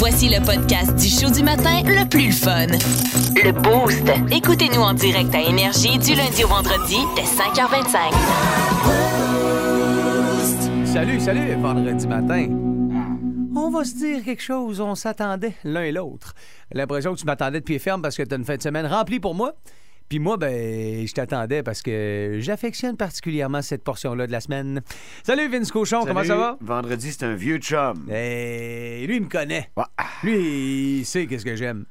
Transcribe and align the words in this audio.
Voici 0.00 0.30
le 0.30 0.42
podcast 0.42 0.96
du 0.96 1.08
show 1.08 1.30
du 1.30 1.42
matin 1.42 1.82
le 1.84 2.08
plus 2.08 2.32
fun. 2.32 2.68
Le 3.36 3.52
Boost. 3.52 4.10
Écoutez-nous 4.34 4.80
en 4.80 4.94
direct 4.94 5.34
à 5.34 5.42
Énergie 5.42 5.98
du 5.98 6.14
lundi 6.14 6.42
au 6.42 6.48
vendredi 6.48 6.96
dès 7.14 7.20
5h25. 7.20 8.14
Salut, 10.86 11.20
salut, 11.20 11.54
vendredi 11.60 12.06
matin. 12.08 12.46
On 13.54 13.68
va 13.68 13.84
se 13.84 13.94
dire 13.96 14.24
quelque 14.24 14.42
chose, 14.42 14.80
on 14.80 14.94
s'attendait 14.94 15.52
l'un 15.64 15.82
et 15.82 15.92
l'autre. 15.92 16.34
L'impression 16.72 17.12
que 17.12 17.18
tu 17.20 17.26
m'attendais 17.26 17.60
de 17.60 17.64
pied 17.66 17.78
ferme 17.78 18.00
parce 18.00 18.16
que 18.16 18.22
tu 18.22 18.32
as 18.32 18.38
une 18.38 18.44
fin 18.46 18.56
de 18.56 18.62
semaine 18.62 18.86
remplie 18.86 19.20
pour 19.20 19.34
moi. 19.34 19.52
Puis 20.10 20.18
moi, 20.18 20.36
ben, 20.36 21.06
je 21.06 21.12
t'attendais 21.14 21.62
parce 21.62 21.82
que 21.82 22.38
j'affectionne 22.40 22.96
particulièrement 22.96 23.62
cette 23.62 23.84
portion-là 23.84 24.26
de 24.26 24.32
la 24.32 24.40
semaine. 24.40 24.82
Salut 25.22 25.48
Vince 25.48 25.70
Cochon, 25.70 26.04
comment 26.04 26.24
ça 26.24 26.34
va? 26.34 26.58
Vendredi, 26.60 27.12
c'est 27.12 27.22
un 27.24 27.36
vieux 27.36 27.58
chum. 27.58 28.08
Eh, 28.10 29.04
lui, 29.06 29.16
il 29.18 29.22
me 29.22 29.28
connaît. 29.28 29.70
Ouais. 29.76 29.84
Lui, 30.24 30.98
il 30.98 31.04
sait 31.06 31.28
qu'est-ce 31.28 31.44
que 31.44 31.54
j'aime. 31.54 31.84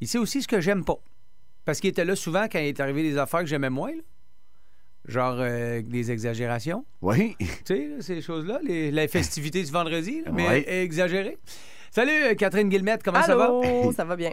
Il 0.00 0.06
sait 0.06 0.18
aussi 0.18 0.40
ce 0.40 0.46
que 0.46 0.60
j'aime 0.60 0.84
pas. 0.84 0.98
Parce 1.64 1.80
qu'il 1.80 1.90
était 1.90 2.04
là 2.04 2.14
souvent 2.14 2.44
quand 2.44 2.60
il 2.60 2.66
est 2.68 2.78
arrivé 2.78 3.02
des 3.02 3.18
affaires 3.18 3.40
que 3.40 3.46
j'aimais 3.46 3.70
moins. 3.70 3.90
là. 3.90 4.02
Genre 5.08 5.36
euh, 5.40 5.82
des 5.82 6.12
exagérations. 6.12 6.84
Oui. 7.02 7.34
Tu 7.40 7.46
sais, 7.64 7.88
là, 7.88 7.96
ces 8.02 8.22
choses-là, 8.22 8.60
les, 8.62 8.92
la 8.92 9.08
festivité 9.08 9.64
du 9.64 9.72
vendredi, 9.72 10.22
là, 10.24 10.30
mais 10.32 10.46
Ouais. 10.48 10.82
exagérées. 10.84 11.38
Salut, 11.90 12.36
Catherine 12.36 12.68
Guillemette, 12.68 13.02
comment 13.02 13.22
ça 13.22 13.34
va? 13.34 13.46
Allô, 13.46 13.92
ça 13.96 14.04
va 14.04 14.14
bien. 14.14 14.30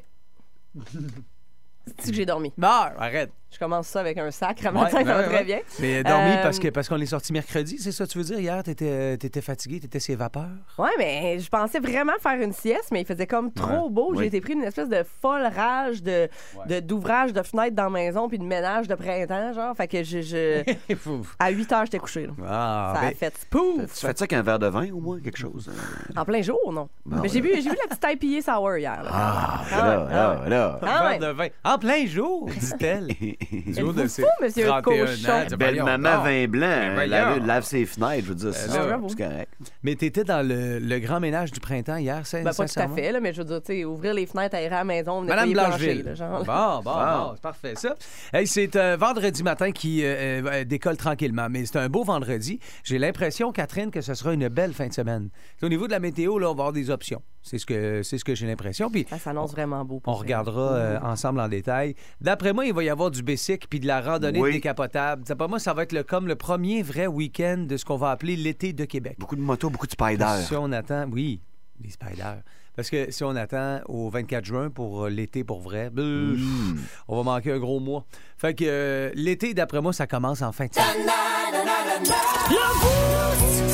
C'est 2.00 2.12
que 2.12 2.16
j'ai 2.16 2.26
dormi? 2.26 2.54
Non, 2.58 2.68
arrête. 2.68 3.32
Je 3.54 3.60
commence 3.60 3.88
ça 3.88 4.00
avec 4.00 4.18
un 4.18 4.32
sacre 4.32 4.66
à 4.68 4.72
matin, 4.72 5.00
ouais, 5.00 5.04
ça 5.06 5.14
va 5.14 5.20
ouais. 5.20 5.26
très 5.28 5.44
bien. 5.44 5.60
Mais 5.80 6.04
dormi 6.04 6.32
Euh, 6.32 6.42
parce 6.42 6.58
que 6.58 6.70
parce 6.70 6.88
qu'on 6.88 7.00
est 7.02 7.06
sorti 7.06 7.34
mercredi, 7.34 7.78
c'est 7.80 7.92
ça 7.92 8.06
que 8.06 8.10
tu 8.12 8.18
veux 8.18 8.24
dire? 8.24 8.40
Hier, 8.40 8.64
t'étais 8.64 9.16
étais 9.16 9.42
fatigué, 9.42 9.80
t'étais 9.82 10.00
ses 10.00 10.16
vapeurs. 10.16 10.48
Ouais, 10.78 10.90
mais 10.98 11.38
je 11.38 11.50
pensais 11.50 11.80
vraiment 11.80 12.14
faire 12.22 12.40
une 12.42 12.54
sieste, 12.54 12.90
mais 12.92 13.02
il 13.02 13.06
faisait 13.06 13.28
comme 13.28 13.52
trop 13.52 13.90
beau. 13.90 14.14
J'ai 14.14 14.22
Oui. 14.22 14.26
été 14.28 14.40
pris 14.42 14.56
d'une 14.56 14.64
espèce 14.64 14.88
de 14.88 15.04
folle 15.22 15.46
rage 15.54 16.02
de 16.02 16.30
de- 16.68 16.80
d'ouvrage 16.80 17.34
de, 17.34 17.42
fenêtres 17.44 17.76
dans 17.76 17.84
la 17.84 17.90
maison 17.90 18.30
puis 18.30 18.40
de 18.40 18.44
ménage 18.46 18.88
de 18.88 18.96
printemps, 18.96 19.52
genre. 19.54 19.76
Fait 19.76 19.88
que 19.90 20.02
je, 20.04 20.22
je- 20.22 20.64
à 21.40 21.50
8 21.50 21.72
heures, 21.74 21.86
j'étais 21.86 22.00
couché. 22.00 22.28
là. 22.28 22.34
ah, 22.48 22.94
ça 22.96 23.02
a 23.02 23.10
ben, 23.10 23.16
fait 23.16 23.34
pouf! 23.50 23.82
Tu 23.82 23.88
fais 23.88 24.00
ça 24.00 24.08
avec 24.20 24.34
un 24.34 24.42
verre 24.44 24.60
de 24.60 24.68
vin 24.68 24.90
au 24.94 25.02
moins, 25.02 25.20
quelque 25.20 25.38
chose? 25.38 25.70
euh? 25.70 26.20
En 26.20 26.24
plein 26.24 26.42
jour, 26.42 26.72
non? 26.72 26.88
Bon, 27.06 27.18
mais 27.22 27.28
j'ai 27.28 27.42
j'ai 27.44 27.70
vu 27.70 27.78
la 27.90 27.96
petite 27.96 28.24
IPA 28.24 28.54
sour 28.56 28.78
hier. 28.78 29.04
là. 29.04 29.10
Ah, 29.12 29.62
Ah 29.72 29.78
là, 29.86 30.08
ah 30.46 30.50
là. 30.50 30.80
Ah 30.82 30.86
verre 30.86 31.12
ouais. 31.12 31.20
de 31.20 31.28
vin. 31.34 31.48
En 31.66 31.78
plein 31.78 32.06
jour, 32.06 32.48
dit-elle. 32.60 33.10
Du 33.52 33.82
haut 33.82 33.92
de 33.94 34.00
Êtes-vous 34.02 34.08
ses 34.08 34.22
fou, 34.22 34.28
monsieur 34.42 34.68
31 34.68 34.82
Cochon? 35.06 35.30
ans? 35.32 35.46
Dis, 35.50 35.56
Belle 35.56 35.84
maman 35.84 36.22
vin 36.24 36.48
blanc, 36.48 37.06
lave, 37.08 37.46
lave 37.46 37.64
ses 37.64 37.86
fenêtres, 37.86 38.24
je 38.26 38.30
veux 38.30 38.36
dire, 38.36 38.48
Euh, 38.50 38.98
c'est 39.08 39.18
correct. 39.18 39.54
Mais 39.84 39.96
t'étais 39.96 40.24
dans 40.24 40.46
le, 40.48 40.80
le 40.80 41.00
grand 41.00 41.20
ménage 41.20 41.52
du 41.52 41.60
printemps 41.60 41.98
hier, 41.98 42.22
c'est 42.26 42.44
Ben, 42.44 42.54
pas 42.54 42.66
tout 42.68 42.80
à 42.80 42.88
fait, 42.88 43.12
là, 43.12 43.20
mais 43.20 43.34
je 43.34 43.40
veux 43.40 43.46
dire, 43.48 43.62
tu 43.62 43.74
sais, 43.74 43.86
ouvrir 43.86 44.14
les 44.14 44.26
fenêtres, 44.26 44.56
aérer 44.56 44.76
à 44.76 44.80
la 44.80 44.84
maison, 44.84 45.22
Madame 45.22 45.48
le 45.50 45.54
plancher, 45.54 45.70
Blancheville. 45.78 46.04
là, 46.04 46.14
genre. 46.16 46.44
Bon, 46.44 46.82
bon, 46.84 46.92
Bon. 46.94 46.94
bon, 46.94 47.32
c'est 47.36 47.42
parfait 47.42 47.74
ça. 47.76 47.96
Hey, 48.34 48.48
c'est 48.48 48.76
euh, 48.76 48.96
vendredi 49.00 49.44
matin 49.44 49.72
qui 49.72 50.04
euh, 50.04 50.42
euh, 50.46 50.64
décolle 50.64 50.98
tranquillement, 50.98 51.48
mais 51.50 51.66
c'est 51.66 51.78
un 51.78 51.90
beau 51.90 52.04
vendredi. 52.04 52.60
J'ai 52.84 53.00
l'impression, 53.00 53.52
Catherine, 53.52 53.92
que 53.92 54.02
ce 54.02 54.14
sera 54.14 54.34
une 54.34 54.48
belle 54.50 54.74
fin 54.74 54.88
de 54.88 54.94
semaine. 54.94 55.30
Au 55.62 55.70
niveau 55.70 55.88
de 55.88 55.92
la 55.92 56.00
météo, 56.00 56.38
là, 56.40 56.48
on 56.52 56.56
va 56.56 56.64
avoir 56.64 56.74
des 56.74 56.90
options. 56.90 57.22
C'est 57.44 57.58
ce 57.58 57.66
que 57.66 58.04
c'est 58.04 58.18
ce 58.18 58.24
que 58.24 58.36
j'ai 58.36 58.46
l'impression. 58.46 58.90
Puis 58.92 59.06
Ça 59.10 59.18
s'annonce 59.18 59.52
vraiment 59.52 59.84
beau. 59.84 60.00
pour 60.00 60.14
on 60.14 60.16
regardera 60.16 60.74
euh, 60.74 61.00
ensemble 61.02 61.40
en 61.40 61.48
détail. 61.48 61.96
D'après 62.22 62.54
moi, 62.54 62.66
il 62.66 62.74
va 62.74 62.84
y 62.84 62.90
avoir 62.90 63.10
du 63.12 63.24
bicycle 63.24 63.68
puis 63.68 63.80
de 63.80 63.88
la 63.88 64.00
randonnée 64.02 64.40
Oui. 64.40 64.52
décapotable. 64.54 65.24
D'après 65.24 65.48
moi, 65.48 65.58
ça 65.60 65.74
va 65.74 65.84
être 65.84 65.92
le, 65.94 66.04
comme 66.04 66.28
le 66.28 66.36
premier 66.36 66.84
vrai 66.84 67.08
week-end 67.08 67.66
de 67.68 67.78
ce 67.78 67.86
qu'on 67.86 67.98
va 67.98 68.12
appeler 68.12 68.36
l'été 68.36 68.74
de 68.74 68.86
Québec. 68.86 69.16
Beaucoup 69.18 69.36
de 69.36 69.42
motos, 69.42 69.70
beaucoup 69.72 69.88
de 69.88 69.92
spiders. 69.92 70.38
Si 70.38 70.56
on 70.56 70.72
attend, 70.72 71.06
oui, 71.12 71.42
les 71.84 71.90
spiders. 71.90 72.42
Parce 72.82 72.90
que 72.90 73.12
si 73.12 73.24
on 73.24 73.36
attend 73.36 73.80
au 73.88 74.10
24 74.10 74.44
juin 74.44 74.70
pour 74.72 75.04
euh, 75.06 75.10
l'été 75.12 75.44
pour 75.44 75.62
vrai, 75.62 75.92
beuh, 75.92 76.34
Mm. 76.36 76.80
on 77.10 77.18
va 77.18 77.22
manquer 77.36 77.52
un 77.52 77.60
gros 77.60 77.80
mois. 77.80 78.06
Fait 78.40 78.56
que 78.56 78.64
euh, 78.68 79.12
l'été, 79.14 79.54
d'après 79.54 79.82
moi, 79.82 79.94
ça 79.94 80.08
commence 80.08 80.42
en 80.42 80.52
fin 80.52 80.66
de 80.66 80.74
semaine. 80.74 81.08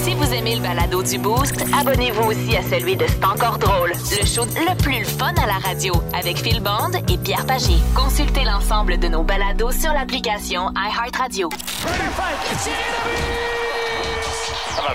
Si 0.04 0.14
vous 0.14 0.34
aimez 0.34 0.58
le 0.58 0.62
balado 0.62 1.02
du 1.04 1.18
Boost, 1.20 1.56
abonnez-vous 1.80 2.24
aussi 2.32 2.58
à 2.58 2.64
celui 2.64 2.98
de 2.98 3.06
C'est 3.08 3.24
encore 3.24 3.58
drôle. 3.60 3.92
Le 4.20 4.26
show 4.26 4.44
le 4.44 4.76
plus 4.84 5.06
fun 5.06 5.34
à 5.42 5.48
la 5.48 5.58
radio 5.66 5.94
avec 6.14 6.36
Phil 6.40 6.60
Bond 6.62 6.92
et 7.10 7.18
Pierre 7.18 7.46
Pagé. 7.46 7.76
Consultez 7.96 8.44
l'ensemble 8.44 8.98
de 9.00 9.08
nos 9.08 9.24
balados 9.24 9.72
sur 9.72 9.94
l'application 9.94 10.70
iHeartRadio. 10.76 11.48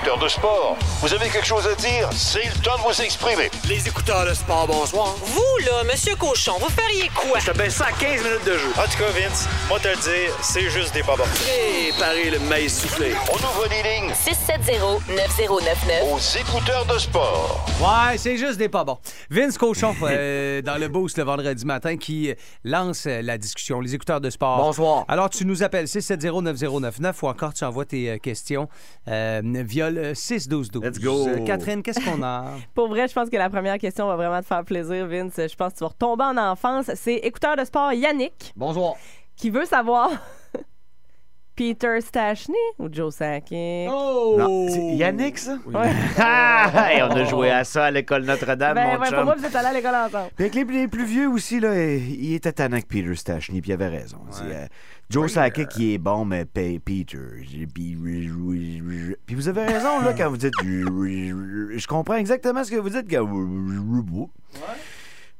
Amateurs 0.02 0.18
de 0.18 0.28
sport, 0.28 0.76
vous 1.00 1.14
avez 1.14 1.28
quelque 1.28 1.46
chose 1.46 1.64
à 1.64 1.76
dire? 1.76 2.10
C'est 2.12 2.42
le 2.44 2.60
temps 2.62 2.76
de 2.76 2.82
vous 2.82 3.00
exprimer. 3.02 3.48
Les 3.68 3.86
écouteurs 3.86 4.26
de 4.26 4.34
sport, 4.34 4.66
bonsoir. 4.66 5.14
Vous, 5.26 5.58
là, 5.64 5.84
Monsieur 5.84 6.16
Cochon, 6.16 6.54
vous 6.58 6.70
feriez 6.70 7.08
quoi? 7.14 7.38
Je 7.38 7.52
te 7.52 7.56
baisse 7.56 7.76
ça 7.76 7.84
à 7.86 7.92
15 7.92 8.24
minutes 8.24 8.44
de 8.44 8.58
jeu. 8.58 8.68
En 8.76 8.82
tout 8.82 8.98
cas, 8.98 9.10
Vince, 9.14 9.46
moi 9.68 9.78
te 9.78 9.86
le 9.86 9.94
dire, 9.94 10.36
c'est 10.42 10.68
juste 10.70 10.92
des 10.92 11.04
pas 11.04 11.14
bons. 11.14 11.22
Préparez 11.22 12.30
le 12.30 12.40
maïs 12.48 12.80
soufflé. 12.80 13.12
On 13.30 13.36
ouvre 13.36 13.68
les 13.70 13.80
lignes 13.82 14.10
670-9099. 14.12 16.02
aux 16.12 16.18
écouteurs 16.40 16.84
de 16.86 16.98
sport. 16.98 17.64
Ouais, 17.80 18.18
c'est 18.18 18.36
juste 18.36 18.58
des 18.58 18.68
pas 18.68 18.82
bons. 18.82 18.98
Vince 19.30 19.56
Cochon, 19.56 19.94
euh, 20.02 20.62
dans 20.62 20.78
le 20.78 20.88
boost 20.88 21.16
le 21.16 21.22
vendredi 21.24 21.64
matin, 21.64 21.96
qui 21.96 22.34
lance 22.64 23.06
euh, 23.06 23.22
la 23.22 23.38
discussion. 23.38 23.80
Les 23.80 23.94
écouteurs 23.94 24.20
de 24.20 24.30
sport. 24.30 24.56
Bonsoir. 24.58 25.04
Alors, 25.06 25.30
tu 25.30 25.46
nous 25.46 25.62
appelles 25.62 25.86
670-9099 25.86 27.12
ou 27.22 27.28
encore 27.28 27.54
tu 27.54 27.62
envoies 27.64 27.84
tes 27.84 28.10
euh, 28.10 28.18
questions 28.18 28.68
euh, 29.06 29.40
via 29.44 29.91
le 29.92 30.14
61212. 30.14 30.82
Let's 30.82 30.98
go. 30.98 31.28
Euh, 31.28 31.44
Catherine, 31.44 31.82
qu'est-ce 31.82 32.00
qu'on 32.04 32.22
a? 32.22 32.52
Pour 32.74 32.88
vrai, 32.88 33.08
je 33.08 33.12
pense 33.14 33.28
que 33.30 33.36
la 33.36 33.50
première 33.50 33.78
question 33.78 34.06
va 34.06 34.16
vraiment 34.16 34.40
te 34.40 34.46
faire 34.46 34.64
plaisir, 34.64 35.06
Vince. 35.06 35.34
Je 35.36 35.54
pense 35.54 35.72
que 35.72 35.78
tu 35.78 35.84
vas 35.84 35.88
retomber 35.88 36.24
en 36.24 36.36
enfance. 36.36 36.90
C'est 36.94 37.16
écouteur 37.16 37.56
de 37.56 37.64
sport 37.64 37.92
Yannick 37.92 38.52
Bonsoir. 38.56 38.94
qui 39.36 39.50
veut 39.50 39.64
savoir 39.64 40.10
Peter 41.54 42.00
Stachny 42.00 42.54
ou 42.78 42.88
Joe 42.90 43.14
Sakic. 43.14 43.88
Oh! 43.90 44.36
Non, 44.38 44.68
c'est 44.68 44.96
Yannick, 44.96 45.36
ça? 45.38 45.58
Ouais. 45.66 45.90
Ah, 46.18 46.70
hey, 46.90 47.02
on 47.02 47.10
a 47.10 47.24
joué 47.24 47.50
à 47.50 47.62
ça 47.64 47.84
à 47.86 47.90
l'école 47.90 48.24
Notre-Dame, 48.24 48.74
Ben, 48.74 48.94
mon 48.94 49.00
ouais, 49.00 49.08
chum. 49.08 49.16
pour 49.16 49.24
moi, 49.26 49.34
vous 49.36 49.44
êtes 49.44 49.54
allés 49.54 49.68
à 49.68 49.72
l'école 49.74 49.94
ensemble. 49.94 50.30
Puis 50.34 50.44
avec 50.46 50.54
les, 50.54 50.64
les 50.64 50.88
plus 50.88 51.04
vieux 51.04 51.28
aussi, 51.28 51.60
là, 51.60 51.68
euh, 51.68 51.96
il 51.98 52.34
était 52.34 52.52
tannant 52.52 52.80
que 52.80 52.86
Peter 52.86 53.14
Stachny, 53.14 53.60
puis 53.60 53.70
il 53.70 53.74
avait 53.74 53.88
raison. 53.88 54.18
Euh, 54.44 54.66
Joe 55.10 55.30
Sakic, 55.30 55.68
qui 55.68 55.92
est 55.94 55.98
bon, 55.98 56.24
mais 56.24 56.46
Pe- 56.46 56.78
Peter. 56.78 57.18
Puis 57.74 57.96
puis 59.26 59.34
vous 59.34 59.48
avez 59.48 59.64
raison, 59.66 60.00
là, 60.00 60.14
quand 60.16 60.30
vous 60.30 60.38
dites... 60.38 60.54
Je 60.62 61.86
comprends 61.86 62.16
exactement 62.16 62.64
ce 62.64 62.70
que 62.70 62.76
vous 62.76 62.88
dites. 62.90 63.10
Quand... 63.10 63.28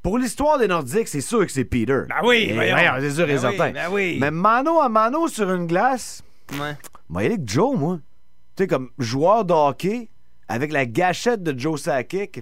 Pour 0.03 0.19
l'histoire 0.19 0.59
des 0.59 0.67
Nordiques, 0.67 1.07
c'est 1.09 1.21
sûr 1.21 1.47
que 1.47 1.53
c'est 1.53 1.65
Peter. 1.65 2.03
Ben 2.09 2.17
oui, 2.25 2.53
voyons. 2.53 2.73
voyons, 2.75 2.93
c'est 2.99 3.11
sûr 3.13 3.25
et 3.31 3.35
Ben 3.35 3.35
oui, 3.35 3.41
certain. 3.57 3.71
ben 3.73 3.89
oui. 3.91 4.19
Mais 4.21 4.31
mano 4.33 4.81
à 4.81 4.89
mano 4.89 5.29
sur 5.29 5.51
une 5.53 5.67
glace, 5.67 6.23
Ouais. 6.59 6.77
moi, 7.09 7.25
il 7.25 7.33
est 7.33 7.37
que 7.39 7.51
Joe, 7.51 7.77
moi. 7.79 7.99
Tu 8.57 8.65
sais, 8.65 8.67
comme 8.67 8.91
joueur 8.99 9.45
de 9.45 9.53
hockey, 9.55 10.09
avec 10.49 10.73
la 10.73 10.85
gâchette 10.87 11.43
de 11.43 11.59
Joe 11.59 11.81
Sakic, 11.81 12.41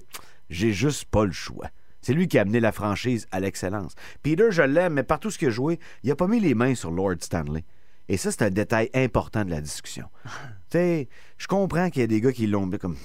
j'ai 0.49 0.73
juste 0.73 1.05
pas 1.05 1.23
le 1.23 1.31
choix. 1.31 1.67
C'est 2.01 2.13
lui 2.13 2.27
qui 2.27 2.39
a 2.39 2.41
amené 2.41 2.59
la 2.59 2.71
franchise 2.71 3.27
à 3.31 3.39
l'excellence. 3.39 3.93
Peter, 4.23 4.47
je 4.49 4.63
l'aime, 4.63 4.93
mais 4.93 5.03
partout 5.03 5.29
ce 5.29 5.37
qu'il 5.37 5.49
a 5.49 5.51
joué, 5.51 5.79
il 6.03 6.11
a 6.11 6.15
pas 6.15 6.27
mis 6.27 6.39
les 6.39 6.55
mains 6.55 6.73
sur 6.73 6.89
Lord 6.91 7.17
Stanley. 7.21 7.63
Et 8.09 8.17
ça, 8.17 8.31
c'est 8.31 8.41
un 8.41 8.49
détail 8.49 8.89
important 8.95 9.45
de 9.45 9.51
la 9.51 9.61
discussion. 9.61 10.07
tu 10.25 10.31
sais, 10.71 11.07
je 11.37 11.45
comprends 11.47 11.89
qu'il 11.91 12.01
y 12.01 12.03
a 12.03 12.07
des 12.07 12.19
gars 12.19 12.33
qui 12.33 12.47
l'ont 12.47 12.69
comme. 12.71 12.97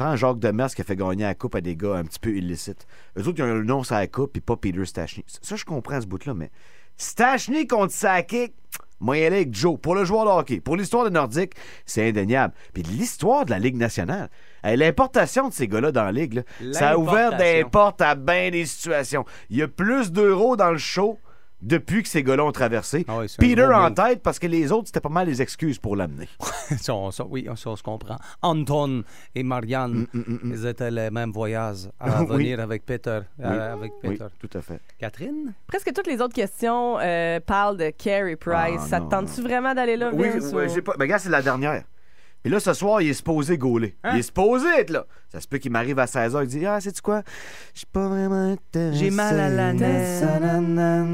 Prends 0.00 0.16
Jacques 0.16 0.38
Demers 0.38 0.74
qui 0.74 0.80
a 0.80 0.84
fait 0.84 0.96
gagner 0.96 1.24
la 1.24 1.34
coupe 1.34 1.54
à 1.56 1.60
des 1.60 1.76
gars 1.76 1.96
un 1.96 2.04
petit 2.04 2.18
peu 2.18 2.34
illicites. 2.34 2.86
Eux 3.18 3.28
autres, 3.28 3.34
ils 3.36 3.42
ont 3.42 3.52
le 3.52 3.64
nom 3.64 3.84
sur 3.84 3.96
la 3.96 4.06
coupe, 4.06 4.32
puis 4.32 4.40
pas 4.40 4.56
Peter 4.56 4.82
Stachny. 4.86 5.26
Ça, 5.42 5.56
je 5.56 5.64
comprends 5.66 6.00
ce 6.00 6.06
bout-là, 6.06 6.32
mais 6.32 6.50
Stachny 6.96 7.66
contre 7.66 7.92
Sakic, 7.92 8.54
moi, 8.98 9.18
y 9.18 9.26
aller 9.26 9.36
avec 9.36 9.54
Joe. 9.54 9.78
Pour 9.78 9.94
le 9.94 10.06
joueur 10.06 10.24
de 10.24 10.30
hockey, 10.30 10.60
pour 10.60 10.76
l'histoire 10.76 11.04
des 11.04 11.10
Nordiques, 11.10 11.52
c'est 11.84 12.08
indéniable. 12.08 12.54
Puis 12.72 12.82
l'histoire 12.82 13.44
de 13.44 13.50
la 13.50 13.58
Ligue 13.58 13.76
nationale, 13.76 14.30
l'importation 14.64 15.48
de 15.48 15.52
ces 15.52 15.68
gars-là 15.68 15.92
dans 15.92 16.04
la 16.04 16.12
Ligue, 16.12 16.32
là, 16.32 16.72
ça 16.72 16.90
a 16.92 16.96
ouvert 16.96 17.36
des 17.36 17.66
portes 17.70 18.00
à 18.00 18.14
bien 18.14 18.50
des 18.50 18.64
situations. 18.64 19.26
Il 19.50 19.58
y 19.58 19.62
a 19.62 19.68
plus 19.68 20.12
d'euros 20.12 20.56
dans 20.56 20.70
le 20.70 20.78
show 20.78 21.18
depuis 21.62 22.02
que 22.02 22.08
ces 22.08 22.22
gars-là 22.22 22.44
ont 22.44 22.52
traversé. 22.52 23.04
Ah 23.08 23.18
oui, 23.18 23.26
Peter 23.38 23.64
en 23.64 23.90
tête 23.92 24.22
parce 24.22 24.38
que 24.38 24.46
les 24.46 24.72
autres, 24.72 24.86
c'était 24.86 25.00
pas 25.00 25.08
mal 25.08 25.26
les 25.26 25.42
excuses 25.42 25.78
pour 25.78 25.96
l'amener. 25.96 26.28
Ça, 26.78 26.94
on- 26.94 27.10
ça, 27.10 27.24
oui, 27.28 27.48
ça, 27.56 27.70
on 27.70 27.76
se 27.76 27.82
comprend. 27.82 28.16
Anton 28.42 29.02
et 29.34 29.42
Marianne, 29.42 30.06
Mm, 30.14 30.52
ils 30.52 30.66
étaient 30.66 30.90
les 30.90 31.10
mêmes 31.10 31.32
voyages 31.32 31.88
à 31.98 32.20
Oui. 32.22 32.26
venir 32.36 32.60
avec 32.60 32.86
Peter. 32.86 33.20
euh, 33.40 33.72
avec 33.74 33.92
Oui, 34.04 34.10
Peter. 34.16 34.26
tout 34.38 34.50
à 34.56 34.62
fait. 34.62 34.80
Catherine? 34.98 35.52
Presque 35.66 35.92
toutes 35.92 36.06
les 36.06 36.20
autres 36.20 36.34
questions 36.34 36.98
euh, 37.00 37.40
parlent 37.40 37.76
de 37.76 37.90
Carey 37.90 38.36
Price. 38.36 38.80
Ah, 38.84 38.86
ça 38.88 39.00
te 39.00 39.08
tente-tu 39.10 39.42
vraiment 39.42 39.74
d'aller 39.74 39.96
là, 39.96 40.10
Oui, 40.12 40.28
ou- 40.40 40.68
j'ai 40.72 40.82
pas. 40.82 40.94
Mais 40.98 41.04
regarde, 41.06 41.22
c'est 41.22 41.28
la 41.30 41.42
dernière. 41.42 41.82
Puis 42.42 42.50
là, 42.50 42.58
ce 42.60 42.72
soir, 42.72 43.02
il 43.02 43.10
est 43.10 43.14
supposé 43.14 43.58
gauler. 43.58 43.96
Hein? 44.02 44.12
Il 44.14 44.20
est 44.20 44.22
supposé 44.22 44.66
être 44.78 44.90
là. 44.90 45.06
Ça 45.28 45.40
se 45.40 45.48
peut 45.48 45.58
qu'il 45.58 45.72
m'arrive 45.72 45.98
à 45.98 46.06
16h 46.06 46.42
et 46.42 46.46
dit 46.46 46.66
Ah, 46.66 46.80
sais-tu 46.80 47.02
quoi? 47.02 47.22
Je 47.74 47.80
suis 47.80 47.86
pas 47.86 48.08
vraiment 48.08 48.52
intéressé. 48.52 48.98
J'ai 48.98 49.10
mal 49.10 49.38
à 49.38 49.48
la 49.48 49.72
Nanana. 49.72 51.06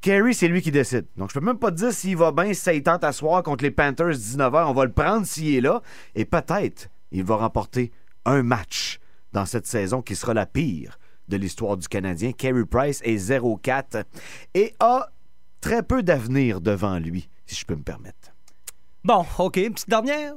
Kerry, 0.00 0.32
c'est 0.32 0.48
lui 0.48 0.62
qui 0.62 0.70
décide. 0.70 1.06
Donc, 1.16 1.30
je 1.30 1.38
peux 1.38 1.44
même 1.44 1.58
pas 1.58 1.70
te 1.70 1.76
dire 1.76 1.92
s'il 1.92 2.16
va 2.16 2.32
bien, 2.32 2.54
si 2.54 2.60
ça 2.60 2.72
y 2.72 2.82
tente 2.82 3.04
à 3.04 3.12
soir 3.12 3.42
contre 3.42 3.64
les 3.64 3.70
Panthers 3.70 4.14
19h. 4.14 4.66
On 4.68 4.72
va 4.72 4.84
le 4.84 4.92
prendre 4.92 5.26
s'il 5.26 5.54
est 5.54 5.60
là. 5.60 5.82
Et 6.14 6.24
peut-être, 6.24 6.88
il 7.10 7.24
va 7.24 7.36
remporter 7.36 7.92
un 8.24 8.42
match 8.42 9.00
dans 9.32 9.44
cette 9.44 9.66
saison 9.66 10.00
qui 10.00 10.16
sera 10.16 10.34
la 10.34 10.46
pire 10.46 10.98
de 11.28 11.36
l'histoire 11.36 11.76
du 11.76 11.88
Canadien. 11.88 12.32
Carey 12.32 12.64
Price 12.64 13.00
est 13.04 13.16
0-4 13.16 14.04
et 14.54 14.74
a 14.80 15.10
très 15.60 15.82
peu 15.82 16.02
d'avenir 16.02 16.60
devant 16.60 16.98
lui, 16.98 17.28
si 17.46 17.56
je 17.56 17.66
peux 17.66 17.76
me 17.76 17.82
permettre. 17.82 18.32
Bon, 19.04 19.24
OK, 19.38 19.56
une 19.56 19.72
petite 19.74 19.88
dernière? 19.88 20.34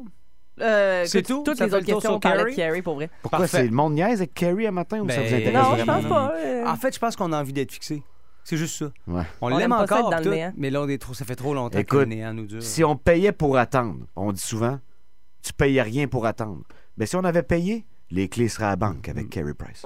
Euh, 0.60 1.04
C'est 1.08 1.24
tout? 1.24 1.44
Toutes 1.44 1.58
Ça 1.58 1.66
les 1.66 1.74
autres 1.74 1.86
le 1.88 1.94
questions, 1.94 2.20
parlait 2.20 2.52
de? 2.52 2.56
Carey, 2.56 2.82
pour 2.82 2.96
vrai. 2.96 3.10
Pourquoi 3.22 3.48
c'est 3.48 3.64
le 3.64 3.72
monde 3.72 3.94
niaise 3.94 4.20
avec 4.20 4.34
Carey 4.34 4.66
à 4.68 4.72
matin 4.72 5.00
ou 5.02 5.10
ça 5.10 5.18
Ben, 5.18 5.28
vous 5.28 5.34
intéresse 5.36 5.54
Non, 5.54 5.78
je 5.78 5.84
pense 5.86 6.06
pas. 6.06 6.34
euh. 6.36 6.66
En 6.68 6.76
fait, 6.76 6.94
je 6.94 7.00
pense 7.00 7.16
qu'on 7.16 7.32
a 7.34 7.40
envie 7.40 7.54
d'être 7.54 7.72
fixé. 7.72 8.04
C'est 8.44 8.58
juste 8.58 8.78
ça. 8.78 8.86
Ouais. 9.08 9.24
On, 9.40 9.52
On 9.52 9.58
l'aime 9.58 9.72
encore, 9.72 10.10
dans 10.10 10.18
le 10.18 10.24
tout, 10.24 10.30
néant. 10.30 10.54
mais 10.58 10.70
là, 10.70 10.82
on 10.82 10.90
est 10.90 10.98
trop, 11.00 11.14
ça 11.14 11.26
fait 11.26 11.36
trop 11.36 11.54
longtemps 11.54 11.78
que 11.78 11.82
Écoute, 11.82 12.00
le 12.00 12.06
néant 12.06 12.34
nous 12.34 12.46
dure. 12.46 12.62
Si 12.62 12.84
on 12.84 12.96
payait 12.96 13.32
pour 13.32 13.58
attendre, 13.58 14.06
on 14.16 14.32
dit 14.32 14.42
souvent, 14.42 14.80
tu 15.44 15.54
payais 15.54 15.82
rien 15.82 16.08
pour 16.08 16.26
attendre. 16.26 16.62
Mais 16.98 17.06
si 17.06 17.16
on 17.16 17.24
avait 17.24 17.44
payé, 17.44 17.86
les 18.12 18.28
clés 18.28 18.50
seraient 18.50 18.66
à 18.66 18.70
la 18.72 18.76
banque 18.76 19.08
avec 19.10 19.30
Carey 19.30 19.54
Price. 19.54 19.86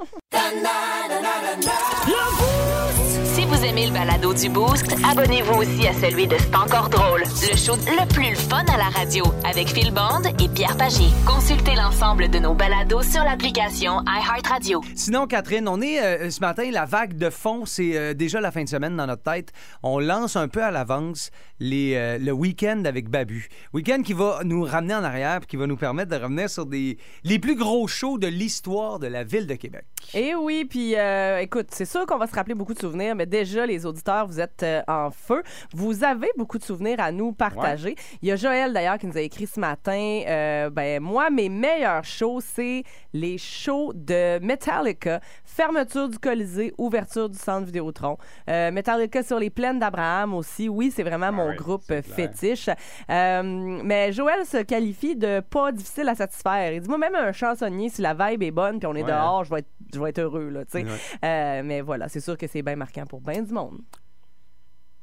Si 3.36 3.46
vous 3.46 3.66
aimez 3.66 3.88
le 3.88 3.94
balado 3.94 4.34
du 4.34 4.50
Boost, 4.50 4.96
abonnez-vous 5.10 5.60
aussi 5.60 5.88
à 5.88 5.94
celui 5.94 6.26
de 6.26 6.38
C'est 6.38 6.56
encore 6.56 6.90
drôle. 6.90 7.22
Le 7.22 7.58
show 7.58 7.76
le 7.76 8.08
plus 8.14 8.36
fun 8.36 8.64
à 8.74 8.78
la 8.78 8.90
radio 8.90 9.26
avec 9.44 9.68
Phil 9.68 9.92
Bond 9.92 10.24
et 10.40 10.48
Pierre 10.48 10.78
Pagé. 10.78 11.06
Consultez 11.26 11.76
l'ensemble 11.76 12.30
de 12.30 12.40
nos 12.40 12.54
balados 12.54 13.02
sur 13.02 13.24
l'application 13.24 14.02
iHeartRadio. 14.08 14.82
Sinon, 14.96 15.28
Catherine, 15.28 15.68
on 15.68 15.82
est 15.82 16.02
euh, 16.02 16.30
ce 16.30 16.40
matin, 16.40 16.70
la 16.72 16.86
vague 16.86 17.18
de 17.18 17.30
fond, 17.30 17.66
c'est 17.66 17.98
euh, 17.98 18.14
déjà 18.14 18.40
la 18.40 18.52
fin 18.52 18.64
de 18.64 18.70
semaine 18.70 18.96
dans 18.96 19.08
notre 19.08 19.24
tête. 19.24 19.52
On 19.84 20.00
lance 20.00 20.36
un 20.36 20.48
peu 20.48 20.64
à 20.64 20.72
l'avance 20.72 21.30
les, 21.60 21.96
euh, 21.96 22.18
le 22.18 22.32
week-end 22.32 22.84
avec 22.86 23.10
Babu. 23.10 23.50
Week-end 23.74 24.02
qui 24.02 24.14
va 24.14 24.42
nous 24.46 24.64
ramener 24.64 24.96
en 24.96 25.04
arrière 25.04 25.40
puis 25.42 25.48
qui 25.48 25.58
va 25.58 25.68
nous 25.68 25.78
permettre 25.78 26.12
de 26.12 26.22
revenir 26.22 26.50
sur 26.50 26.66
des, 26.66 26.98
les 27.24 27.40
plus 27.40 27.56
gros 27.56 27.88
shows 27.88 28.15
de 28.18 28.28
l'histoire 28.28 29.00
de 29.00 29.08
la 29.08 29.24
ville 29.24 29.48
de 29.48 29.56
Québec. 29.56 29.86
Et 30.14 30.36
oui, 30.36 30.66
puis 30.66 30.96
euh, 30.96 31.40
écoute, 31.40 31.68
c'est 31.72 31.86
sûr 31.86 32.06
qu'on 32.06 32.18
va 32.18 32.28
se 32.28 32.36
rappeler 32.36 32.54
beaucoup 32.54 32.74
de 32.74 32.80
souvenirs, 32.80 33.16
mais 33.16 33.26
déjà, 33.26 33.66
les 33.66 33.86
auditeurs, 33.86 34.28
vous 34.28 34.40
êtes 34.40 34.64
euh, 34.64 34.82
en 34.88 35.10
feu. 35.12 35.42
Vous 35.74 36.04
avez 36.04 36.30
beaucoup 36.38 36.58
de 36.58 36.64
souvenirs 36.64 37.00
à 37.00 37.12
nous 37.12 37.32
partager. 37.34 37.96
Il 38.22 38.30
y 38.30 38.32
a 38.32 38.36
Joël, 38.36 38.72
d'ailleurs, 38.72 38.98
qui 38.98 39.08
nous 39.08 39.18
a 39.18 39.22
écrit 39.22 39.48
ce 39.48 39.60
matin, 39.60 40.22
euh, 40.28 40.70
ben 40.70 41.02
moi, 41.02 41.30
mes 41.30 41.50
meilleurs 41.50 42.06
shows, 42.06 42.40
c'est 42.42 42.84
les 43.14 43.38
shows 43.38 43.94
de 43.94 44.40
Metallica, 44.40 45.20
fermeture 45.44 46.08
du 46.08 46.20
Colisée, 46.20 46.74
ouverture 46.78 47.30
du 47.30 47.38
Centre 47.38 47.66
Vidéotron. 47.66 48.18
Metallica 48.48 49.24
sur 49.24 49.40
les 49.40 49.50
plaines 49.50 49.80
d'Abraham 49.80 50.34
aussi, 50.34 50.70
oui, 50.70 50.92
c'est 50.96 51.04
vraiment 51.04 51.32
mon 51.32 51.54
groupe 51.56 51.94
fétiche. 52.02 52.70
Mais 53.10 54.12
Joël 54.12 54.46
se 54.46 54.62
qualifie 54.64 55.16
de 55.16 55.40
pas 55.40 55.72
difficile 55.72 56.10
à 56.10 56.16
satisfaire. 56.16 56.74
Il 56.74 56.82
dit, 56.82 56.90
moi, 56.90 56.98
même 56.98 57.16
un 57.16 57.32
chansonnier, 57.32 57.90
si 57.90 58.02
la 58.14 58.30
vibe 58.32 58.44
est 58.44 58.52
bonne, 58.52 58.80
puis 58.80 58.88
on 58.88 58.96
est 58.96 59.04
Ouais. 59.04 59.12
dehors, 59.12 59.44
je 59.44 59.50
vais 59.52 59.60
être, 59.60 59.70
je 59.94 60.00
vais 60.00 60.10
être 60.10 60.20
heureux, 60.20 60.50
là. 60.50 60.64
Ouais. 60.74 60.86
Euh, 61.24 61.62
mais 61.64 61.82
voilà, 61.82 62.08
c'est 62.10 62.20
sûr 62.22 62.38
que 62.38 62.48
c'est 62.48 62.62
bien 62.62 62.76
marquant 62.76 63.06
pour 63.06 63.22
bien 63.22 63.42
du 63.42 63.54
monde. 63.54 63.80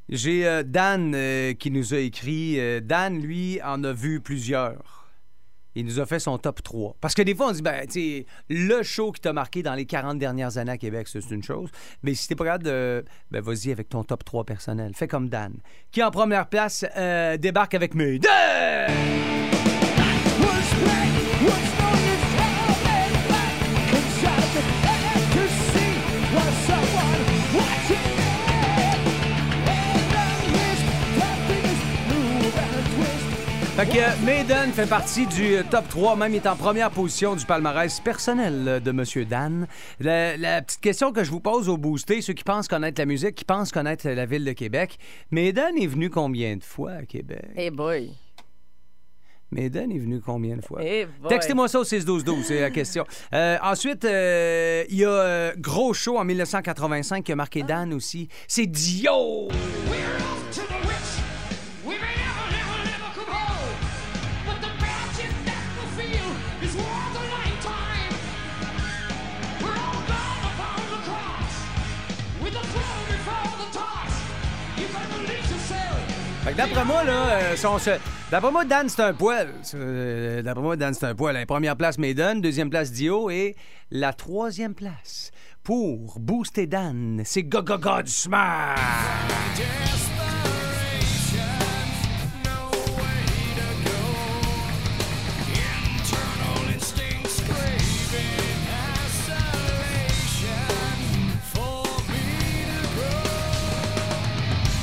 J'ai 0.09 0.47
euh, 0.47 0.63
Dan 0.63 1.13
euh, 1.15 1.55
qui 1.55 1.71
nous 1.71 1.95
a 1.95 1.99
écrit. 1.99 2.59
Euh, 2.61 2.81
Dan, 2.81 3.19
lui, 3.21 3.61
en 3.63 3.83
a 3.85 3.93
vu 3.93 4.21
plusieurs. 4.21 4.99
Il 5.75 5.87
nous 5.87 6.01
a 6.01 6.05
fait 6.05 6.19
son 6.19 6.37
top 6.37 6.63
3. 6.63 6.97
Parce 7.01 7.15
que 7.15 7.23
des 7.23 7.35
fois, 7.35 7.47
on 7.49 7.53
dit, 7.53 7.63
ben, 7.63 7.87
tu 7.87 7.93
sais, 7.93 8.27
le 8.51 8.83
show 8.83 9.11
qui 9.11 9.23
t'a 9.23 9.33
marqué 9.33 9.63
dans 9.63 9.73
les 9.75 9.87
40 9.87 10.19
dernières 10.19 10.59
années 10.59 10.73
à 10.73 10.77
Québec, 10.77 11.09
c'est 11.09 11.31
une 11.31 11.43
chose. 11.43 11.71
Mais 12.03 12.13
si 12.13 12.29
t'es 12.29 12.35
pas 12.35 12.45
capable 12.45 12.65
de. 12.65 13.05
Ben, 13.31 13.41
vas-y 13.41 13.73
avec 13.73 13.89
ton 13.89 14.05
top 14.05 14.23
3 14.23 14.45
personnel. 14.45 14.93
Fais 14.95 15.09
comme 15.09 15.31
Dan, 15.31 15.55
qui 15.91 16.03
en 16.03 16.11
première 16.11 16.49
place 16.49 16.85
euh, 16.97 17.39
débarque 17.39 17.73
avec 17.75 17.95
mes 17.95 18.19
deux. 18.19 18.29
Fait 33.83 33.99
que 33.99 33.99
euh, 33.99 34.25
Maiden 34.25 34.71
fait 34.71 34.89
partie 34.89 35.27
du 35.27 35.57
euh, 35.57 35.65
top 35.69 35.89
3, 35.89 36.15
même 36.15 36.33
il 36.33 36.37
est 36.37 36.47
en 36.47 36.55
première 36.55 36.93
position 36.93 37.35
du 37.35 37.45
palmarès 37.45 37.99
personnel 37.99 38.65
euh, 38.69 38.79
de 38.79 38.93
Monsieur 38.93 39.25
Dan. 39.25 39.67
La, 39.99 40.37
la 40.37 40.63
petite 40.63 40.81
question 40.81 41.11
que 41.11 41.25
je 41.25 41.33
vous 41.33 41.41
pose 41.41 41.69
au 41.69 41.77
boosté, 41.77 42.21
ceux 42.21 42.33
qui 42.33 42.45
pensent 42.45 42.69
connaître 42.69 43.01
la 43.01 43.07
musique, 43.07 43.35
qui 43.35 43.45
pensent 43.45 43.73
connaître 43.73 44.09
la 44.09 44.25
ville 44.25 44.45
de 44.45 44.53
Québec, 44.53 44.99
Maiden 45.33 45.77
est 45.77 45.89
venu 45.89 46.11
combien 46.11 46.57
de 46.57 46.63
fois 46.63 46.93
à 46.93 47.03
Québec? 47.03 47.45
Eh 47.57 47.73
boy. 47.73 48.13
Maiden 49.51 49.91
est 49.91 49.99
venu 49.99 50.21
combien 50.21 50.57
de 50.57 50.63
fois? 50.63 50.79
Eh 50.81 51.07
boy. 51.21 51.29
Textez-moi 51.31 51.67
ça 51.67 51.81
au 51.81 51.85
6-12-12, 51.85 52.45
c'est 52.45 52.61
la 52.61 52.71
question. 52.71 53.05
Euh, 53.35 53.59
ensuite, 53.65 54.05
euh, 54.05 54.85
il 54.91 54.99
y 54.99 55.05
a 55.05 55.11
euh, 55.11 55.53
Gros 55.59 55.93
Show 55.93 56.19
en 56.19 56.25
1985 56.25 57.25
qui 57.25 57.33
a 57.33 57.37
marqué 57.37 57.65
Dan 57.65 57.93
aussi. 57.93 58.29
C'est 58.47 58.67
Dio! 58.67 59.49
D'après 76.57 76.85
moi, 76.85 77.03
là, 77.05 77.55
euh, 77.55 77.99
d'après 78.31 78.51
moi, 78.51 78.65
Dan, 78.65 78.89
c'est 78.89 79.03
un 79.03 79.15
poil. 79.15 79.49
Euh, 79.75 80.43
D'après 80.43 80.63
moi, 80.63 80.77
Dan, 80.77 80.93
c'est 80.93 81.07
un 81.07 81.15
poil. 81.15 81.47
Première 81.47 81.77
place, 81.77 81.99
Maiden. 81.99 82.41
Deuxième 82.41 82.69
place, 82.69 82.93
Dio. 82.93 83.31
Et 83.31 83.57
la 83.91 84.13
troisième 84.13 84.75
place, 84.75 85.31
pour 85.63 86.19
booster 86.21 86.67
Dan, 86.67 87.23
c'est 87.25 87.45
Gaga 87.45 87.79
God 87.79 88.07
Smash! 88.09 88.79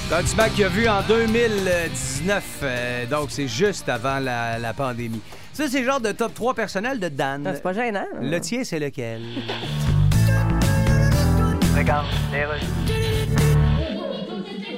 Godsmack 0.09 0.53
qui 0.55 0.63
a 0.63 0.69
vu 0.69 0.87
en 0.87 1.01
2019, 1.03 2.43
euh, 2.63 3.05
donc 3.05 3.27
c'est 3.29 3.47
juste 3.47 3.87
avant 3.89 4.17
la, 4.19 4.57
la 4.57 4.73
pandémie. 4.73 5.21
Ça, 5.53 5.67
c'est 5.67 5.81
le 5.81 5.85
genre 5.85 5.99
de 6.01 6.11
top 6.11 6.33
3 6.33 6.55
personnel 6.55 6.99
de 6.99 7.09
Dan. 7.09 7.45
Ah, 7.45 7.53
C'est 7.53 7.61
pas 7.61 7.73
gênant. 7.73 8.05
Le 8.19 8.39
tien, 8.39 8.63
c'est 8.63 8.79
lequel? 8.79 9.21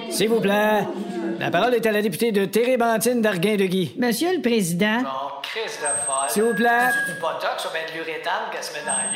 S'il 0.10 0.30
vous 0.30 0.42
plaît. 0.42 0.84
La 1.42 1.50
parole 1.50 1.74
est 1.74 1.88
à 1.88 1.92
la 1.92 2.04
députée 2.04 2.32
de 2.32 2.46
Térébentine 2.46 3.20
d'Arguin-de-Guy. 3.20 3.94
Monsieur 3.98 4.28
le 4.36 4.42
Président, 4.44 5.00
S'il 6.30 6.44
vous 6.44 6.54
plaît. 6.54 6.68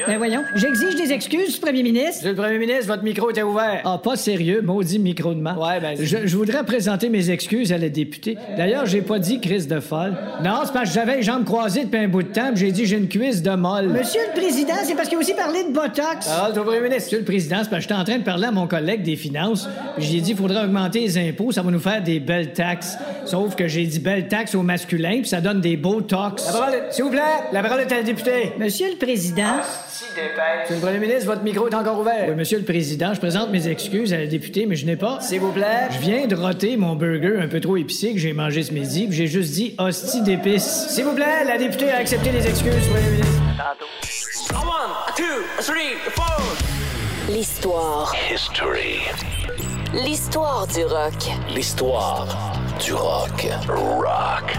ben 0.07 0.17
voyons, 0.17 0.43
j'exige 0.55 0.95
des 0.95 1.13
excuses 1.13 1.53
du 1.53 1.59
Premier 1.59 1.83
ministre. 1.83 2.23
Monsieur 2.23 2.29
le 2.31 2.35
premier 2.35 2.57
ministre, 2.57 2.87
votre 2.87 3.03
micro 3.03 3.29
était 3.29 3.43
ouvert. 3.43 3.81
Ah, 3.85 3.99
pas 4.03 4.15
sérieux, 4.15 4.63
maudit 4.63 4.97
micro 4.97 5.35
de 5.35 5.39
main. 5.39 5.55
Ouais, 5.55 5.79
ben, 5.79 5.95
Je, 5.99 6.25
je 6.25 6.35
voudrais 6.35 6.63
présenter 6.63 7.09
mes 7.09 7.29
excuses 7.29 7.71
à 7.71 7.77
la 7.77 7.89
députée. 7.89 8.39
D'ailleurs, 8.57 8.87
j'ai 8.87 9.03
pas 9.03 9.19
dit 9.19 9.39
crise 9.39 9.67
de 9.67 9.79
folle. 9.79 10.17
Non, 10.43 10.61
c'est 10.65 10.73
parce 10.73 10.89
que 10.89 10.95
j'avais 10.95 11.17
les 11.17 11.21
jambes 11.23 11.45
croisées 11.45 11.85
depuis 11.85 11.99
un 11.99 12.07
bout 12.07 12.23
de 12.23 12.33
temps, 12.33 12.49
puis 12.55 12.65
j'ai 12.65 12.71
dit 12.71 12.87
j'ai 12.87 12.97
une 12.97 13.07
cuisse 13.07 13.43
de 13.43 13.51
molle. 13.51 13.89
Monsieur 13.89 14.21
le 14.33 14.39
Président, 14.39 14.73
c'est 14.83 14.95
parce 14.95 15.09
qu'il 15.09 15.17
a 15.19 15.21
aussi 15.21 15.35
parlé 15.35 15.63
de 15.65 15.71
Botox. 15.71 16.27
Parole 16.27 16.57
au 16.57 16.63
premier 16.63 16.79
ministre. 16.81 17.03
Monsieur 17.03 17.19
le 17.19 17.25
Président, 17.25 17.57
c'est 17.61 17.69
parce 17.69 17.85
que 17.85 17.89
j'étais 17.89 17.93
en 17.93 18.03
train 18.03 18.17
de 18.17 18.23
parler 18.23 18.47
à 18.47 18.51
mon 18.51 18.65
collègue 18.65 19.03
des 19.03 19.15
finances, 19.15 19.69
puis 19.95 20.05
j'ai 20.07 20.21
dit 20.21 20.31
il 20.31 20.37
faudrait 20.37 20.63
augmenter 20.63 21.01
les 21.01 21.17
impôts, 21.29 21.51
ça 21.51 21.61
va 21.61 21.69
nous 21.69 21.79
faire 21.79 22.01
des 22.01 22.14
belles 22.19 22.53
taxes. 22.53 22.97
Sauf 23.25 23.55
que 23.55 23.67
j'ai 23.67 23.85
dit 23.85 23.99
belles 23.99 24.27
taxes 24.27 24.55
au 24.55 24.61
masculin, 24.61 25.19
puis 25.21 25.27
ça 25.27 25.41
donne 25.41 25.61
des 25.61 25.77
beaux 25.77 26.01
tox. 26.01 26.45
La 26.47 26.51
parole 26.53 26.73
est- 26.75 26.91
S'il 26.91 27.03
vous 27.05 27.09
plaît, 27.11 27.21
la 27.51 27.61
parole 27.63 27.81
est 27.81 27.91
à 27.91 27.97
la 27.97 28.03
députée. 28.03 28.51
Monsieur 28.59 28.89
le 28.91 28.97
Président. 28.97 29.57
Monsieur 29.57 30.75
le 30.75 30.81
premier 30.81 30.99
ministre, 30.99 31.25
votre 31.25 31.43
micro 31.43 31.67
est 31.67 31.75
encore 31.75 31.99
ouvert. 31.99 32.25
Oui, 32.29 32.35
Monsieur 32.35 32.57
le 32.57 32.63
Président, 32.65 33.13
je 33.13 33.19
présente 33.19 33.49
mes 33.49 33.67
excuses 33.67 34.13
à 34.13 34.17
la 34.17 34.27
députée, 34.27 34.65
mais 34.65 34.75
je 34.75 34.85
n'ai 34.85 34.95
pas. 34.95 35.19
S'il 35.21 35.39
vous 35.39 35.51
plaît. 35.51 35.87
Je 35.91 35.99
viens 35.99 36.27
de 36.27 36.35
roter 36.35 36.77
mon 36.77 36.95
burger 36.95 37.39
un 37.41 37.47
peu 37.47 37.59
trop 37.59 37.77
épicé 37.77 38.13
que 38.13 38.19
j'ai 38.19 38.33
mangé 38.33 38.63
ce 38.63 38.73
midi, 38.73 39.07
puis 39.07 39.15
j'ai 39.17 39.27
juste 39.27 39.53
dit 39.53 39.75
hostie 39.77 40.21
d'épices. 40.21 40.87
S'il 40.89 41.05
vous 41.05 41.13
plaît, 41.13 41.43
la 41.47 41.57
députée 41.57 41.89
a 41.91 41.97
accepté 41.97 42.31
les 42.31 42.45
excuses, 42.47 42.87
premier 42.87 43.09
ministre. 43.11 43.31
L'histoire. 47.27 48.13
History. 48.31 48.99
L'histoire 50.03 50.67
du 50.67 50.83
rock. 50.83 51.13
L'histoire 51.55 52.27
du 52.83 52.91
rock. 52.91 53.47
Rock. 53.69 54.57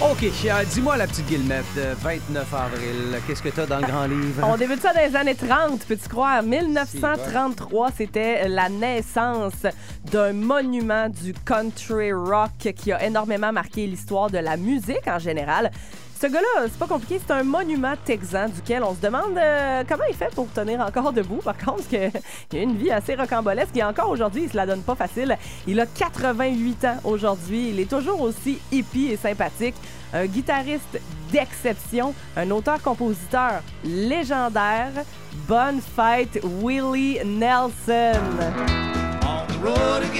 OK, 0.00 0.22
euh, 0.22 0.64
dis-moi, 0.72 0.96
la 0.96 1.08
petite 1.08 1.26
Guillemette, 1.26 1.64
euh, 1.76 1.92
29 1.98 2.54
avril, 2.54 3.20
qu'est-ce 3.26 3.42
que 3.42 3.48
t'as 3.48 3.66
dans 3.66 3.78
le 3.80 3.86
grand 3.88 4.04
livre? 4.04 4.46
On 4.46 4.56
débute 4.56 4.80
ça 4.80 4.92
dans 4.94 5.00
les 5.00 5.16
années 5.16 5.34
30, 5.34 5.84
peux-tu 5.86 6.08
croire? 6.08 6.40
1933, 6.44 7.90
c'était 7.96 8.46
la 8.48 8.68
naissance 8.68 9.66
d'un 10.04 10.34
monument 10.34 11.08
du 11.08 11.34
country 11.44 12.12
rock 12.12 12.72
qui 12.76 12.92
a 12.92 13.04
énormément 13.04 13.52
marqué 13.52 13.88
l'histoire 13.88 14.30
de 14.30 14.38
la 14.38 14.56
musique 14.56 15.08
en 15.08 15.18
général. 15.18 15.72
Ce 16.20 16.26
gars-là, 16.26 16.64
c'est 16.64 16.78
pas 16.78 16.88
compliqué, 16.88 17.20
c'est 17.24 17.32
un 17.32 17.44
monument 17.44 17.94
texan 18.04 18.48
duquel 18.48 18.82
on 18.82 18.92
se 18.92 19.00
demande 19.00 19.36
euh, 19.36 19.84
comment 19.88 20.02
il 20.10 20.16
fait 20.16 20.34
pour 20.34 20.50
tenir 20.50 20.80
encore 20.80 21.12
debout. 21.12 21.36
Par 21.44 21.56
contre, 21.56 21.76
parce 21.76 21.86
que 21.92 22.10
il 22.52 22.58
a 22.58 22.62
une 22.62 22.76
vie 22.76 22.90
assez 22.90 23.14
rocambolesque 23.14 23.76
et 23.76 23.84
encore 23.84 24.10
aujourd'hui, 24.10 24.42
il 24.44 24.50
se 24.50 24.56
la 24.56 24.66
donne 24.66 24.82
pas 24.82 24.96
facile. 24.96 25.38
Il 25.68 25.78
a 25.78 25.86
88 25.86 26.84
ans 26.86 26.96
aujourd'hui. 27.04 27.68
Il 27.70 27.78
est 27.78 27.88
toujours 27.88 28.20
aussi 28.20 28.58
hippie 28.72 29.12
et 29.12 29.16
sympathique. 29.16 29.76
Un 30.12 30.26
guitariste 30.26 31.00
d'exception, 31.30 32.12
un 32.36 32.50
auteur-compositeur 32.50 33.62
légendaire. 33.84 34.90
Bonne 35.46 35.80
fête, 35.80 36.40
Willie 36.42 37.20
Nelson. 37.24 38.18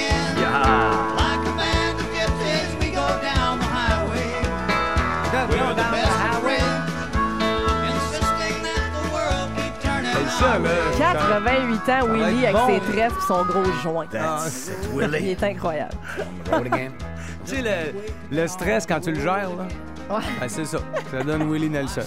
C'est 0.07 1.28
ça, 10.39 10.59
là. 10.59 10.69
88 10.99 11.93
ans, 11.93 12.07
Willie, 12.13 12.47
avec 12.47 12.53
bon. 12.57 12.67
ses 12.69 12.81
tresses 12.93 13.13
et 13.13 13.27
son 13.27 13.45
gros 13.45 13.65
joint. 13.83 14.07
That's 14.11 14.69
it, 14.69 15.11
Il 15.21 15.29
est 15.29 15.43
incroyable. 15.43 15.95
Tu 17.45 17.57
sais, 17.57 17.63
le, 17.63 18.37
le 18.37 18.47
stress 18.47 18.87
quand 18.87 19.01
tu 19.01 19.11
le 19.13 19.21
gères, 19.21 19.51
là. 19.57 19.67
Ouais. 20.11 20.49
C'est 20.49 20.65
ça. 20.65 20.79
Ça 21.11 21.23
donne 21.23 21.51
Willie 21.51 21.69
Nelson. 21.69 22.03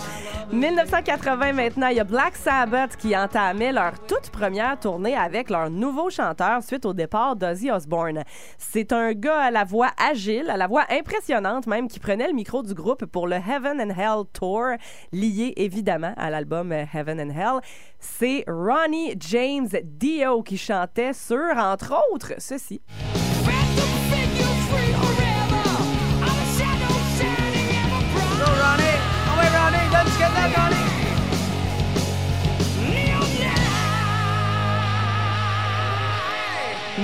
1980 0.51 1.53
maintenant, 1.53 1.88
il 1.88 1.98
y 1.98 2.00
a 2.00 2.03
Black 2.03 2.36
Sabbath 2.36 2.98
qui 2.98 3.15
entamait 3.15 3.72
leur 3.72 3.93
toute 4.05 4.31
première 4.31 4.77
tournée 4.79 5.15
avec 5.15 5.50
leur 5.50 5.70
nouveau 5.70 6.10
chanteur 6.10 6.62
suite 6.62 6.86
au 6.86 6.93
départ 6.93 7.36
d'Ozzy 7.36 7.72
Osbourne. 7.72 8.24
C'est 8.58 8.91
un 8.91 9.13
gars 9.13 9.39
à 9.39 9.51
la 9.51 9.63
voix 9.63 9.91
agile, 9.98 10.50
à 10.50 10.58
la 10.58 10.67
voix 10.67 10.84
impressionnante 10.89 11.67
même, 11.67 11.88
qui 11.88 12.00
prenait 12.00 12.27
le 12.27 12.34
micro 12.34 12.63
du 12.63 12.74
groupe 12.74 13.05
pour 13.05 13.27
le 13.27 13.36
Heaven 13.36 13.79
and 13.79 13.93
Hell 13.98 14.25
Tour, 14.34 14.72
lié 15.13 15.53
évidemment 15.55 16.13
à 16.17 16.29
l'album 16.29 16.74
Heaven 16.74 17.22
and 17.22 17.29
Hell. 17.29 17.62
C'est 18.00 18.43
Ronnie 18.48 19.15
James 19.20 19.70
Dio 19.84 20.43
qui 20.43 20.58
chantait 20.58 21.13
sur, 21.13 21.55
entre 21.55 21.93
autres, 22.12 22.34
ceci. 22.39 22.81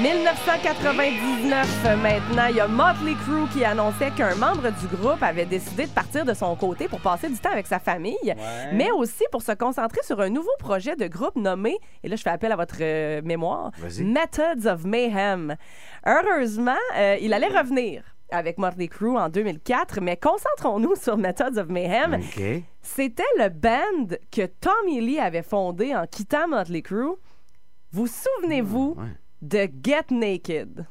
1999 0.08 1.86
euh, 1.86 1.98
maintenant, 1.98 2.46
il 2.50 2.56
y 2.56 2.60
a 2.62 2.68
Motley 2.70 3.14
Crue 3.16 3.46
qui 3.52 3.66
annonçait 3.66 4.10
qu'un 4.12 4.36
membre 4.36 4.70
du 4.80 4.88
groupe 4.96 5.22
avait 5.22 5.46
décidé 5.46 5.86
de 5.86 5.92
partir 5.92 6.24
de 6.24 6.34
son 6.34 6.56
côté 6.56 6.88
pour 6.88 7.02
passer 7.02 7.28
du 7.28 7.38
temps 7.38 7.52
avec 7.52 7.68
sa 7.68 7.78
famille, 7.78 8.34
mais 8.72 8.90
aussi 8.92 9.26
pour 9.34 9.42
se 9.42 9.52
concentrer 9.52 10.00
sur 10.04 10.22
un 10.22 10.30
nouveau 10.30 10.52
projet 10.60 10.96
de 10.96 11.08
groupe 11.08 11.36
nommé, 11.36 11.78
et 12.04 12.08
là 12.08 12.16
je 12.16 12.22
fais 12.22 12.30
appel 12.30 12.54
à 12.54 12.56
votre 12.56 12.78
euh, 12.80 13.22
mémoire. 13.26 13.72
Methods 14.00 14.66
of 14.66 14.86
Mayhem. 14.86 15.58
Heureusement, 16.06 16.72
euh, 16.96 17.18
il 17.20 17.34
allait 17.34 17.48
revenir 17.48 18.04
avec 18.32 18.60
Motley 18.60 18.88
Crue 18.88 19.18
en 19.18 19.28
2004, 19.28 20.00
mais 20.00 20.16
concentrons-nous 20.16 20.96
sur 20.96 21.18
Methods 21.18 21.58
of 21.58 21.68
Mayhem. 21.68 22.22
C'était 22.82 23.24
le 23.38 23.50
band 23.50 24.16
que 24.32 24.46
Tommy 24.46 25.02
Lee 25.02 25.20
avait 25.20 25.44
fondé 25.44 25.94
en 25.94 26.08
quittant 26.08 26.48
Motley 26.48 26.82
Crue. 26.82 27.16
Vous 27.92 28.08
souvenez-vous 28.08 28.96
Ouais. 28.98 29.04
De 29.42 29.70
Get 29.84 30.12
Naked? 30.12 30.86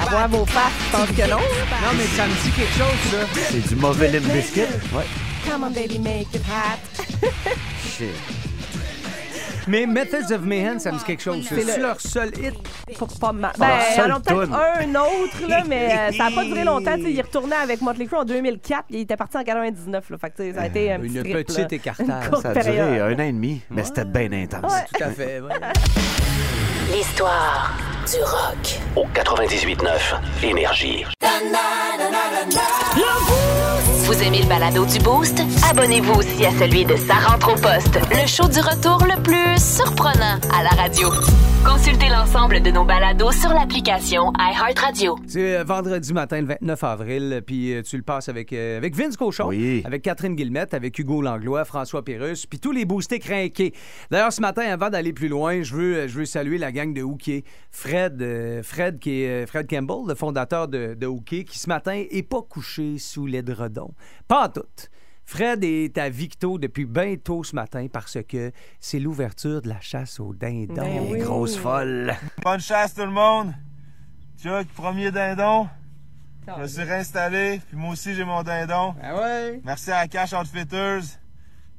À 0.00 0.04
voir 0.10 0.28
vos 0.28 0.46
faces, 0.46 0.72
je 0.86 0.96
pense 0.96 1.08
que 1.08 1.30
non? 1.30 1.38
Non, 1.38 1.92
mais 1.96 2.06
ça 2.16 2.26
me 2.26 2.34
dit 2.42 2.50
quelque 2.50 2.72
chose, 2.72 3.10
ça. 3.10 3.26
C'est 3.50 3.68
du 3.68 3.76
mauvais 3.76 4.10
Limp 4.10 4.24
Bizkit? 4.32 4.60
Ouais. 4.94 5.04
Come 5.48 5.64
on, 5.64 5.70
baby, 5.70 5.98
make 5.98 6.34
it 6.34 6.42
hot. 6.46 6.78
Shit. 7.98 8.41
Mais 9.68 9.86
Methods 9.86 10.32
of 10.34 10.42
Mayhem, 10.42 10.78
ça 10.78 10.92
me 10.92 10.98
dit 10.98 11.04
quelque 11.04 11.22
chose. 11.22 11.44
C'est 11.48 11.76
le- 11.76 11.82
leur 11.82 12.00
seul 12.00 12.28
hit. 12.38 12.54
Pas, 12.98 13.06
pas 13.20 13.32
mal. 13.32 13.52
Ben, 13.58 13.66
seule 13.94 14.04
alors 14.06 14.20
peut-être 14.22 14.44
toune. 14.44 14.54
un 14.54 14.94
autre, 15.00 15.48
là, 15.48 15.62
mais 15.68 15.88
euh, 16.10 16.16
ça 16.16 16.30
n'a 16.30 16.34
pas 16.34 16.44
duré 16.44 16.64
longtemps. 16.64 16.96
tu 16.96 17.02
sais, 17.04 17.12
il 17.12 17.20
retournait 17.22 17.56
avec 17.56 17.80
Motley 17.80 18.06
Crue 18.06 18.16
en 18.18 18.24
2004, 18.24 18.84
il 18.90 19.00
était 19.00 19.16
parti 19.16 19.36
en 19.36 19.44
99. 19.44 20.10
Là, 20.10 20.18
fait 20.18 20.30
que, 20.30 20.36
tu 20.36 20.42
sais, 20.42 20.54
ça 20.54 20.62
a 20.62 20.66
été 20.66 20.92
un 20.92 20.98
petit 21.00 21.14
Une 21.16 21.22
trip, 21.22 21.46
petite 21.46 21.72
écartage. 21.72 22.06
Une 22.24 22.30
courte 22.30 22.42
Ça 22.42 22.50
a 22.50 22.54
duré 22.54 22.64
période. 22.76 23.18
un 23.18 23.22
an 23.22 23.26
et 23.26 23.32
demi, 23.32 23.60
mais 23.70 23.84
c'était 23.84 24.04
bien 24.04 24.32
intense. 24.32 24.72
Ouais. 24.72 24.84
Tout 24.94 25.04
à 25.04 25.08
fait, 25.10 25.40
ouais. 25.40 25.50
L'histoire 26.94 27.72
du 28.10 28.18
rock. 28.22 28.80
Au 28.96 29.06
98.9 29.14 30.44
Énergie. 30.44 31.04
Vous 34.04 34.20
aimez 34.22 34.42
le 34.42 34.48
balado 34.48 34.84
du 34.84 34.98
Boost? 34.98 35.40
Abonnez-vous 35.70 36.14
aussi 36.14 36.44
à 36.44 36.50
celui 36.58 36.84
de 36.84 36.96
Sa 36.96 37.14
rentre 37.14 37.52
au 37.52 37.54
poste, 37.54 37.98
le 38.10 38.26
show 38.26 38.48
du 38.48 38.60
retour 38.60 38.98
le 39.04 39.20
plus 39.22 39.56
surprenant 39.58 40.38
à 40.52 40.62
la 40.62 40.70
radio. 40.70 41.08
Consultez 41.64 42.08
l'ensemble 42.08 42.60
de 42.60 42.70
nos 42.72 42.84
balados 42.84 43.30
sur 43.30 43.50
l'application 43.50 44.32
iHeartRadio. 44.36 45.16
C'est 45.26 45.56
euh, 45.58 45.64
vendredi 45.64 46.12
matin, 46.12 46.40
le 46.40 46.46
29 46.48 46.84
avril, 46.84 47.42
puis 47.46 47.72
euh, 47.72 47.82
tu 47.82 47.96
le 47.96 48.02
passes 48.02 48.28
avec, 48.28 48.52
euh, 48.52 48.76
avec 48.76 48.96
Vince 48.96 49.16
Cochon, 49.16 49.46
Oui. 49.46 49.80
avec 49.84 50.02
Catherine 50.02 50.34
Guillemette, 50.34 50.74
avec 50.74 50.98
Hugo 50.98 51.22
Langlois, 51.22 51.64
François 51.64 52.04
Pérus, 52.04 52.46
puis 52.46 52.58
tous 52.58 52.72
les 52.72 52.84
boostés 52.84 53.20
craqués. 53.20 53.72
D'ailleurs, 54.10 54.32
ce 54.32 54.40
matin, 54.40 54.62
avant 54.62 54.90
d'aller 54.90 55.12
plus 55.12 55.28
loin, 55.28 55.62
je 55.62 55.74
veux, 55.74 56.08
je 56.08 56.18
veux 56.18 56.24
saluer 56.24 56.58
la 56.58 56.72
gang 56.72 56.92
de 56.92 57.02
Hookie. 57.02 57.44
Fred, 57.70 58.20
euh, 58.20 58.62
Fred, 58.64 58.98
qui 58.98 59.22
est, 59.22 59.46
Fred 59.46 59.68
Campbell, 59.70 60.08
le 60.08 60.14
fondateur 60.16 60.66
de, 60.66 60.94
de 60.94 61.06
Hookie, 61.06 61.44
qui 61.44 61.58
ce 61.60 61.68
matin 61.68 62.02
est 62.10 62.28
pas 62.28 62.42
couché 62.42 62.98
sous 62.98 63.26
l'édredon. 63.26 63.92
Pas 64.26 64.46
en 64.46 64.48
tout. 64.48 64.62
Fred 65.24 65.64
est 65.64 65.96
à 65.98 66.08
Victo 66.10 66.58
depuis 66.58 66.84
bien 66.84 67.16
tôt 67.16 67.42
ce 67.44 67.54
matin 67.54 67.86
parce 67.90 68.18
que 68.28 68.52
c'est 68.80 68.98
l'ouverture 68.98 69.62
de 69.62 69.68
la 69.68 69.80
chasse 69.80 70.20
aux 70.20 70.34
dindons. 70.34 70.74
Ben 70.74 71.06
oui. 71.10 71.20
Grosse 71.20 71.56
folle. 71.56 72.14
Bonne 72.42 72.60
chasse 72.60 72.94
tout 72.94 73.02
le 73.02 73.10
monde. 73.10 73.52
Chuck, 74.42 74.66
premier 74.74 75.10
dindon. 75.10 75.68
Je 76.56 76.60
me 76.62 76.66
suis 76.66 76.82
réinstallé, 76.82 77.60
puis 77.68 77.76
moi 77.76 77.92
aussi 77.92 78.14
j'ai 78.14 78.24
mon 78.24 78.42
dindon. 78.42 78.94
Ah 79.00 79.14
ouais? 79.14 79.60
Merci 79.64 79.92
à 79.92 80.08
Cash 80.08 80.32
Outfitters. 80.32 81.02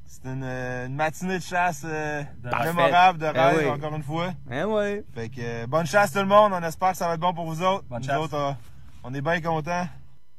C'était 0.06 0.30
une, 0.30 0.44
euh, 0.44 0.86
une 0.88 0.96
matinée 0.96 1.38
de 1.40 1.44
chasse 1.44 1.82
euh, 1.86 2.24
mémorable, 2.64 3.20
de 3.20 3.26
Ah 3.26 3.50
rêve, 3.50 3.58
oui. 3.66 3.70
encore 3.70 3.94
une 3.96 4.04
fois. 4.04 4.32
Ah 4.50 4.68
ouais. 4.68 5.04
Fait 5.14 5.28
que 5.28 5.42
euh, 5.42 5.68
bonne 5.68 5.86
chasse 5.86 6.14
tout 6.14 6.20
le 6.20 6.26
monde, 6.26 6.54
on 6.54 6.64
espère 6.64 6.92
que 6.92 6.98
ça 6.98 7.08
va 7.08 7.16
être 7.16 7.20
bon 7.20 7.34
pour 7.34 7.46
vous 7.46 7.62
autres. 7.62 7.84
Bonne 7.90 8.00
nous 8.02 8.06
chasse. 8.08 8.18
autres, 8.20 8.36
euh, 8.36 8.52
on 9.04 9.14
est 9.14 9.22
bien 9.22 9.42
contents. 9.42 9.88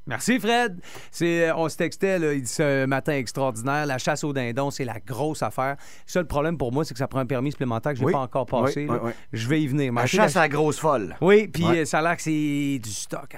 Merci, 0.06 0.38
Fred. 0.38 0.78
C'est, 1.11 1.49
euh, 1.49 1.56
on 1.56 1.68
se 1.68 1.76
textait, 1.76 2.18
là, 2.18 2.32
il 2.34 2.42
dit 2.42 2.50
ce 2.50 2.84
matin 2.84 3.12
extraordinaire. 3.14 3.87
La 3.87 3.99
chasse 3.99 4.23
aux 4.25 4.32
dindons, 4.32 4.70
c'est 4.70 4.84
la 4.84 4.99
grosse 5.00 5.42
affaire. 5.42 5.76
Seul 6.06 6.26
problème 6.26 6.58
pour 6.58 6.73
moi, 6.73 6.84
c'est 6.84 6.92
que 6.94 6.99
ça 6.99 7.08
prend 7.08 7.20
un 7.20 7.26
permis 7.26 7.52
supplémentaire 7.52 7.92
que 7.92 7.99
je 7.99 8.02
n'ai 8.02 8.06
Oui. 8.08 8.12
pas 8.12 8.18
encore 8.20 8.46
passé. 8.46 8.80
Oui, 8.82 8.87
là. 8.87 9.00
oui, 9.02 9.11
oui. 9.11 9.12
Je 9.32 9.49
vais 9.49 9.62
y 9.62 9.66
venir. 9.66 9.92
La 9.92 10.06
chasse 10.06 10.37
à 10.37 10.40
la 10.40 10.49
grosse 10.49 10.78
folle. 10.78 11.16
Oui, 11.20 11.49
puis 11.49 11.64
Ouais. 11.64 11.78
euh, 11.80 11.84
ça 11.87 12.00
a 12.00 12.02
l'air 12.02 12.16
que 12.16 12.23
c'est 12.23 12.78
du 12.82 12.90
stock. 12.90 13.34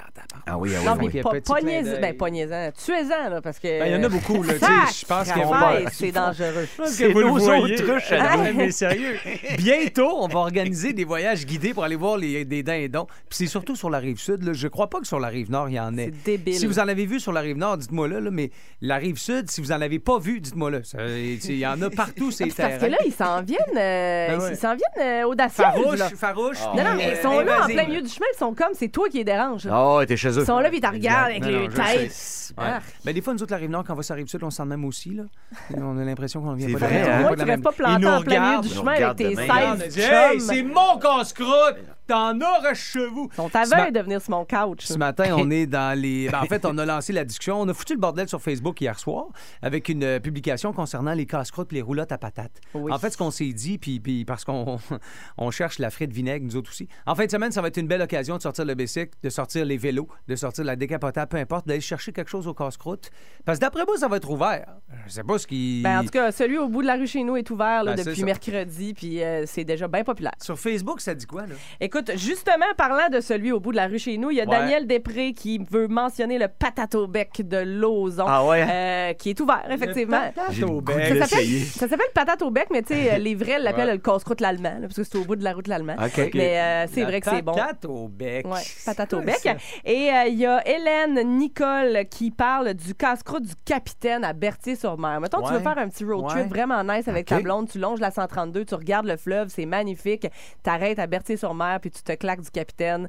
Ah 0.46 0.58
oui, 0.58 0.70
ah 0.74 0.78
oui, 0.80 0.84
Non, 0.84 0.92
ah 0.92 0.96
mais 1.00 1.22
pas, 1.22 1.30
d'œil. 1.60 2.14
ben, 2.18 2.30
niaisant. 2.30 2.70
Tuez-en, 2.84 3.30
là, 3.30 3.40
parce 3.40 3.58
que. 3.58 3.78
Ben, 3.78 3.86
il 3.86 3.92
y 3.92 3.96
en 3.96 4.02
a 4.02 4.08
beaucoup, 4.08 4.42
là, 4.42 4.54
je 4.54 5.06
pense 5.06 5.32
qu'ils 5.32 5.42
vont 5.42 5.52
Sacrement, 5.52 5.84
pas- 5.84 5.90
c'est 5.92 6.12
dangereux. 6.12 6.68
C'est 6.86 7.14
nos. 7.14 7.38
Ouais, 7.38 8.52
mais 8.56 8.70
sérieux. 8.70 9.16
Bientôt, 9.56 10.16
on 10.18 10.28
va 10.28 10.40
organiser 10.40 10.92
des 10.92 11.04
voyages 11.04 11.46
guidés 11.46 11.74
pour 11.74 11.84
aller 11.84 11.96
voir 11.96 12.16
les, 12.16 12.44
des 12.44 12.62
dindons. 12.62 13.06
Puis 13.28 13.38
c'est 13.38 13.46
surtout 13.46 13.76
sur 13.76 13.90
la 13.90 13.98
rive 13.98 14.18
sud. 14.18 14.42
Là. 14.42 14.52
Je 14.52 14.68
crois 14.68 14.88
pas 14.90 15.00
que 15.00 15.06
sur 15.06 15.20
la 15.20 15.28
rive 15.28 15.50
nord, 15.50 15.68
il 15.68 15.74
y 15.74 15.80
en 15.80 15.96
ait. 15.96 16.12
C'est 16.24 16.24
débile. 16.38 16.55
Si 16.58 16.66
vous 16.66 16.78
en 16.78 16.88
avez 16.88 17.06
vu 17.06 17.20
sur 17.20 17.32
la 17.32 17.40
rive 17.40 17.56
nord, 17.56 17.76
dites-moi 17.78 18.08
là, 18.08 18.20
là, 18.20 18.30
mais 18.30 18.50
la 18.80 18.96
rive 18.96 19.18
sud, 19.18 19.50
si 19.50 19.60
vous 19.60 19.72
en 19.72 19.80
avez 19.80 19.98
pas 19.98 20.18
vu, 20.18 20.40
dites-moi 20.40 20.70
là. 20.70 20.78
Il 21.08 21.56
y 21.56 21.66
en 21.66 21.80
a 21.82 21.90
partout, 21.90 22.30
ces 22.30 22.46
Parce 22.46 22.78
que 22.78 22.86
là, 22.86 22.96
ils 23.04 23.12
s'en 23.12 23.42
viennent, 23.42 23.60
euh, 23.76 24.28
Ben 24.28 24.40
ouais. 24.40 24.50
ils 24.52 24.56
s'en 24.56 24.74
viennent 24.74 25.22
euh, 25.24 25.26
audacieux. 25.28 25.64
Farouche, 25.64 25.98
là. 25.98 26.10
farouche. 26.10 26.58
Non, 26.76 26.84
non, 26.84 26.94
mais 26.96 27.08
euh, 27.08 27.14
ils 27.16 27.22
sont 27.22 27.40
là, 27.40 27.64
en 27.64 27.66
plein 27.66 27.86
milieu 27.86 28.02
du 28.02 28.08
chemin. 28.08 28.26
Ils 28.34 28.38
sont 28.38 28.54
comme, 28.54 28.72
c'est 28.74 28.88
toi 28.88 29.08
qui 29.08 29.18
les 29.18 29.24
dérange. 29.24 29.64
là. 29.64 29.72
Ah 29.74 29.96
ouais, 29.96 30.06
t'es 30.06 30.16
chez 30.16 30.30
eux. 30.30 30.40
Ils 30.40 30.46
sont 30.46 30.58
là, 30.58 30.68
puis 30.68 30.78
ils 30.78 30.80
te 30.80 30.86
regardent 30.86 31.30
avec 31.30 31.44
les 31.44 31.68
têtes. 31.68 32.35
Ouais. 32.56 32.64
Ben, 33.04 33.14
des 33.14 33.20
fois, 33.20 33.32
nous 33.34 33.42
autres, 33.42 33.52
la 33.52 33.58
rive 33.58 33.70
nord, 33.70 33.84
quand 33.84 33.92
on 33.92 33.96
va 33.96 34.02
sur 34.02 34.14
la 34.14 34.18
rive 34.18 34.28
sud, 34.28 34.42
on 34.42 34.50
se 34.50 34.56
sent 34.58 34.62
de 34.64 34.68
même 34.68 34.84
aussi. 34.84 35.10
Là. 35.14 35.24
On 35.76 35.98
a 35.98 36.04
l'impression 36.04 36.40
qu'on 36.42 36.54
vient 36.54 36.66
C'est 36.68 36.72
pas 36.74 36.78
de 36.78 36.84
la 36.84 36.88
vrai, 37.02 37.10
hein? 37.12 37.20
Moi, 37.20 37.34
vient 37.34 37.44
de 37.44 37.50
la 37.50 37.58
pas 37.58 37.70
même- 37.70 37.76
planté 37.76 37.94
Ils 37.94 38.04
nous 38.04 38.08
en 38.08 38.22
plein 38.22 38.50
milieu 38.50 38.60
du 38.62 38.68
chemin 38.68 38.92
avec 38.92 39.16
tes 39.16 39.30
de 39.30 39.36
même. 39.36 39.50
On 39.50 39.54
a 39.72 39.76
16 39.78 39.94
dit, 39.94 40.00
Hey, 40.00 40.38
chums. 40.38 40.40
c'est 40.40 40.62
mon 40.62 40.98
casse-croûte! 40.98 41.76
T'en 42.06 42.40
auras 42.40 42.72
chez 42.74 43.04
vous! 43.08 43.28
Ils 43.32 43.34
sont 43.36 43.50
Ce 43.50 43.58
aveugles 43.74 43.92
de 43.92 44.00
venir 44.00 44.22
sur 44.22 44.30
mon 44.30 44.44
couch. 44.44 44.84
Ce 44.84 44.94
matin, 44.96 45.34
on 45.36 45.50
est 45.50 45.66
dans 45.66 45.98
les. 45.98 46.28
ben, 46.30 46.40
en 46.40 46.44
fait, 46.46 46.64
on 46.64 46.78
a 46.78 46.86
lancé 46.86 47.12
la 47.12 47.24
discussion. 47.24 47.60
On 47.60 47.68
a 47.68 47.74
foutu 47.74 47.94
le 47.94 47.98
bordel 47.98 48.28
sur 48.28 48.40
Facebook 48.40 48.80
hier 48.80 48.96
soir 48.98 49.24
avec 49.60 49.88
une 49.88 50.04
euh, 50.04 50.20
publication 50.20 50.72
concernant 50.72 51.14
les 51.14 51.26
casse-croûtes 51.26 51.72
et 51.72 51.76
les 51.76 51.82
roulottes 51.82 52.12
à 52.12 52.18
patates. 52.18 52.60
Oui. 52.74 52.92
En 52.92 52.98
fait, 53.00 53.10
ce 53.10 53.16
qu'on 53.16 53.32
s'est 53.32 53.52
dit, 53.52 53.78
puis, 53.78 53.98
puis 53.98 54.24
parce 54.24 54.44
qu'on 54.44 54.78
on 55.38 55.50
cherche 55.50 55.80
la 55.80 55.90
frite 55.90 56.12
vinaigre, 56.12 56.44
nous 56.46 56.54
autres 56.54 56.70
aussi. 56.70 56.88
En 57.06 57.16
fin 57.16 57.26
de 57.26 57.30
semaine, 57.30 57.50
ça 57.50 57.60
va 57.60 57.68
être 57.68 57.76
une 57.76 57.88
belle 57.88 58.02
occasion 58.02 58.36
de 58.36 58.42
sortir 58.42 58.64
le 58.64 58.74
bicycle, 58.76 59.10
de 59.24 59.28
sortir 59.28 59.64
les 59.64 59.76
vélos, 59.76 60.08
de 60.28 60.36
sortir 60.36 60.62
la 60.62 60.76
décapotable, 60.76 61.28
peu 61.28 61.38
importe, 61.38 61.66
d'aller 61.66 61.80
chercher 61.80 62.12
quelque 62.12 62.30
chose 62.30 62.35
au 62.46 62.54
casse-croûte. 62.54 63.10
Parce 63.44 63.58
que 63.58 63.64
d'après 63.64 63.84
moi, 63.86 63.96
ça 63.96 64.08
va 64.08 64.16
être 64.16 64.28
ouvert. 64.28 64.66
Je 65.06 65.12
sais 65.12 65.22
pas 65.22 65.38
ce 65.38 65.46
qui. 65.46 65.80
Ben, 65.82 66.00
en 66.00 66.02
tout 66.02 66.10
cas, 66.10 66.32
celui 66.32 66.58
au 66.58 66.68
bout 66.68 66.82
de 66.82 66.86
la 66.88 66.94
rue 66.94 67.06
chez 67.06 67.22
nous 67.22 67.36
est 67.36 67.48
ouvert 67.50 67.84
là, 67.84 67.94
Ben, 67.94 68.04
depuis 68.04 68.24
mercredi, 68.24 68.92
puis 68.94 69.22
euh, 69.22 69.44
c'est 69.46 69.62
déjà 69.64 69.86
bien 69.86 70.02
populaire. 70.02 70.32
Sur 70.42 70.58
Facebook, 70.58 71.00
ça 71.00 71.14
dit 71.14 71.26
quoi, 71.26 71.42
là? 71.42 71.54
Écoute, 71.80 72.10
justement, 72.16 72.66
parlant 72.76 73.08
de 73.10 73.20
celui 73.20 73.52
au 73.52 73.60
bout 73.60 73.70
de 73.70 73.76
la 73.76 73.86
rue 73.86 73.98
chez 74.00 74.18
nous, 74.18 74.30
il 74.32 74.38
y 74.38 74.40
a 74.40 74.44
Ouais. 74.44 74.50
Daniel 74.50 74.86
Després 74.86 75.32
qui 75.32 75.58
veut 75.70 75.86
mentionner 75.88 76.38
le 76.38 76.48
patato 76.48 77.06
bec 77.06 77.46
de 77.46 77.58
Lauson, 77.58 78.24
Ah 78.26 78.44
ouais? 78.44 78.66
euh, 78.68 79.12
qui 79.14 79.30
est 79.30 79.40
ouvert, 79.40 79.64
effectivement. 79.70 80.20
Le 80.48 80.52
de 80.52 81.20
Ça 81.20 81.26
s'appelle, 81.26 81.44
l'essayer. 81.44 81.60
ça 81.64 81.88
s'appelle 81.88 82.06
patate 82.14 82.42
au 82.42 82.50
bec, 82.50 82.66
mais 82.72 82.82
tu 82.82 82.94
sais, 82.94 83.18
les 83.18 83.34
vrais 83.34 83.58
l'appellent 83.60 83.86
Ouais. 83.86 83.92
le 83.92 83.98
casse-croûte 83.98 84.40
l'allemand, 84.40 84.74
là, 84.74 84.82
parce 84.88 84.96
que 84.96 85.04
c'est 85.04 85.16
au 85.18 85.24
bout 85.24 85.36
de 85.36 85.44
la 85.44 85.52
route 85.52 85.68
l'allemand. 85.68 85.94
OK. 86.02 86.30
Mais 86.34 86.58
euh, 86.60 86.86
c'est 86.92 87.04
vrai 87.04 87.20
que 87.20 87.30
c'est 87.30 87.42
bon. 87.42 87.52
patate 87.52 87.84
au 87.84 88.08
bec. 88.08 88.44
Ouais, 88.46 88.60
patate 88.84 89.12
au 89.14 89.18
Ouais, 89.20 89.24
bec. 89.24 89.56
Et 89.84 90.10
euh, 90.10 90.24
il 90.28 90.34
y 90.38 90.46
a 90.46 90.66
Hélène 90.66 91.38
Nicole 91.38 92.04
qui 92.10 92.25
parle 92.32 92.74
du 92.74 92.94
casse-croûte 92.94 93.42
du 93.44 93.54
capitaine 93.64 94.24
à 94.24 94.32
Berthier-sur-Mer. 94.32 95.20
Mettons, 95.20 95.42
tu 95.42 95.50
veux 95.52 95.56
Ouais. 95.58 95.62
faire 95.62 95.78
un 95.78 95.88
petit 95.88 96.04
road 96.04 96.24
Ouais. 96.24 96.30
trip 96.30 96.48
vraiment 96.48 96.82
nice 96.82 97.08
avec 97.08 97.22
Ok. 97.30 97.36
ta 97.38 97.40
blonde, 97.40 97.68
tu 97.68 97.78
longes 97.78 98.00
la 98.00 98.10
132, 98.10 98.64
tu 98.64 98.74
regardes 98.74 99.06
le 99.06 99.16
fleuve, 99.16 99.48
c'est 99.48 99.66
magnifique. 99.66 100.26
T'arrêtes 100.62 100.98
à 100.98 101.06
Berthier-sur-Mer, 101.06 101.80
puis 101.80 101.90
tu 101.90 102.02
te 102.02 102.12
claques 102.12 102.40
du 102.42 102.50
capitaine. 102.50 103.08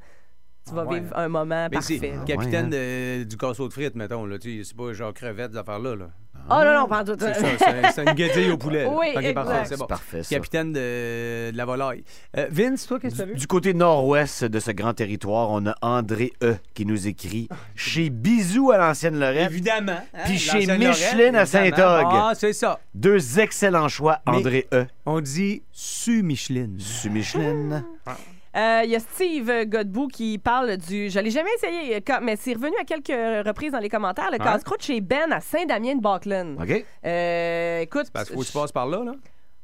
Tu 0.68 0.74
vas 0.76 0.84
Ah 0.86 0.90
ouais. 0.90 1.00
vivre 1.00 1.18
un 1.18 1.28
moment 1.30 1.68
Mais 1.72 1.82
c'est 1.82 1.98
parfait. 2.00 2.16
là. 2.18 2.24
capitaine 2.26 2.66
Ouais, 2.72 3.20
de- 3.20 3.24
du 3.24 3.38
casseau 3.38 3.68
de 3.68 3.74
frites, 3.74 3.96
mettons. 3.96 4.26
Là, 4.26 4.38
tu 4.38 4.58
sais, 4.64 4.70
c'est 4.70 4.78
pas 4.78 4.92
genre 4.94 5.14
crevette, 5.14 5.52
des 5.52 5.58
affaires-là. 5.58 5.96
Là. 5.96 6.06
Oh 6.50 6.54
non, 6.64 6.74
non, 6.82 6.88
pas 6.88 7.02
en 7.02 7.04
tout. 7.04 7.16
C'est 7.20 7.34
ça, 7.34 7.46
c'est- 7.58 7.92
c'est 7.94 8.04
une 8.06 8.14
guédille 8.14 8.52
au 8.52 8.58
poulet. 8.58 8.84
là. 8.84 8.90
Oui, 8.92 9.08
Ok, 9.16 9.34
parfait, 9.34 9.52
exact. 9.52 9.66
c'est 9.68 9.78
bon. 9.78 9.86
Parfait, 9.86 10.24
ça. 10.24 10.36
Capitaine 10.36 10.72
de, 10.72 11.52
de 11.52 11.58
la 11.58 11.66
volaille. 11.66 12.04
Euh, 12.38 12.48
Vince, 12.52 12.88
toi, 12.88 13.00
qu'est-ce 13.00 13.16
que 13.16 13.18
tu 13.18 13.24
as 13.24 13.34
vu? 13.34 13.36
Du 13.36 13.48
côté 13.48 13.74
nord-ouest 13.74 14.46
de 14.46 14.60
ce 14.60 14.72
grand 14.72 14.94
territoire, 14.94 15.50
on 15.52 15.66
a 15.66 15.76
André 15.82 16.32
E. 16.44 16.56
qui 16.74 16.86
nous 16.86 17.08
écrit 17.08 17.50
chez 17.76 18.10
Bisou 18.10 18.72
à 18.72 18.78
l'ancienne 18.78 19.20
Lorette. 19.20 19.52
Évidemment. 19.52 20.00
hein, 20.14 20.20
Puis 20.26 20.38
chez 20.38 20.66
l'ancienne 20.66 20.78
Micheline 20.88 21.36
à 21.36 21.42
évidemment. 21.42 21.46
Saint-Og. 21.76 22.06
Ah, 22.12 22.32
c'est 22.36 22.54
ça. 22.54 22.80
Deux 22.94 23.40
excellents 23.40 23.90
choix, 23.90 24.20
Mais- 24.28 24.34
André 24.38 24.68
E. 24.74 24.86
On 25.06 25.20
dit 25.20 25.64
su 25.74 26.24
Micheline. 26.24 26.80
Su 26.80 27.10
Micheline. 27.10 27.84
Euh, 28.58 28.82
Il 28.86 28.90
y 28.90 28.96
a 28.96 29.00
Steve 29.00 29.66
Godbout 29.66 30.08
qui 30.08 30.38
parle 30.40 30.78
du. 30.78 31.10
Je 31.10 31.20
l'ai 31.20 31.30
jamais 31.30 31.50
essayé, 31.58 31.96
euh, 31.98 32.20
mais 32.22 32.36
c'est 32.36 32.54
revenu 32.54 32.76
à 32.82 32.84
quelques 32.86 33.46
reprises 33.46 33.72
dans 33.72 33.80
les 33.80 33.90
commentaires. 33.90 34.32
Le 34.32 34.38
casse-croûte 34.40 34.82
chez 34.82 35.00
Ben 35.00 35.32
à 35.32 35.40
Saint-Damien-de-Baclen. 35.42 36.58
OK? 36.62 36.86
Ah, 37.04 37.08
Euh, 37.08 37.80
écoute. 37.82 38.08
Parce 38.12 38.28
qu'il 38.28 38.36
faut 38.36 38.42
que 38.42 38.48
tu 38.48 38.54
passes 38.54 38.72
par 38.72 38.88
là, 38.88 39.04
là? 39.04 39.12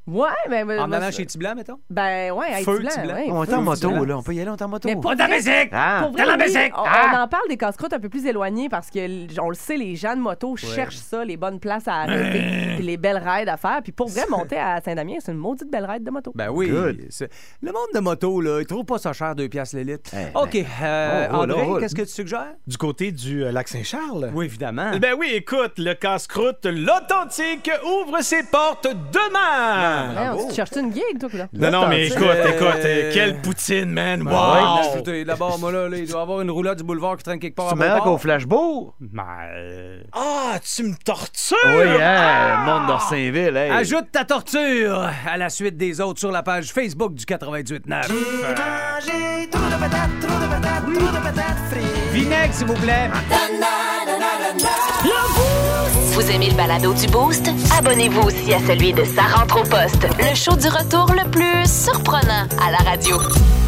Ouais, 0.05 0.27
mais. 0.49 0.63
En 0.63 0.87
moi, 0.87 0.97
allant 0.97 1.11
je- 1.11 1.15
chez 1.15 1.25
Tiblan, 1.25 1.55
mettons? 1.55 1.79
Ben, 1.89 2.31
ouais, 2.33 2.47
avec 2.47 2.65
Feu 2.65 2.75
Tiblan, 2.75 2.89
Tiblan. 2.91 3.13
ouais, 3.15 3.27
On 3.31 3.43
est 3.45 3.53
en 3.53 3.61
moto, 3.61 3.87
Tiblan. 3.87 4.03
là. 4.03 4.17
On 4.17 4.23
peut 4.23 4.33
y 4.33 4.41
aller, 4.41 4.49
on 4.49 4.55
est 4.55 4.61
en 4.61 4.67
moto. 4.67 4.87
Mais 4.89 4.95
pour 4.95 5.03
Pas 5.11 5.15
de 5.15 5.19
la 5.19 5.27
musique! 5.29 5.69
Ah, 5.71 5.99
Pour 6.03 6.11
vrai, 6.11 6.25
la 6.25 6.35
musique! 6.37 6.73
on, 6.77 6.83
Ah! 6.85 7.11
on 7.13 7.17
en 7.23 7.27
parle 7.29 7.47
des 7.47 7.55
casse-croûtes 7.55 7.93
un 7.93 7.99
peu 7.99 8.09
plus 8.09 8.25
éloignés 8.25 8.67
parce 8.67 8.89
que 8.89 9.39
on 9.39 9.47
le 9.49 9.55
sait, 9.55 9.77
les 9.77 9.95
gens 9.95 10.15
de 10.15 10.21
moto 10.21 10.55
cherchent 10.57 10.97
ça, 10.97 11.23
les 11.23 11.37
bonnes 11.37 11.59
places 11.61 11.87
à 11.87 12.01
arrêter, 12.01 12.75
puis 12.75 12.83
les 12.85 12.97
belles 12.97 13.21
rides 13.25 13.47
à 13.47 13.55
faire. 13.57 13.79
Puis 13.81 13.93
pour 13.93 14.09
vrai, 14.09 14.23
monter 14.29 14.57
à 14.57 14.81
Saint-Damien, 14.81 15.15
c'est 15.19 15.31
une 15.31 15.37
maudite 15.37 15.71
belle 15.71 15.85
ride 15.85 16.03
de 16.03 16.11
moto. 16.11 16.31
Ben 16.35 16.49
oui. 16.49 16.67
Le 16.67 17.71
monde 17.71 17.87
de 17.93 17.99
moto, 17.99 18.41
là, 18.41 18.59
il 18.59 18.65
trouve 18.67 18.83
pas 18.83 18.97
ça 18.97 19.13
cher, 19.13 19.35
2 19.35 19.47
piastres 19.47 19.77
le 19.77 19.83
litre. 19.83 20.11
Eh, 20.13 20.37
OK. 20.37 20.57
euh, 20.81 21.27
on 21.31 21.37
roule, 21.39 21.51
André, 21.53 21.79
qu'est-ce 21.81 21.95
que 21.95 22.01
tu 22.01 22.07
suggères? 22.09 22.53
Du 22.67 22.75
côté 22.77 23.11
du 23.13 23.43
euh, 23.45 23.51
lac 23.53 23.67
Saint-Charles? 23.69 24.31
Oui, 24.33 24.45
évidemment. 24.45 24.91
Ben 24.99 25.15
oui, 25.17 25.29
écoute, 25.33 25.73
le 25.77 25.93
casse-croûte, 25.93 26.65
l'authentique, 26.65 27.71
ouvre 27.85 28.21
ses 28.21 28.43
portes 28.43 28.87
demain! 29.13 29.92
Ouais, 30.35 30.47
tu 30.49 30.55
cherches 30.55 30.71
une 30.77 30.93
gig, 30.93 31.19
toi, 31.19 31.29
là? 31.33 31.47
Non, 31.53 31.71
non, 31.71 31.87
mais 31.87 32.07
écoute, 32.07 32.23
écoute, 32.23 32.67
euh, 32.85 33.11
quelle 33.13 33.41
poutine, 33.41 33.85
man! 33.91 34.21
Ouais, 34.23 35.23
D'abord, 35.25 35.59
moi, 35.59 35.71
là, 35.71 35.89
là, 35.89 35.97
il 35.97 36.07
doit 36.07 36.19
y 36.19 36.23
avoir 36.23 36.41
une 36.41 36.51
roulade 36.51 36.77
du 36.77 36.83
boulevard 36.83 37.17
qui 37.17 37.23
traîne 37.23 37.39
quelque 37.39 37.55
part. 37.55 37.67
C'est 37.69 37.73
à 37.73 37.77
meilleur 37.77 38.03
qu'au. 38.03 38.17
Flashbourg? 38.17 38.95
Ben, 38.99 39.23
euh, 39.55 40.01
Ah, 40.13 40.57
tu 40.75 40.83
me 40.83 40.95
tortures! 41.03 41.57
Oui, 41.65 41.83
hein, 42.01 42.59
le 42.65 42.71
monde 42.71 42.87
d'Orsainville, 42.87 43.57
hey. 43.57 43.71
Ajoute 43.71 44.11
ta 44.11 44.23
torture 44.25 45.09
à 45.27 45.37
la 45.37 45.49
suite 45.49 45.77
des 45.77 45.99
autres 46.01 46.19
sur 46.19 46.31
la 46.31 46.43
page 46.43 46.71
Facebook 46.71 47.13
du 47.13 47.25
98.9. 47.25 48.11
Vinaigre, 52.11 52.53
s'il 52.53 52.67
vous 52.67 52.73
plaît. 52.75 53.09
Vous 56.13 56.29
aimez 56.31 56.49
le 56.49 56.55
balado 56.55 56.93
du 56.93 57.07
Boost? 57.07 57.49
Abonnez-vous 57.77 58.21
aussi 58.21 58.53
à 58.53 58.59
celui 58.59 58.93
de 58.93 59.03
Sa 59.03 59.23
rentre 59.23 59.59
au 59.61 59.63
poste, 59.63 59.82
le 59.87 60.33
show 60.35 60.55
du 60.55 60.67
retour 60.69 61.11
le 61.13 61.29
plus 61.29 61.69
surprenant 61.69 62.47
à 62.65 62.71
la 62.71 62.77
radio. 62.89 63.17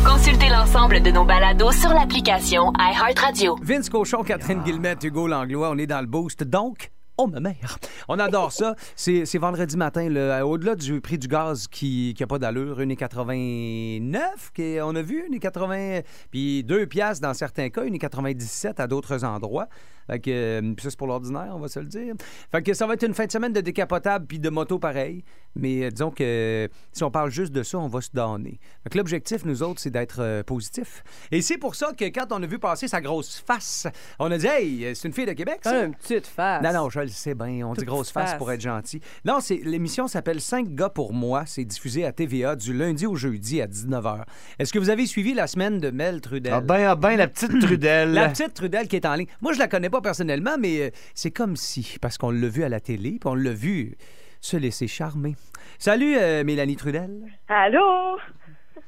Consultez 0.06 0.48
l'ensemble 0.48 1.02
de 1.02 1.12
nos 1.12 1.26
balados 1.26 1.74
sur 1.74 1.90
l'application 1.90 2.72
iHeartRadio. 2.80 3.58
Vince 3.62 3.90
Cochon, 3.90 4.24
Catherine 4.24 4.62
Guillemette, 4.64 5.04
Hugo 5.04 5.28
Langlois, 5.28 5.72
on 5.72 5.78
est 5.78 5.88
dans 5.88 6.00
le 6.00 6.08
boost. 6.08 6.46
Donc, 6.46 6.90
oh 7.18 7.28
ma 7.28 7.42
mère, 7.42 7.80
on 8.08 8.18
adore 8.20 8.54
ça. 8.54 8.76
C'est 8.96 9.38
vendredi 9.38 9.76
matin, 9.76 10.08
là, 10.10 10.48
au-delà 10.48 10.76
du 10.76 11.02
prix 11.02 11.18
du 11.18 11.28
gaz 11.28 11.68
qui 11.68 12.16
n'a 12.18 12.28
pas 12.28 12.40
d'allure, 12.40 12.80
1,89 12.80 14.52
qui- 14.54 14.78
on 14.82 14.96
a 14.96 15.02
vu, 15.02 15.26
1,80 15.30 16.02
puis 16.32 16.64
2 16.64 16.86
piastres 16.86 17.28
dans 17.28 17.34
certains 17.34 17.70
cas, 17.70 17.84
1,97 17.84 18.80
à 18.80 18.88
d'autres 18.88 19.26
endroits. 19.26 19.68
Fait 20.08 20.20
que, 20.20 20.32
euh, 20.32 20.62
puis 20.62 20.84
ça, 20.84 20.90
c'est 20.90 20.98
pour 20.98 21.08
l'ordinaire, 21.08 21.52
on 21.54 21.60
va 21.60 21.68
se 21.68 21.80
le 21.80 21.86
dire. 21.86 22.14
Fait 22.52 22.62
que 22.62 22.74
ça 22.74 22.86
va 22.88 22.94
être 22.94 23.04
une 23.04 23.14
fin 23.14 23.26
de 23.26 23.32
semaine 23.32 23.54
de 23.54 23.62
décapotable 23.62 24.26
puis 24.26 24.40
de 24.40 24.50
moto 24.50 24.80
pareil. 24.80 25.24
Mais 25.56 25.86
euh, 25.86 25.92
disons 25.92 26.12
que 26.12 26.24
euh, 26.24 26.68
si 26.92 27.04
on 27.04 27.12
parle 27.12 27.32
juste 27.32 27.52
de 27.52 27.64
ça, 27.64 27.78
on 27.78 27.88
va 27.88 28.02
se 28.02 28.10
donner. 28.14 28.60
Fait 28.84 28.90
que 28.90 28.98
l'objectif, 28.98 29.46
nous 29.46 29.64
autres, 29.64 29.80
c'est 29.80 29.90
d'être 29.90 30.18
euh, 30.20 30.44
positif. 30.44 31.04
Et 31.32 31.42
c'est 31.42 31.58
pour 31.58 31.76
ça 31.76 31.94
que 31.98 32.06
quand 32.06 32.28
on 32.32 32.44
a 32.44 32.46
vu 32.46 32.60
passer 32.60 32.88
sa 32.88 33.02
grosse 33.02 33.42
face, 33.46 33.88
on 34.20 34.32
a 34.32 34.38
dit 34.38 34.48
Hey, 34.48 34.96
c'est 34.96 35.08
une 35.08 35.14
fille 35.14 35.26
de 35.26 35.34
Québec, 35.34 35.60
ça? 35.64 35.86
Une 35.86 35.96
petite 35.96 36.28
face. 36.28 36.62
Non, 36.62 36.74
non, 36.74 36.90
je 36.90 37.00
le 37.00 37.08
sais 37.08 37.36
bien. 37.36 37.66
On 37.66 37.74
dit 37.74 37.86
grosse 37.86 38.12
face, 38.12 38.32
face. 38.32 38.38
pour 38.38 38.52
être 38.52 38.62
gentil. 38.62 39.00
Non, 39.24 39.40
c'est 39.40 39.62
l'émission 39.64 40.08
s'appelle 40.08 40.42
5 40.42 40.76
gars 40.76 40.90
pour 40.90 41.14
moi. 41.14 41.44
C'est 41.46 41.66
diffusé 41.66 42.06
à 42.06 42.12
TVA 42.12 42.56
du 42.56 42.74
lundi 42.74 43.06
au 43.06 43.16
jeudi 43.16 43.62
à 43.62 43.68
19h. 43.68 44.24
Est-ce 44.60 44.74
que 44.74 44.80
vous 44.80 44.90
avez 44.90 45.06
suivi 45.06 45.34
la 45.34 45.48
semaine 45.48 45.80
de 45.80 45.90
Mel 45.90 46.20
Trudel? 46.20 46.54
Ah 46.54 46.62
ben, 46.62 46.86
ah 46.90 46.96
ben, 46.96 47.16
la 47.16 47.28
petite 47.28 47.60
Trudel. 47.62 48.12
La 48.12 48.30
petite 48.30 48.54
Trudel 48.54 48.88
qui 48.88 48.98
est 48.98 49.06
en 49.06 49.16
ligne. 49.16 49.28
Moi, 49.42 49.54
je 49.54 49.60
la 49.60 49.68
connais 49.68 49.90
pas 49.90 49.95
personnellement, 50.02 50.58
mais 50.60 50.82
euh, 50.82 50.90
c'est 51.14 51.32
comme 51.32 51.56
si, 51.56 51.98
parce 52.02 52.18
qu'on 52.18 52.32
l'a 52.32 52.48
vu 52.48 52.64
à 52.64 52.70
la 52.70 52.80
télé, 52.80 53.12
puis 53.12 53.28
on 53.30 53.36
l'a 53.36 53.54
vu 53.54 53.98
se 54.42 54.58
laisser 54.58 54.88
charmer. 54.88 55.36
Salut, 55.80 56.16
euh, 56.18 56.44
Mélanie 56.44 56.76
Trudel. 56.76 57.26
Allô? 57.48 58.18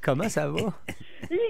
Comment 0.01 0.29
ça 0.29 0.49
va? 0.49 0.73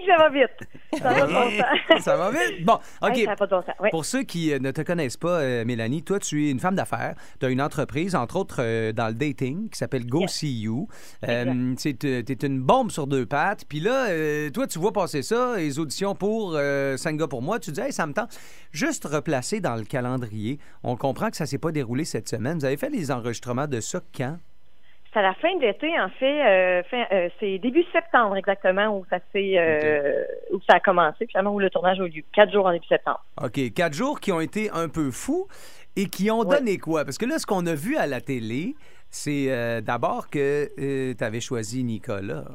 Ça 0.08 0.18
va 0.18 0.30
vite. 0.30 1.02
Ça 1.02 1.14
va 1.14 1.28
bon 1.28 2.00
ça 2.00 2.18
va 2.18 2.32
vite? 2.32 2.66
Bon, 2.66 2.80
OK. 3.02 3.18
Ça 3.26 3.36
pas 3.36 3.46
de 3.46 3.52
bon 3.52 3.62
sens, 3.62 3.76
oui. 3.80 3.90
Pour 3.92 4.06
ceux 4.06 4.24
qui 4.24 4.54
euh, 4.54 4.60
ne 4.60 4.72
te 4.72 4.82
connaissent 4.82 5.18
pas, 5.18 5.40
euh, 5.40 5.66
Mélanie, 5.66 6.04
toi, 6.04 6.20
tu 6.20 6.48
es 6.48 6.52
une 6.52 6.60
femme 6.60 6.76
d'affaires. 6.76 7.16
Tu 7.40 7.46
as 7.46 7.50
une 7.50 7.62
entreprise, 7.62 8.16
entre 8.16 8.38
autres, 8.38 8.58
euh, 8.60 8.94
dans 8.94 9.08
le 9.08 9.14
dating, 9.14 9.70
qui 9.70 9.78
s'appelle 9.78 10.06
Go 10.06 10.28
See 10.28 10.62
You. 10.62 10.88
Euh, 11.28 11.76
euh, 11.86 12.22
t'es 12.24 12.48
une 12.48 12.62
bombe 12.62 12.92
sur 12.92 13.08
deux 13.08 13.26
pattes. 13.26 13.66
Puis 13.68 13.80
là, 13.80 14.08
toi, 14.52 14.68
tu 14.68 14.80
vois 14.80 14.94
passer 14.94 15.22
ça, 15.22 15.56
les 15.58 15.80
auditions 15.80 16.16
pour 16.16 16.54
5 16.54 17.18
gars 17.18 17.28
pour 17.28 17.42
moi. 17.42 17.60
Tu 17.60 17.72
dis, 17.72 17.82
hey, 17.82 17.92
ça 17.92 18.06
me 18.08 18.14
tente. 18.14 18.38
Juste 18.72 19.06
replacer 19.06 19.60
dans 19.60 19.76
le 19.76 19.84
calendrier. 19.84 20.60
On 20.84 20.96
comprend 20.96 21.30
que 21.30 21.38
ça 21.38 21.46
s'est 21.46 21.58
pas 21.58 21.72
déroulé 21.72 22.06
cette 22.06 22.30
semaine. 22.30 22.60
Vous 22.60 22.66
avez 22.66 22.78
fait 22.78 22.90
les 22.90 23.12
enregistrements 23.12 23.68
de 23.68 23.80
ça 23.80 24.02
quand? 24.16 24.38
C'est 25.18 25.22
à 25.22 25.30
la 25.30 25.34
fin 25.34 25.56
de 25.56 25.62
l'été, 25.62 26.00
en 26.00 26.10
fait. 26.10 26.46
euh, 26.46 26.84
euh, 26.94 27.30
c'est 27.40 27.58
début 27.58 27.84
septembre 27.92 28.38
exactement 28.38 28.96
où 28.96 29.04
ça 29.10 29.18
s'est 29.34 29.56
euh, 29.58 30.24
où 30.54 30.60
ça 30.70 30.76
a 30.76 30.80
commencé, 30.80 31.26
finalement 31.26 31.56
où 31.56 31.60
le 31.60 31.72
tournage 31.72 32.00
a 32.00 32.04
eu 32.04 32.10
lieu. 32.10 32.24
Quatre 32.32 32.52
jours 32.52 32.68
en 32.68 32.72
début 32.72 32.86
septembre. 32.86 33.26
OK. 33.42 33.74
Quatre 33.74 33.96
jours 33.96 34.20
qui 34.20 34.32
ont 34.32 34.42
été 34.42 34.70
un 34.70 34.90
peu 34.90 35.10
fous 35.10 35.48
et 35.96 36.06
qui 36.06 36.30
ont 36.30 36.44
donné 36.44 36.78
quoi? 36.78 37.04
Parce 37.04 37.18
que 37.18 37.26
là, 37.26 37.40
ce 37.40 37.48
qu'on 37.48 37.66
a 37.66 37.74
vu 37.74 37.98
à 37.98 38.06
la 38.06 38.22
télé, 38.22 38.76
c'est 39.10 39.48
euh, 39.50 39.82
d'abord 39.82 40.30
que 40.30 40.70
tu 40.78 41.24
avais 41.24 41.42
choisi 41.42 41.84
Nicolas. 41.84 42.46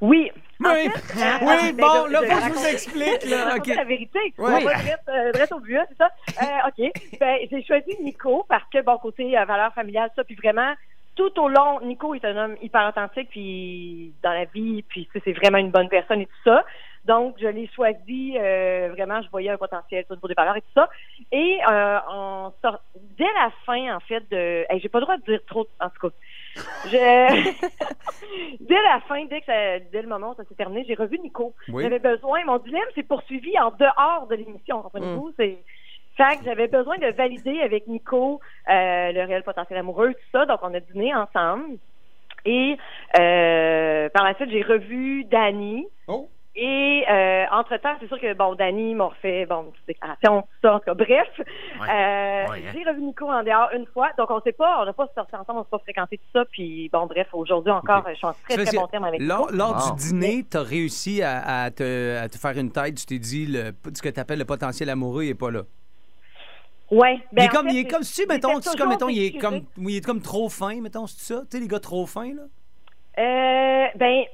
Oui. 0.00 0.32
Oui. 0.60 0.90
fait, 0.90 1.20
euh, 1.20 1.38
Oui, 1.42 1.72
ben, 1.72 1.86
bon, 1.86 2.04
de- 2.06 2.12
là, 2.12 2.18
faut 2.22 2.36
que 2.36 2.42
je 2.42 2.58
vous 2.58 2.66
explique, 2.66 3.24
là, 3.30 3.54
la 3.76 3.84
vérité. 3.84 4.18
Oui. 4.38 4.52
On 4.54 4.60
va 4.64 4.74
direct, 4.74 5.02
euh, 5.08 5.32
direct 5.32 5.52
au 5.52 5.60
but, 5.60 5.78
c'est 5.88 5.98
ça? 5.98 6.10
Euh, 6.42 6.68
OK. 6.68 6.92
Ben, 7.20 7.38
j'ai 7.50 7.62
choisi 7.64 7.96
Nico 8.02 8.44
parce 8.48 8.64
que, 8.72 8.82
bon, 8.82 8.98
côté 8.98 9.38
euh, 9.38 9.44
valeur 9.44 9.72
familiale, 9.74 10.10
ça, 10.16 10.24
puis 10.24 10.34
vraiment, 10.34 10.74
tout 11.14 11.30
au 11.40 11.48
long, 11.48 11.80
Nico 11.82 12.14
est 12.14 12.24
un 12.24 12.36
homme 12.36 12.56
hyper 12.62 12.88
authentique, 12.88 13.28
puis 13.30 14.12
dans 14.22 14.32
la 14.32 14.44
vie, 14.46 14.82
puis 14.88 15.08
c'est 15.24 15.32
vraiment 15.32 15.58
une 15.58 15.70
bonne 15.70 15.88
personne 15.88 16.20
et 16.20 16.26
tout 16.26 16.42
ça. 16.44 16.64
Donc, 17.04 17.36
je 17.40 17.46
l'ai 17.46 17.68
choisi, 17.74 18.36
euh, 18.36 18.88
vraiment, 18.92 19.22
je 19.22 19.30
voyais 19.30 19.50
un 19.50 19.56
potentiel 19.56 20.04
au 20.10 20.14
niveau 20.14 20.28
des 20.28 20.34
valeurs 20.34 20.56
et 20.56 20.60
tout 20.62 20.72
ça. 20.74 20.88
Et 21.32 21.58
euh, 21.70 21.98
on 22.10 22.52
sort, 22.62 22.80
dès 23.16 23.24
la 23.34 23.50
fin, 23.64 23.96
en 23.96 24.00
fait, 24.00 24.28
de... 24.30 24.66
Hey, 24.68 24.80
j'ai 24.80 24.88
pas 24.88 24.98
le 24.98 25.04
droit 25.04 25.16
de 25.16 25.22
dire 25.22 25.40
trop, 25.46 25.66
en 25.80 25.88
tout 25.90 26.08
cas. 26.08 26.14
Je... 26.86 27.54
dès 28.60 28.82
la 28.82 29.00
fin, 29.08 29.24
dès 29.26 29.40
que 29.40 29.46
ça- 29.46 29.78
dès 29.92 30.02
le 30.02 30.08
moment 30.08 30.30
où 30.30 30.34
ça 30.34 30.44
s'est 30.48 30.54
terminé, 30.54 30.84
j'ai 30.86 30.94
revu 30.94 31.18
Nico. 31.18 31.54
Oui. 31.68 31.82
J'avais 31.82 31.98
besoin, 31.98 32.44
mon 32.44 32.58
dilemme 32.58 32.82
s'est 32.94 33.02
poursuivi 33.02 33.58
en 33.58 33.70
dehors 33.70 34.26
de 34.28 34.34
l'émission, 34.36 34.82
comprenez-vous? 34.82 35.32
C'est 35.38 35.58
fait 36.16 36.38
que 36.38 36.44
j'avais 36.44 36.66
besoin 36.66 36.98
de 36.98 37.06
valider 37.12 37.60
avec 37.60 37.86
Nico 37.86 38.40
euh, 38.68 39.12
le 39.12 39.22
réel 39.24 39.44
potentiel 39.44 39.78
amoureux, 39.78 40.14
tout 40.14 40.28
ça. 40.32 40.46
Donc, 40.46 40.58
on 40.62 40.74
a 40.74 40.80
dîné 40.80 41.14
ensemble. 41.14 41.78
Et 42.44 42.76
euh, 43.18 44.08
par 44.10 44.24
la 44.24 44.34
suite, 44.34 44.50
j'ai 44.50 44.62
revu 44.62 45.24
Danny. 45.24 45.86
Et 46.56 47.04
euh, 47.08 47.44
entre-temps, 47.52 47.94
c'est 48.00 48.08
sûr 48.08 48.18
que, 48.20 48.34
bon, 48.34 48.54
Danny 48.56 48.94
m'a 48.94 49.04
refait, 49.04 49.46
bon, 49.46 49.66
une 49.66 49.70
petite 49.70 49.86
déclaration, 49.86 50.42
tout 50.42 50.48
ça, 50.62 50.74
en 50.74 50.78
tout 50.80 50.86
cas, 50.86 50.94
bref. 50.94 51.28
Euh, 51.38 52.38
Ouais, 52.48 52.62
hein. 52.66 52.72
J'ai 52.72 52.88
revu 52.88 53.02
Nico 53.02 53.30
en 53.30 53.42
dehors 53.42 53.68
une 53.74 53.86
fois, 53.86 54.08
donc 54.16 54.30
on 54.30 54.40
sait 54.40 54.52
pas, 54.52 54.80
on 54.80 54.84
n'a 54.84 54.92
pas 54.92 55.06
sorti 55.14 55.36
ensemble, 55.36 55.60
on 55.60 55.62
s'est 55.62 55.70
pas 55.70 55.78
fréquenté 55.78 56.18
tout 56.18 56.38
ça, 56.38 56.44
puis 56.50 56.88
bon, 56.92 57.06
bref, 57.06 57.28
aujourd'hui 57.32 57.72
encore, 57.72 58.04
je 58.08 58.14
suis 58.14 58.26
en 58.26 58.32
très, 58.32 58.56
Ça 58.56 58.64
très 58.64 58.76
bon 58.76 58.86
terme 58.86 59.04
avec 59.04 59.20
lors, 59.20 59.50
lors 59.52 59.92
du 59.92 60.02
dîner, 60.02 60.44
tu 60.50 60.56
as 60.56 60.62
réussi 60.62 61.22
à, 61.22 61.64
à 61.64 61.70
te, 61.70 62.16
à 62.16 62.28
te 62.28 62.38
faire 62.38 62.56
une 62.56 62.72
tête. 62.72 62.96
Tu 62.96 63.06
t'es 63.06 63.18
dit, 63.18 63.46
le, 63.46 63.72
ce 63.94 64.02
que 64.02 64.08
tu 64.08 64.18
appelles 64.18 64.38
le 64.38 64.44
potentiel 64.44 64.88
amoureux, 64.90 65.24
il 65.24 65.28
n'est 65.28 65.34
pas 65.34 65.50
là. 65.50 65.62
Ouais. 66.90 67.20
il 67.32 67.36
ben, 67.36 67.42
est 67.44 67.48
en 67.48 67.52
comme, 67.52 67.68
fait, 67.68 67.74
il 67.74 67.78
est 67.80 67.90
comme, 67.90 68.02
si, 68.02 68.26
mettons, 68.26 68.60
c'est 68.60 68.76
comme, 68.78 68.88
mettons, 68.88 69.08
il 69.08 69.22
est 69.22 69.38
comme, 69.38 69.60
oui, 69.76 69.94
il 69.94 69.96
est 69.98 70.04
comme 70.04 70.22
trop 70.22 70.48
fin, 70.48 70.80
mettons, 70.80 71.06
c'est 71.06 71.34
ça? 71.34 71.42
Tu 71.42 71.56
sais, 71.56 71.62
les 71.62 71.68
gars 71.68 71.80
trop 71.80 72.06
fins, 72.06 72.32
là? 72.34 72.42
Euh, 73.18 73.86
ben, 73.96 74.24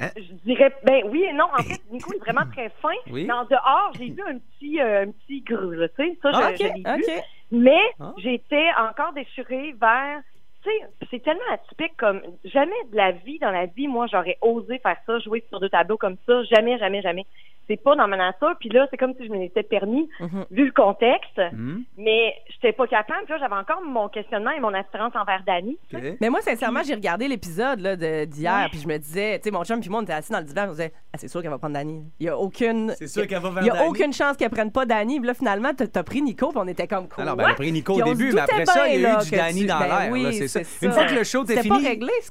Hein? 0.00 0.08
je 0.16 0.32
dirais, 0.44 0.74
ben 0.84 1.02
oui 1.10 1.22
et 1.24 1.32
non. 1.32 1.44
En 1.52 1.62
fait, 1.62 1.80
Nico 1.90 2.12
est 2.14 2.18
vraiment 2.18 2.50
très 2.50 2.70
fin. 2.80 2.88
Oui. 3.10 3.24
Mais 3.26 3.32
en 3.32 3.44
dehors, 3.44 3.92
j'ai 3.98 4.06
vu 4.10 4.22
un 4.26 4.38
petit, 4.38 4.80
euh, 4.80 5.02
un 5.04 5.10
petit 5.10 5.44
tu 5.44 5.54
sais. 5.96 6.18
Ça, 6.22 6.32
je, 6.32 6.36
Ah, 6.38 6.52
je 6.56 6.62
l'ai 6.64 6.96
vu. 6.96 7.20
Mais 7.52 7.80
Ah. 8.00 8.14
j'étais 8.18 8.68
encore 8.78 9.12
déchirée 9.12 9.74
vers. 9.80 10.20
Tu 10.62 10.70
sais, 10.70 10.86
c'est 11.10 11.22
tellement 11.22 11.42
atypique 11.52 11.96
comme. 11.98 12.22
Jamais 12.44 12.72
de 12.90 12.96
la 12.96 13.10
vie, 13.12 13.38
dans 13.38 13.50
la 13.50 13.66
vie, 13.66 13.88
moi, 13.88 14.06
j'aurais 14.10 14.38
osé 14.40 14.78
faire 14.78 14.96
ça, 15.06 15.18
jouer 15.18 15.44
sur 15.48 15.60
deux 15.60 15.68
tableaux 15.68 15.98
comme 15.98 16.16
ça. 16.26 16.42
Jamais, 16.44 16.78
jamais, 16.78 17.02
jamais. 17.02 17.26
C'est 17.68 17.76
pas 17.82 17.94
dans 17.94 18.08
ma 18.08 18.16
nature. 18.16 18.54
Puis 18.58 18.68
là, 18.70 18.86
c'est 18.90 18.96
comme 18.96 19.14
si 19.18 19.24
je 19.26 19.30
me 19.30 19.38
l'étais 19.38 19.62
permis, 19.62 20.08
Mhm. 20.20 20.44
vu 20.50 20.66
le 20.66 20.72
contexte. 20.72 21.40
Hmm? 21.52 21.82
Mais 21.96 22.34
j'étais 22.50 22.72
pas 22.72 22.86
capable. 22.88 23.24
Puis 23.24 23.32
là, 23.34 23.38
j'avais 23.38 23.54
encore 23.54 23.80
mon 23.82 24.08
questionnement 24.08 24.50
et 24.50 24.60
mon 24.60 24.74
assurance 24.74 25.14
envers 25.14 25.42
Dani. 25.46 25.78
Mais 26.20 26.28
moi, 26.28 26.40
sincèrement, 26.42 26.80
j'ai 26.84 26.94
regardé 26.94 27.28
l'épisode 27.28 27.78
là, 27.80 27.96
de- 27.96 28.24
d'hier, 28.24 28.66
puis 28.70 28.80
je 28.80 28.88
me 28.88 28.98
disais, 28.98 29.38
tu 29.38 29.44
sais, 29.44 29.50
mon 29.52 29.64
chum 29.64 29.80
puis 29.80 29.88
moi, 29.90 30.00
on 30.00 30.02
était 30.02 30.12
assis 30.12 30.32
dans 30.32 30.40
le 30.40 30.44
divan, 30.44 30.64
on 30.66 30.70
disait, 30.72 30.92
ah, 31.12 31.18
c'est 31.18 31.28
sûr 31.28 31.40
qu'elle 31.40 31.50
va 31.50 31.58
prendre 31.58 31.74
Dani. 31.74 32.04
Il 32.18 32.26
y 32.26 32.28
a 32.28 32.36
aucune. 32.36 32.94
C'est 32.98 33.06
sûr 33.06 33.26
qu'elle 33.28 33.40
va 33.40 33.50
Il 33.60 33.66
y 33.66 33.70
a 33.70 33.74
Dani. 33.74 33.88
aucune 33.88 34.12
chance 34.12 34.36
qu'elle 34.36 34.50
prenne 34.50 34.72
pas 34.72 34.84
Dani. 34.84 35.18
Puis 35.20 35.26
là, 35.28 35.34
finalement, 35.34 35.72
t'as 35.72 35.86
t'as 35.86 36.02
pris 36.02 36.20
Nico, 36.20 36.48
puis 36.48 36.58
on 36.60 36.66
était 36.68 36.88
comme 36.88 37.08
cool. 37.08 37.22
Alors, 37.22 37.36
ben, 37.36 37.44
elle 37.44 37.50
a 37.52 37.54
pris 37.54 37.70
Nico 37.72 37.94
au 37.94 38.02
début, 38.02 38.32
mais 38.32 38.40
après 38.40 38.66
ça, 38.66 38.88
il 38.88 39.00
y 39.00 39.06
a 39.06 39.14
eu 39.14 39.18
du 39.22 39.30
tu- 39.30 39.66
dans 39.66 39.78
ben 39.78 39.86
l'air. 39.86 40.08
oui, 40.10 40.22
là, 40.24 40.32
c'est 40.48 40.84
Une 40.84 40.92
fois 40.92 41.04
que 41.06 41.14
le 41.14 41.24
show 41.24 41.44
était 41.44 41.62
fini, 41.62 41.78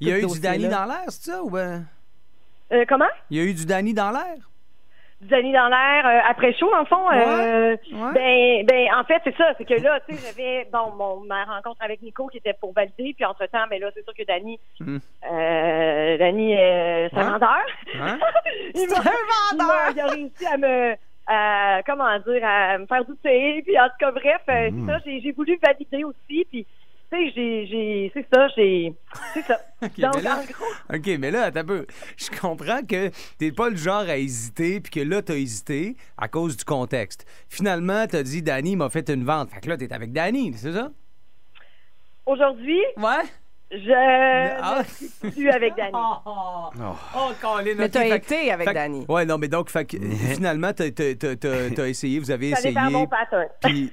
il 0.02 0.08
y 0.08 0.12
a 0.12 0.20
eu 0.20 0.26
du. 0.28 0.40
Danny 0.42 0.68
dans 0.68 0.86
l'air, 0.86 1.04
c'est 1.08 1.32
ça? 1.32 1.42
Ou 1.44 1.50
ben... 1.50 1.86
Euh, 2.74 2.86
comment? 2.88 3.06
Il 3.30 3.38
y 3.38 3.40
a 3.40 3.44
eu 3.44 3.54
du 3.54 3.66
Danny 3.66 3.94
dans 3.94 4.12
l'air? 4.12 4.50
Dani 5.22 5.54
dans 5.54 5.68
l'air 5.68 6.06
euh, 6.06 6.20
après 6.30 6.52
chaud, 6.54 6.72
le 6.78 6.86
fond. 6.86 7.10
euh, 7.12 7.76
Ben, 8.14 8.66
ben, 8.66 8.88
en 9.00 9.04
fait, 9.04 9.22
c'est 9.24 9.36
ça. 9.38 9.54
C'est 9.58 9.66
que 9.66 9.76
là, 9.82 10.00
tu 10.08 10.16
sais, 10.16 10.28
j'avais 10.36 10.68
bon 10.74 10.92
mon 10.96 11.20
ma 11.22 11.44
rencontre 11.46 11.78
avec 11.82 12.02
Nico 12.02 12.28
qui 12.28 12.38
était 12.38 12.54
pour 12.60 12.74
valider, 12.74 13.14
puis 13.16 13.24
entre 13.26 13.46
temps, 13.46 13.66
mais 13.70 13.78
là, 13.80 13.90
c'est 13.94 14.04
sûr 14.04 14.14
que 14.18 14.24
Dani, 14.26 14.60
euh, 15.32 16.18
Dani, 16.18 16.58
euh, 16.58 17.08
c'est 17.14 17.20
un 17.20 17.32
vendeur. 17.34 17.66
Il 18.76 18.88
il 19.54 19.58
m'a- 19.58 19.92
Il 19.94 20.00
a 20.00 20.08
réussi 20.08 20.46
à 20.48 20.58
me, 20.58 20.96
à, 21.28 21.82
comment 21.86 22.18
dire, 22.20 22.42
à 22.44 22.78
me 22.80 22.86
faire 22.88 23.06
douter. 23.06 23.62
Puis 23.66 23.80
en 23.80 23.86
tout 23.86 23.96
cas, 24.00 24.12
bref, 24.12 24.42
c'est 24.48 24.70
ça. 24.88 24.98
J'ai, 25.06 25.22
j'ai 25.22 25.32
voulu 25.32 25.60
valider 25.62 26.04
aussi, 26.04 26.46
puis 26.50 26.66
tu 27.12 27.18
sais, 27.18 27.32
j'ai, 27.36 27.68
j'ai, 27.68 28.12
c'est 28.14 28.26
ça, 28.34 28.48
j'ai, 28.56 28.94
c'est 29.34 29.42
ça. 29.44 29.60
OK, 29.84 30.00
Donc, 30.00 30.16
mais 30.16 30.22
là, 30.22 30.38
en 30.40 30.44
gros, 30.44 30.96
OK, 30.96 31.08
mais 31.20 31.32
là, 31.32 31.44
attends 31.44 31.60
un 31.60 31.66
peu. 31.66 31.86
Je 32.18 32.30
comprends 32.40 32.82
que 32.88 33.10
t'es 33.38 33.52
pas 33.52 33.70
le 33.70 33.76
genre 33.76 34.02
à 34.08 34.18
hésiter, 34.18 34.80
puis 34.80 34.92
que 34.92 35.00
là, 35.08 35.22
t'as 35.22 35.36
hésité 35.36 35.96
à 36.18 36.28
cause 36.28 36.56
du 36.58 36.64
contexte. 36.64 37.26
Finalement, 37.50 38.06
t'as 38.08 38.24
dit, 38.24 38.42
Danny 38.42 38.76
m'a 38.76 38.90
fait 38.90 39.10
une 39.10 39.26
vente. 39.26 39.50
Fait 39.52 39.60
que 39.62 39.70
là, 39.70 39.78
t'es 39.78 39.92
avec 39.92 40.12
Danny, 40.14 40.54
c'est 40.56 40.72
ça? 40.74 40.90
aujourd'hui, 42.26 42.80
Ouais. 42.98 43.24
je 43.72 43.92
Ah. 44.62 44.84
suis 45.34 45.50
avec 45.50 45.76
Dani. 45.76 45.92
Oh, 47.14 47.32
Colin, 47.42 47.74
Mais 47.78 47.90
t'as 47.90 48.06
été 48.16 48.52
avec 48.52 48.68
fait 48.68 48.74
Danny. 48.74 49.06
Ouais, 49.10 49.26
non, 49.26 49.38
mais 49.38 49.48
donc, 49.50 49.70
fait 49.70 49.84
que, 49.86 49.98
finalement, 50.36 50.72
t'as, 50.74 50.92
t'as- 50.92 51.16
t'as- 51.16 51.36
t'as- 51.36 51.70
t'as 51.76 51.88
essayé, 51.88 52.20
vous 52.20 52.32
avez 52.32 52.52
Ça 52.52 52.60
essayé. 52.60 52.74
dépend 52.74 52.92
mon 52.92 53.08
pattern. 53.08 53.48
Puis... 53.62 53.92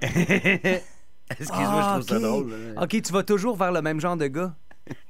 Excuse-moi, 1.31 1.81
je 1.83 1.89
trouve 1.89 2.03
ça 2.03 2.17
ok. 2.17 2.23
drôle. 2.23 2.51
là. 2.51 2.83
OK, 2.83 3.03
tu 3.03 3.13
vas 3.13 3.23
toujours 3.23 3.57
vers 3.57 3.73
le 3.73 3.83
même 3.83 4.01
genre 4.01 4.17
de 4.17 4.27
gars? 4.27 4.53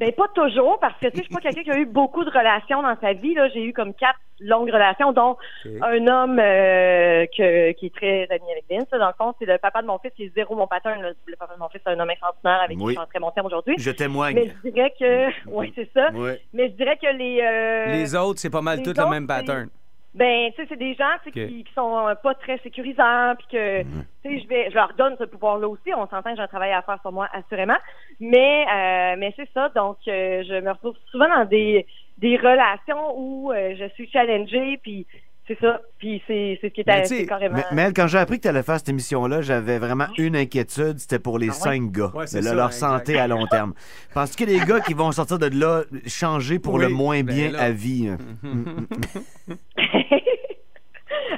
Ben 0.00 0.12
pas 0.12 0.28
toujours, 0.34 0.78
parce 0.80 0.94
que 0.94 1.06
tu 1.06 1.16
sais, 1.16 1.18
je 1.18 1.22
suis 1.24 1.34
pas 1.34 1.40
quelqu'un 1.40 1.62
qui 1.62 1.70
a 1.70 1.78
eu 1.78 1.86
beaucoup 1.86 2.24
de 2.24 2.30
relations 2.30 2.82
dans 2.82 2.96
sa 3.00 3.12
vie. 3.12 3.34
Là, 3.34 3.48
j'ai 3.48 3.64
eu 3.64 3.72
comme 3.72 3.94
quatre 3.94 4.18
longues 4.40 4.70
relations, 4.70 5.12
dont 5.12 5.36
un 5.64 6.06
homme 6.06 6.38
euh, 6.38 7.26
que, 7.36 7.72
qui 7.72 7.86
est 7.86 7.94
très 7.94 8.26
ami 8.30 8.50
avec 8.50 8.64
Vince. 8.70 8.86
là. 8.92 8.98
Dans 8.98 9.08
le 9.08 9.12
fond, 9.16 9.34
c'est 9.38 9.46
le 9.46 9.58
papa 9.58 9.82
de 9.82 9.86
mon 9.86 9.98
fils 9.98 10.12
qui 10.16 10.24
est 10.24 10.32
zéro 10.34 10.56
mon 10.56 10.66
pattern. 10.66 11.00
Le 11.00 11.36
papa 11.36 11.54
de 11.54 11.60
mon 11.60 11.68
fils, 11.68 11.80
c'est 11.84 11.92
un 11.92 12.00
homme 12.00 12.10
extraordinaire 12.10 12.60
avec 12.62 12.78
qui 12.78 12.84
je 12.84 12.90
suis 12.90 12.98
en 12.98 13.06
très 13.06 13.20
bon 13.20 13.30
terme 13.30 13.46
aujourd'hui. 13.46 13.74
Je 13.78 13.90
témoigne. 13.90 14.34
Mais 14.34 14.54
je 14.64 14.70
dirais 14.70 14.92
que, 14.98 15.28
oui, 15.50 15.72
c'est 15.74 15.90
ça. 15.94 16.10
Mais 16.52 16.68
je 16.70 16.74
dirais 16.74 16.98
que 17.00 17.16
les 17.16 17.40
euh, 17.40 17.92
Les 17.92 18.14
autres, 18.14 18.40
c'est 18.40 18.50
pas 18.50 18.62
mal 18.62 18.82
tout 18.82 18.94
le 18.96 19.10
même 19.10 19.26
pattern. 19.26 19.68
Ben, 20.14 20.50
tu 20.52 20.62
sais, 20.62 20.66
c'est 20.68 20.78
des 20.78 20.94
gens 20.94 21.04
tu 21.22 21.30
sais, 21.30 21.42
Ok. 21.42 21.48
qui, 21.48 21.64
qui 21.64 21.72
sont 21.74 22.08
euh, 22.08 22.14
pas 22.14 22.34
très 22.34 22.58
sécurisants, 22.58 23.34
puis 23.38 23.46
que, 23.52 23.82
tu 23.82 23.88
sais, 24.22 24.40
je 24.40 24.48
vais, 24.48 24.70
je 24.70 24.74
leur 24.74 24.92
donne 24.94 25.16
ce 25.18 25.24
pouvoir-là 25.24 25.68
aussi. 25.68 25.92
On 25.94 26.06
s'entend 26.08 26.30
que 26.30 26.36
j'ai 26.36 26.42
un 26.42 26.48
travail 26.48 26.72
à 26.72 26.82
faire 26.82 27.00
sur 27.02 27.12
moi, 27.12 27.28
assurément. 27.32 27.76
Mais, 28.18 28.64
euh, 28.66 29.16
mais 29.18 29.32
c'est 29.36 29.48
ça. 29.52 29.68
Donc, 29.70 29.98
euh, 30.08 30.42
je 30.44 30.60
me 30.60 30.70
retrouve 30.70 30.96
souvent 31.10 31.28
dans 31.28 31.44
des, 31.44 31.86
des 32.16 32.36
relations 32.36 33.16
où 33.16 33.52
euh, 33.52 33.74
je 33.78 33.88
suis 33.94 34.10
challengée, 34.10 34.78
puis 34.82 35.06
c'est 35.48 35.58
ça. 35.60 35.80
Puis 35.98 36.22
c'est, 36.28 36.58
c'est 36.60 36.68
ce 36.68 36.72
qui 36.74 36.82
est, 36.82 37.04
c'est 37.06 37.26
carrément. 37.26 37.56
mais- 37.56 37.64
Mel, 37.84 37.92
quand 37.94 38.06
j'ai 38.06 38.18
appris 38.18 38.36
que 38.36 38.42
tu 38.42 38.48
allais 38.48 38.62
faire 38.62 38.76
cette 38.78 38.88
émission-là, 38.90 39.40
j'avais 39.42 39.78
vraiment 39.78 40.06
une 40.18 40.36
inquiétude, 40.36 40.98
c'était 40.98 41.18
pour 41.18 41.38
les 41.38 41.48
Ah 41.48 41.52
ouais? 41.52 41.58
cinq 41.58 41.90
gars. 41.90 42.12
Ouais, 42.14 42.26
ça, 42.28 42.40
leur 42.40 42.66
exact. 42.66 42.72
santé 42.72 43.18
à 43.18 43.26
long 43.26 43.46
terme. 43.46 43.72
Penses-tu 44.14 44.36
qu'il 44.44 44.52
y 44.54 44.56
a 44.56 44.60
des 44.60 44.66
gars 44.70 44.80
qui 44.80 44.94
vont 44.94 45.10
sortir 45.10 45.38
de 45.40 45.46
là 45.46 45.82
changer 46.06 46.58
pour 46.58 46.74
Oui, 46.74 46.82
le 46.82 46.88
moins 46.90 47.22
ben 47.24 47.34
bien 47.34 47.50
là. 47.50 47.62
à 47.62 47.70
vie? 47.70 48.08
hein? 48.08 48.18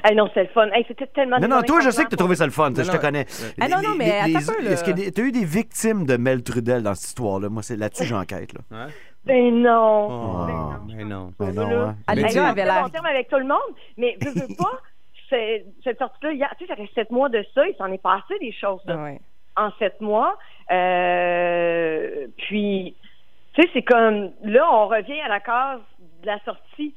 Ah 0.03 0.13
non, 0.15 0.27
c'est 0.33 0.43
le 0.43 0.49
fun. 0.49 0.67
Hey, 0.73 0.83
c'était 0.87 1.05
tellement 1.07 1.37
Non, 1.39 1.47
non, 1.47 1.61
toi, 1.61 1.79
je 1.81 1.91
sais 1.91 2.03
que 2.03 2.09
tu 2.09 2.15
as 2.15 2.17
trouvé 2.17 2.35
ça 2.35 2.45
le 2.45 2.51
fun, 2.51 2.71
je 2.75 2.89
te 2.89 2.97
connais. 2.97 3.25
Ah 3.59 3.67
non, 3.67 3.81
non, 3.81 3.95
mais 3.97 4.05
Les- 4.27 4.35
attends 4.35 4.51
un 4.51 4.55
peu, 4.55 4.63
là. 4.63 4.71
Est-ce 4.71 4.83
que 4.83 4.91
tu 5.11 5.21
as 5.21 5.23
eu 5.23 5.31
des 5.31 5.45
victimes 5.45 6.05
de 6.05 6.17
Mel 6.17 6.43
Trudel 6.43 6.81
dans 6.83 6.95
cette 6.95 7.09
histoire-là? 7.09 7.49
Moi, 7.49 7.61
c'est 7.61 7.75
là-dessus 7.77 8.03
que 8.03 8.09
j'enquête. 8.09 8.51
Là. 8.53 8.87
Ben 9.25 9.61
non. 9.61 10.07
Oh, 10.09 10.47
mais 10.95 11.03
non. 11.03 11.31
Ben 11.39 11.51
non, 11.53 11.69
Là. 11.69 11.81
hein. 11.89 11.95
Avait 12.07 12.21
l'air- 12.65 12.83
bon 12.83 12.89
terme 12.89 13.05
avec 13.05 13.29
tout 13.29 13.37
le 13.37 13.45
monde, 13.45 13.75
mais 13.97 14.17
veux, 14.21 14.31
veux 14.31 14.55
pas, 14.57 14.79
cette 15.83 15.97
sortie-là, 15.99 16.33
hier, 16.33 16.53
tu 16.57 16.65
sais, 16.65 16.69
ça 16.69 16.75
fait 16.75 16.89
sept 16.95 17.11
mois 17.11 17.29
de 17.29 17.45
ça, 17.53 17.65
il 17.67 17.75
s'en 17.77 17.91
est 17.91 18.01
passé 18.01 18.33
des 18.39 18.51
choses 18.51 18.81
là, 18.85 18.97
ouais. 18.97 19.19
en 19.55 19.71
sept 19.79 20.01
mois. 20.01 20.37
Euh, 20.71 22.27
puis, 22.37 22.95
tu 23.53 23.61
sais, 23.61 23.69
c'est 23.73 23.83
comme, 23.83 24.31
là, 24.43 24.67
on 24.71 24.87
revient 24.87 25.19
à 25.21 25.27
la 25.27 25.39
case 25.39 25.79
de 26.21 26.27
la 26.27 26.39
sortie. 26.43 26.95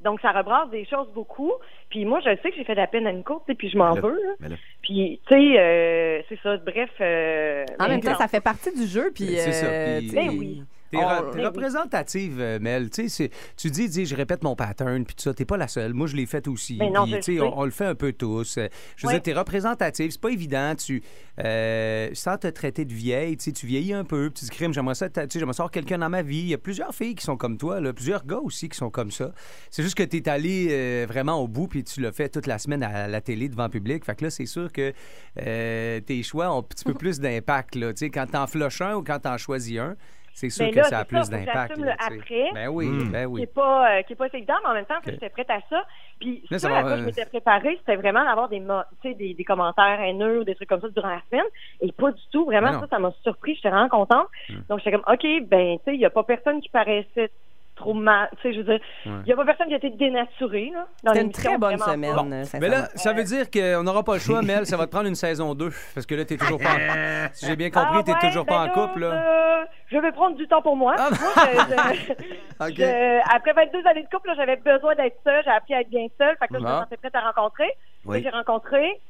Donc, 0.00 0.20
ça 0.20 0.32
rebrasse 0.32 0.68
des 0.70 0.84
choses 0.84 1.08
beaucoup. 1.14 1.52
Puis 1.88 2.04
moi, 2.04 2.20
je 2.20 2.30
sais 2.42 2.50
que 2.50 2.56
j'ai 2.56 2.64
fait 2.64 2.74
de 2.74 2.80
la 2.80 2.86
peine 2.86 3.06
à 3.06 3.12
Nico, 3.12 3.42
tu 3.46 3.52
sais, 3.52 3.54
puis 3.56 3.70
je 3.70 3.78
m'en 3.78 3.94
Mais 3.94 4.00
veux. 4.00 4.10
là. 4.22 4.32
mais 4.40 4.48
là- 4.50 4.56
Puis, 4.82 5.20
tu 5.26 5.34
sais, 5.34 5.58
euh, 5.58 6.20
c'est 6.28 6.38
ça. 6.42 6.56
Bref. 6.58 6.90
euh, 7.00 7.64
En 7.78 7.84
mais 7.84 7.88
même 7.90 8.00
temps, 8.00 8.14
ça 8.16 8.28
fait 8.28 8.42
partie 8.42 8.74
du 8.74 8.86
jeu, 8.86 9.10
puis. 9.14 9.28
C'est 9.36 9.52
ça, 9.52 9.66
euh, 9.66 9.98
puis- 10.00 10.12
Ben 10.14 10.28
oui. 10.30 10.62
T'es, 10.94 11.04
On- 11.04 11.08
re- 11.08 11.30
t'es 11.32 11.44
représentative, 11.44 12.36
euh, 12.40 12.58
Mel. 12.60 12.90
Tu 12.90 13.02
sais, 13.02 13.08
c'est- 13.08 13.30
tu 13.56 13.70
dis, 13.70 13.88
dis, 13.88 14.06
je 14.06 14.14
répète 14.14 14.42
mon 14.44 14.54
pattern, 14.56 15.04
puis 15.04 15.14
tout 15.14 15.22
ça. 15.22 15.34
T'es 15.34 15.44
pas 15.44 15.56
la 15.56 15.68
seule. 15.68 15.92
Moi, 15.94 16.06
je 16.06 16.16
l'ai 16.16 16.26
fait 16.26 16.46
aussi. 16.48 16.78
Non, 16.78 17.02
Puis, 17.04 17.12
je 17.12 17.16
tu 17.16 17.22
sais, 17.22 17.34
sais. 17.34 17.40
on, 17.40 17.58
on 17.58 17.64
le 17.64 17.70
fait 17.70 17.86
un 17.86 17.94
peu 17.94 18.12
tous. 18.12 18.58
Euh, 18.58 18.68
Je 18.96 19.06
veux 19.06 19.08
Ouais. 19.08 19.14
dire, 19.14 19.22
t'es 19.22 19.32
représentative. 19.32 20.10
C'est 20.10 20.20
pas 20.20 20.30
évident. 20.30 20.74
Tu, 20.76 21.02
euh, 21.44 22.08
sans 22.12 22.36
te 22.38 22.46
traiter 22.46 22.84
de 22.84 22.92
vieille, 22.92 23.36
tu 23.36 23.44
sais, 23.44 23.52
tu 23.52 23.66
vieillis 23.66 23.92
un 23.92 24.04
peu. 24.04 24.30
Puis 24.30 24.40
tu 24.40 24.50
dis, 24.50 24.56
crime, 24.56 24.72
j'aimerais 24.72 24.94
ça, 24.94 25.08
tu 25.08 25.20
sais, 25.20 25.26
j'aimerais 25.38 25.52
ça 25.54 25.62
avoir 25.64 25.70
quelqu'un 25.70 25.98
dans 25.98 26.08
ma 26.10 26.22
vie. 26.22 26.38
Il 26.38 26.48
y 26.48 26.54
a 26.54 26.58
plusieurs 26.58 26.94
filles 26.94 27.14
qui 27.14 27.24
sont 27.24 27.36
comme 27.36 27.58
toi, 27.58 27.80
là, 27.80 27.92
plusieurs 27.92 28.24
gars 28.24 28.38
aussi 28.38 28.68
qui 28.68 28.76
sont 28.76 28.90
comme 28.90 29.10
ça. 29.10 29.32
C'est 29.70 29.82
juste 29.82 29.96
que 29.96 30.02
t'es 30.04 30.28
allé 30.28 30.68
euh, 30.70 31.06
vraiment 31.08 31.40
au 31.42 31.48
bout, 31.48 31.66
puis 31.68 31.82
tu 31.84 32.00
l'as 32.00 32.12
fait 32.12 32.28
toute 32.28 32.46
la 32.46 32.58
semaine 32.58 32.82
à 32.82 33.08
la 33.08 33.20
télé 33.20 33.48
devant 33.48 33.64
le 33.64 33.70
public. 33.70 34.04
Fait 34.04 34.14
que 34.14 34.24
là, 34.24 34.30
c'est 34.30 34.46
sûr 34.46 34.70
que 34.72 34.92
euh, 35.40 36.00
tes 36.00 36.22
choix 36.22 36.54
ont 36.54 36.60
un 36.60 36.62
petit 36.62 36.84
peu 36.84 36.94
plus 36.94 37.20
d'impact. 37.20 37.74
Là. 37.74 37.92
Tu 37.92 37.98
sais, 38.00 38.10
quand 38.10 38.26
t'en 38.30 38.46
flushes 38.46 38.80
un 38.82 38.94
ou 38.96 39.02
quand 39.02 39.18
t'en 39.18 39.36
choisis 39.38 39.78
un, 39.78 39.96
c'est 40.34 40.50
sûr 40.50 40.66
Mais 40.66 40.72
que 40.72 40.76
là, 40.78 40.84
ça 40.84 40.98
a 40.98 41.04
plus 41.04 41.30
d'impact. 41.30 41.78
après. 41.98 42.50
Ben 42.52 42.68
oui, 42.68 42.86
Mm. 42.88 43.10
ben 43.12 43.20
qui 43.26 43.26
oui. 43.32 43.42
est 43.42 43.54
pas 43.54 43.98
euh, 43.98 44.02
qui 44.02 44.12
est 44.12 44.16
pas 44.16 44.26
évident, 44.32 44.54
mais 44.64 44.70
en 44.70 44.74
même 44.74 44.84
temps, 44.84 44.94
tu 45.02 45.04
sais, 45.04 45.10
Ok. 45.12 45.18
j'étais 45.20 45.30
prête 45.30 45.50
à 45.50 45.60
ça. 45.70 45.84
Puis 46.20 46.42
ça 46.50 46.68
à 46.68 46.70
va, 46.70 46.80
quoi 46.82 46.96
je 46.96 47.02
euh, 47.02 47.06
m'étais 47.06 47.26
préparée, 47.26 47.76
c'était 47.78 47.96
vraiment 47.96 48.24
d'avoir 48.24 48.48
des, 48.48 48.60
mo- 48.60 48.82
tu 49.02 49.08
sais, 49.08 49.14
des, 49.14 49.34
des 49.34 49.44
commentaires 49.44 50.00
haineux 50.00 50.40
ou 50.40 50.44
des 50.44 50.54
trucs 50.54 50.68
comme 50.68 50.80
ça 50.80 50.88
durant 50.88 51.08
la 51.08 51.20
semaine. 51.30 51.46
Et 51.80 51.92
pas 51.92 52.10
du 52.12 52.22
tout. 52.32 52.44
Vraiment, 52.44 52.72
non. 52.72 52.80
ça, 52.80 52.86
ça 52.90 52.98
m'a 52.98 53.12
surpris. 53.22 53.54
J'étais 53.54 53.70
vraiment 53.70 53.88
contente. 53.88 54.26
Hmm. 54.48 54.60
Donc, 54.68 54.78
j'étais 54.80 54.92
comme, 54.92 55.04
OK, 55.12 55.26
ben, 55.48 55.78
tu 55.78 55.84
sais, 55.84 55.94
il 55.94 55.98
n'y 55.98 56.04
a 56.04 56.10
pas 56.10 56.22
personne 56.24 56.60
qui 56.60 56.68
paraissait 56.68 57.30
trop 57.76 57.94
mal. 57.94 58.28
Tu 58.36 58.42
sais, 58.42 58.52
je 58.54 58.58
veux 58.58 58.64
dire, 58.64 58.80
il 59.04 59.12
Ouais. 59.12 59.18
n'y 59.26 59.32
a 59.32 59.36
pas 59.36 59.44
personne 59.44 59.66
qui 59.68 59.74
a 59.74 59.76
été 59.78 59.90
dénaturé, 59.90 60.70
là. 60.72 60.86
dans 61.02 61.12
C'était 61.12 61.24
une 61.24 61.32
très 61.32 61.58
bonne 61.58 61.78
semaine, 61.78 62.32
euh, 62.32 62.44
Mais 62.60 62.68
là, 62.68 62.88
ça 62.94 63.12
veut 63.12 63.24
dire 63.24 63.50
qu'on 63.50 63.82
n'aura 63.82 64.02
pas 64.04 64.14
le 64.14 64.20
choix, 64.20 64.42
Mel. 64.42 64.64
Ça 64.66 64.76
va 64.76 64.86
te 64.86 64.90
prendre 64.92 65.08
une 65.08 65.14
saison 65.14 65.54
2. 65.54 65.70
Parce 65.94 66.06
que 66.06 66.14
là, 66.14 66.24
t'es 66.24 66.36
toujours 66.36 66.58
pas 66.60 66.70
en... 66.70 67.28
Si 67.32 67.46
j'ai 67.46 67.56
bien 67.56 67.70
compris, 67.70 67.96
Ah 67.98 68.02
t'es 68.04 68.12
ouais, 68.12 68.18
toujours 68.28 68.46
pas 68.46 68.66
ben 68.66 68.70
en 68.70 68.74
couple, 68.86 69.00
là. 69.00 69.06
euh, 69.12 69.64
je 69.90 69.98
vais 69.98 70.12
prendre 70.12 70.36
du 70.36 70.46
temps 70.46 70.62
pour 70.62 70.76
moi. 70.76 70.94
Ah, 70.98 71.08
Moi, 71.10 71.18
je- 71.36 71.94
je- 71.94 72.12
OK. 72.64 72.74
je- 72.76 73.34
après 73.36 73.52
22 73.52 73.86
années 73.86 74.02
de 74.02 74.08
couple, 74.08 74.28
là, 74.28 74.34
j'avais 74.36 74.56
besoin 74.56 74.94
d'être 74.94 75.16
seule. 75.24 75.42
J'ai 75.44 75.50
appris 75.50 75.74
à 75.74 75.80
être 75.80 75.90
bien 75.90 76.06
seule. 76.18 76.36
Fait 76.38 76.46
que 76.48 76.54
là, 76.54 76.58
je 76.60 76.66
Ah. 76.66 76.74
me 76.76 76.80
sentais 76.84 76.96
prête 76.96 77.14
à 77.14 77.20
rencontrer. 77.20 77.70
Oui. 78.04 78.22
J'ai 78.22 78.30
rencontré 78.30 79.00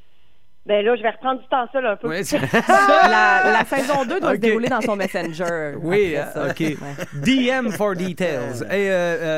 Ben 0.67 0.83
là, 0.83 0.97
je 0.97 1.03
vais 1.03 1.11
reprendre 1.11 1.43
du 1.43 1.47
temps 1.49 1.67
seul 1.73 1.85
un 1.85 1.97
peu. 1.97 2.09
Oui, 2.09 2.23
la, 2.69 3.53
la 3.53 3.65
saison 3.67 4.05
2 4.07 4.19
doit 4.21 4.33
se 4.33 4.37
dérouler 4.39 4.69
dans 4.69 4.81
son 4.81 4.97
Messenger. 4.97 5.75
Oui. 5.83 6.15
OK. 6.37 6.61
Ouais. 6.61 6.77
DM 7.15 7.69
for 7.71 7.95
details. 7.95 8.63
Et, 8.71 8.89
euh, 8.91 8.93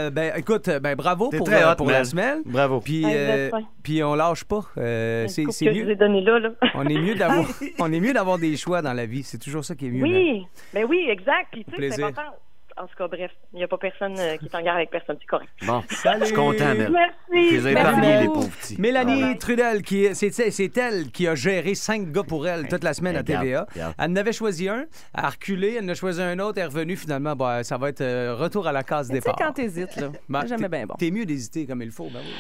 euh, 0.07 0.11
ben, 0.11 0.33
écoute, 0.37 0.69
ben, 0.81 0.95
bravo 0.95 1.29
T'es 1.31 1.39
pour, 1.39 1.47
très 1.47 1.63
euh, 1.65 1.73
hot, 1.73 1.77
pour 1.77 1.91
la 1.91 2.05
semaine. 2.05 2.43
Bravo. 2.47 2.81
Puis, 2.81 3.03
euh, 3.05 3.51
fin. 3.51 3.63
puis 3.83 4.03
on 4.05 4.15
lâche 4.15 4.45
pas. 4.45 4.61
Euh, 4.79 5.27
c'est 5.27 5.45
que 5.45 5.51
je 5.51 5.65
vous 5.65 5.77
ai 5.81 5.85
mieux. 5.85 5.97
donné 5.97 6.21
là, 6.21 6.39
là. 6.39 6.51
On 6.75 6.87
est 6.87 6.99
mieux 6.99 7.15
d'avoir, 7.17 7.47
on 7.81 7.93
est 7.93 8.01
mieux 8.01 8.13
d'avoir 8.13 8.39
des 8.39 8.57
choix 8.57 8.81
dans 8.83 8.93
la 8.93 9.07
vie. 9.07 9.23
C'est 9.25 9.39
toujours 9.39 9.65
ça 9.65 9.75
qui 9.75 9.87
est 9.87 9.91
mieux. 9.91 10.03
Oui, 10.05 10.47
ben 10.73 10.85
oui, 10.89 11.07
exact. 11.09 11.49
Puis 11.51 11.65
tu 11.65 11.71
sais, 11.71 11.77
c'est 11.77 11.87
Plaisir. 11.89 12.07
important. 12.07 12.31
En 12.79 12.87
tout 12.87 12.95
cas, 12.99 13.09
bref, 13.09 13.31
il 13.55 13.57
n'y 13.57 13.65
a 13.65 13.69
pas 13.69 13.79
personne 13.79 14.15
euh, 14.19 14.37
qui 14.37 14.45
est 14.47 14.55
en 14.55 14.61
guerre 14.61 14.75
avec 14.75 14.91
personne, 14.91 15.17
c'est 15.19 15.27
correct. 15.27 15.49
Bon, 15.67 15.83
Salut. 15.89 16.21
je 16.21 16.25
suis 16.27 16.35
content, 16.35 16.75
Mel. 16.75 16.93
Merci. 16.93 17.51
Les 17.57 17.69
épargnés, 17.69 18.19
les 18.21 18.27
pauvres 18.27 18.51
petits. 18.51 18.79
Mélanie 18.79 19.39
Trudel, 19.39 19.81
qui, 19.83 20.15
c'est, 20.15 20.31
c'est 20.31 20.77
elle 20.77 21.11
qui 21.11 21.27
a 21.27 21.35
géré 21.35 21.75
cinq 21.75 22.13
gars 22.13 22.23
pour 22.23 22.47
elle 22.47 22.69
toute 22.69 22.85
la 22.85 22.93
semaine 22.93 23.17
à 23.17 23.23
TVA. 23.23 23.67
Elle 23.75 24.11
en 24.11 24.17
avait 24.17 24.35
choisi 24.35 24.69
un, 24.69 24.85
elle 25.17 25.25
a 25.25 25.31
reculé, 25.31 25.77
elle 25.79 25.85
en 25.87 25.89
a 25.89 25.95
choisi 25.95 26.21
un 26.21 26.39
autre, 26.39 26.59
elle 26.59 26.65
est 26.65 26.67
revenue 26.67 26.97
finalement. 26.97 27.35
Bah, 27.35 27.65
ça 27.65 27.79
va 27.79 27.89
être 27.89 28.03
euh, 28.03 28.35
retour 28.35 28.67
à 28.67 28.73
la 28.73 28.83
case 28.83 29.09
Mais 29.11 29.21
Tu 29.21 29.23
sais, 29.23 29.31
départ. 29.31 29.47
quand 29.47 29.53
t'hésites, 29.55 29.97
là, 29.97 30.09
Ben, 30.29 30.41
c'est 30.43 30.49
jamais 30.49 30.69
bien 30.69 30.85
bon. 30.85 30.95
T'es 30.99 31.11
mieux 31.11 31.25
d'hésiter 31.25 31.65
comme 31.67 31.81
il 31.81 31.91
faut, 31.91 32.11
ben 32.13 32.21
oui. 32.23 32.35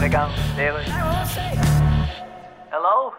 Regarde. 0.00 0.30
Hello? 2.70 3.12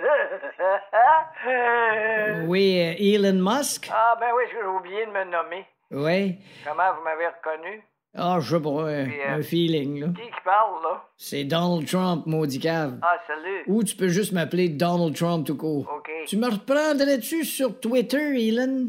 Oui, 2.46 2.78
euh, 2.80 2.94
Elon 2.98 3.38
Musk? 3.40 3.90
ah, 3.92 4.16
ben 4.20 4.26
oui, 4.36 4.44
j'ai 4.50 4.62
oublié 4.66 5.06
de 5.06 5.10
me 5.10 5.24
nommer. 5.24 5.66
Oui. 5.90 6.36
Comment 6.66 6.94
vous 6.96 7.04
m'avez 7.04 7.26
reconnu? 7.26 7.82
Ah, 8.16 8.38
je 8.40 8.56
sais 8.56 8.62
pas, 8.62 8.68
euh, 8.70 9.04
Puis, 9.04 9.20
euh, 9.20 9.36
un 9.36 9.42
feeling, 9.42 10.00
là. 10.00 10.06
Qui 10.08 10.22
qui 10.22 10.40
parle, 10.44 10.82
là? 10.82 11.04
C'est 11.16 11.44
Donald 11.44 11.86
Trump, 11.86 12.26
maudit 12.26 12.58
cave. 12.58 12.98
Ah, 13.02 13.16
salut. 13.26 13.62
Ou 13.68 13.84
tu 13.84 13.94
peux 13.94 14.08
juste 14.08 14.32
m'appeler 14.32 14.68
Donald 14.68 15.14
Trump 15.14 15.46
tout 15.46 15.56
court. 15.56 15.86
OK. 15.96 16.10
Tu 16.26 16.36
me 16.36 16.50
reprendrais-tu 16.50 17.44
sur 17.44 17.78
Twitter, 17.78 18.48
Elon? 18.48 18.88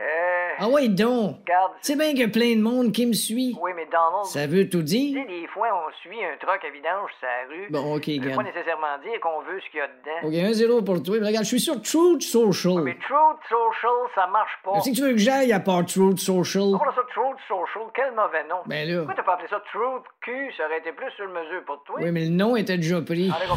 Euh, 0.00 0.48
Ah 0.60 0.68
ouais, 0.68 0.88
donc. 0.88 1.38
regarde. 1.42 1.72
C'est 1.80 1.96
bien 1.96 2.10
qu'il 2.10 2.20
y 2.20 2.24
a 2.24 2.28
plein 2.28 2.54
de 2.54 2.60
monde 2.62 2.92
qui 2.92 3.04
me 3.04 3.12
suit. 3.14 3.56
Oui, 3.60 3.72
mais 3.74 3.86
Donald, 3.86 4.26
Ça 4.26 4.46
veut 4.46 4.68
tout 4.68 4.78
tu 4.78 4.84
dire? 4.84 5.18
sais, 5.20 5.26
des 5.28 5.46
fois, 5.48 5.66
on 5.74 5.90
suit 6.00 6.22
un 6.24 6.36
truck 6.38 6.62
à 6.64 6.70
vidange 6.70 7.10
sur 7.18 7.26
la 7.26 7.48
rue. 7.50 7.66
Bon, 7.70 7.96
OK, 7.96 8.06
veut 8.06 8.16
pas 8.18 8.22
regarde. 8.36 8.46
nécessairement 8.46 8.94
dire 9.02 9.18
qu'on 9.20 9.40
veut 9.42 9.58
ce 9.60 9.70
qu'il 9.70 9.80
y 9.80 9.82
a 9.82 9.88
dedans. 9.88 10.28
OK, 10.28 10.80
1-0 10.80 10.84
pour 10.84 11.02
toi. 11.02 11.16
Mais 11.20 11.26
regarde, 11.26 11.44
je 11.44 11.48
suis 11.48 11.60
sur 11.60 11.82
Truth 11.82 12.22
Social. 12.22 12.82
Mais 12.84 12.94
Truth 12.94 13.42
Social, 13.48 13.98
ça 14.14 14.26
marche 14.28 14.54
pas. 14.64 14.78
Que 14.78 14.94
tu 14.94 15.02
veux 15.02 15.12
que 15.12 15.18
j'aille 15.18 15.52
à 15.52 15.58
part 15.60 15.84
Truth 15.84 16.18
Social? 16.18 16.70
Pourquoi 16.70 16.94
ça 16.94 17.02
Truth 17.12 17.38
Social? 17.48 17.84
Quel 17.94 18.14
mauvais 18.14 18.44
nom. 18.48 18.62
Ben 18.66 18.88
là. 18.88 18.98
Pourquoi 18.98 19.14
t'as 19.16 19.22
pas 19.24 19.34
appelé 19.34 19.48
ça 19.50 19.60
Truth 19.72 20.04
Q? 20.22 20.30
Ça 20.56 20.66
aurait 20.66 20.78
été 20.78 20.92
plus 20.92 21.10
sur 21.16 21.26
mesure 21.28 21.64
pour 21.66 21.82
toi. 21.82 21.96
Oui, 22.00 22.12
mais 22.12 22.22
le 22.24 22.30
nom 22.30 22.54
était 22.54 22.76
déjà 22.76 23.02
pris. 23.02 23.30
Allez. 23.34 23.50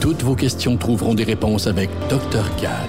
Toutes 0.00 0.22
vos 0.22 0.34
questions 0.36 0.76
trouveront 0.76 1.14
des 1.14 1.24
réponses 1.24 1.66
avec 1.66 1.90
Dr. 2.08 2.44
Cat. 2.60 2.88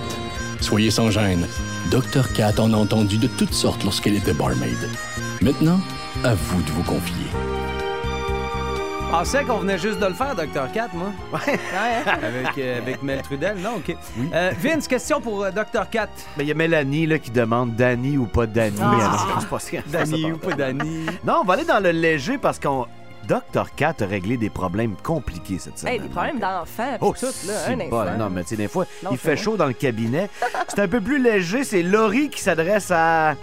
Soyez 0.62 0.91
sans 0.91 1.10
gêne. 1.10 1.47
Dr. 1.89 2.32
Cat 2.34 2.54
en 2.60 2.71
a 2.74 2.78
entendu 2.78 3.17
de 3.17 3.28
toutes 3.28 3.54
sortes 3.54 3.84
lorsqu'elle 3.84 4.15
était 4.15 4.34
barmaid. 4.34 4.89
Maintenant, 5.41 5.80
à 6.24 6.36
vous 6.36 6.62
de 6.62 6.69
vous 6.69 6.84
confier. 6.84 7.26
Je 9.12 9.17
pensais 9.17 9.43
qu'on 9.43 9.58
venait 9.58 9.78
juste 9.78 10.00
de 10.00 10.06
le 10.06 10.13
faire, 10.13 10.36
Dr. 10.36 10.71
Cat, 10.71 10.88
moi. 10.93 11.12
Ouais. 11.34 11.60
avec, 12.24 12.58
euh, 12.58 12.78
avec 12.78 13.04
Mel 13.04 13.21
Trudel. 13.21 13.58
Non, 13.58 13.76
OK. 13.76 13.93
Euh, 14.34 14.52
Vince, 14.58 14.88
question 14.88 15.19
pour 15.19 15.43
euh, 15.43 15.52
Dr. 15.52 15.89
Cat. 15.89 16.08
Ben, 16.38 16.43
il 16.43 16.47
y 16.47 16.52
a 16.52 16.54
Mélanie 16.54 17.08
là, 17.08 17.19
qui 17.19 17.30
demande 17.30 17.76
Danny 17.76 18.17
ou 18.17 18.26
pas 18.26 18.45
Danny. 18.45 18.78
Ah. 18.80 18.91
Alors, 18.91 19.38
c'est 19.41 19.50
pas 19.50 19.60
ça. 19.60 19.78
Danny 19.88 20.32
ou 20.32 20.38
pas 20.38 20.54
Danny. 20.54 21.08
Non, 21.26 21.39
on 21.41 21.43
va 21.43 21.56
aller 21.56 21.65
dans 21.65 21.82
le 21.82 21.91
léger 21.91 22.38
parce 22.38 22.58
qu'on. 22.58 22.86
Dr. 23.28 23.74
Cat 23.76 23.96
a 24.02 24.06
réglé 24.06 24.38
des 24.38 24.50
problèmes 24.50 24.96
compliqués 25.04 25.60
cette 25.60 25.78
semaine. 25.80 25.94
Hey, 25.96 26.00
des 26.00 26.10
problèmes 26.10 26.40
d'enfants, 26.40 26.98
puis 26.98 26.98
Oh, 27.02 27.14
tout, 27.18 27.26
là, 27.48 27.54
un 27.68 27.80
instant. 27.80 28.18
Non, 28.18 28.30
mais 28.30 28.44
tu 28.44 28.50
sais, 28.50 28.56
des 28.58 28.68
fois, 28.68 28.86
Non, 29.04 29.10
il 29.12 29.18
fait 29.18 29.36
vrai. 29.36 29.44
chaud 29.44 29.58
dans 29.58 29.68
le 29.68 29.74
cabinet. 29.74 30.30
C'est 30.68 30.80
un 30.80 30.88
peu 30.88 31.00
plus 31.02 31.22
léger. 31.22 31.64
C'est 31.64 31.84
Laurie 31.84 32.30
qui 32.30 32.42
s'adresse 32.42 32.90
à 32.92 33.36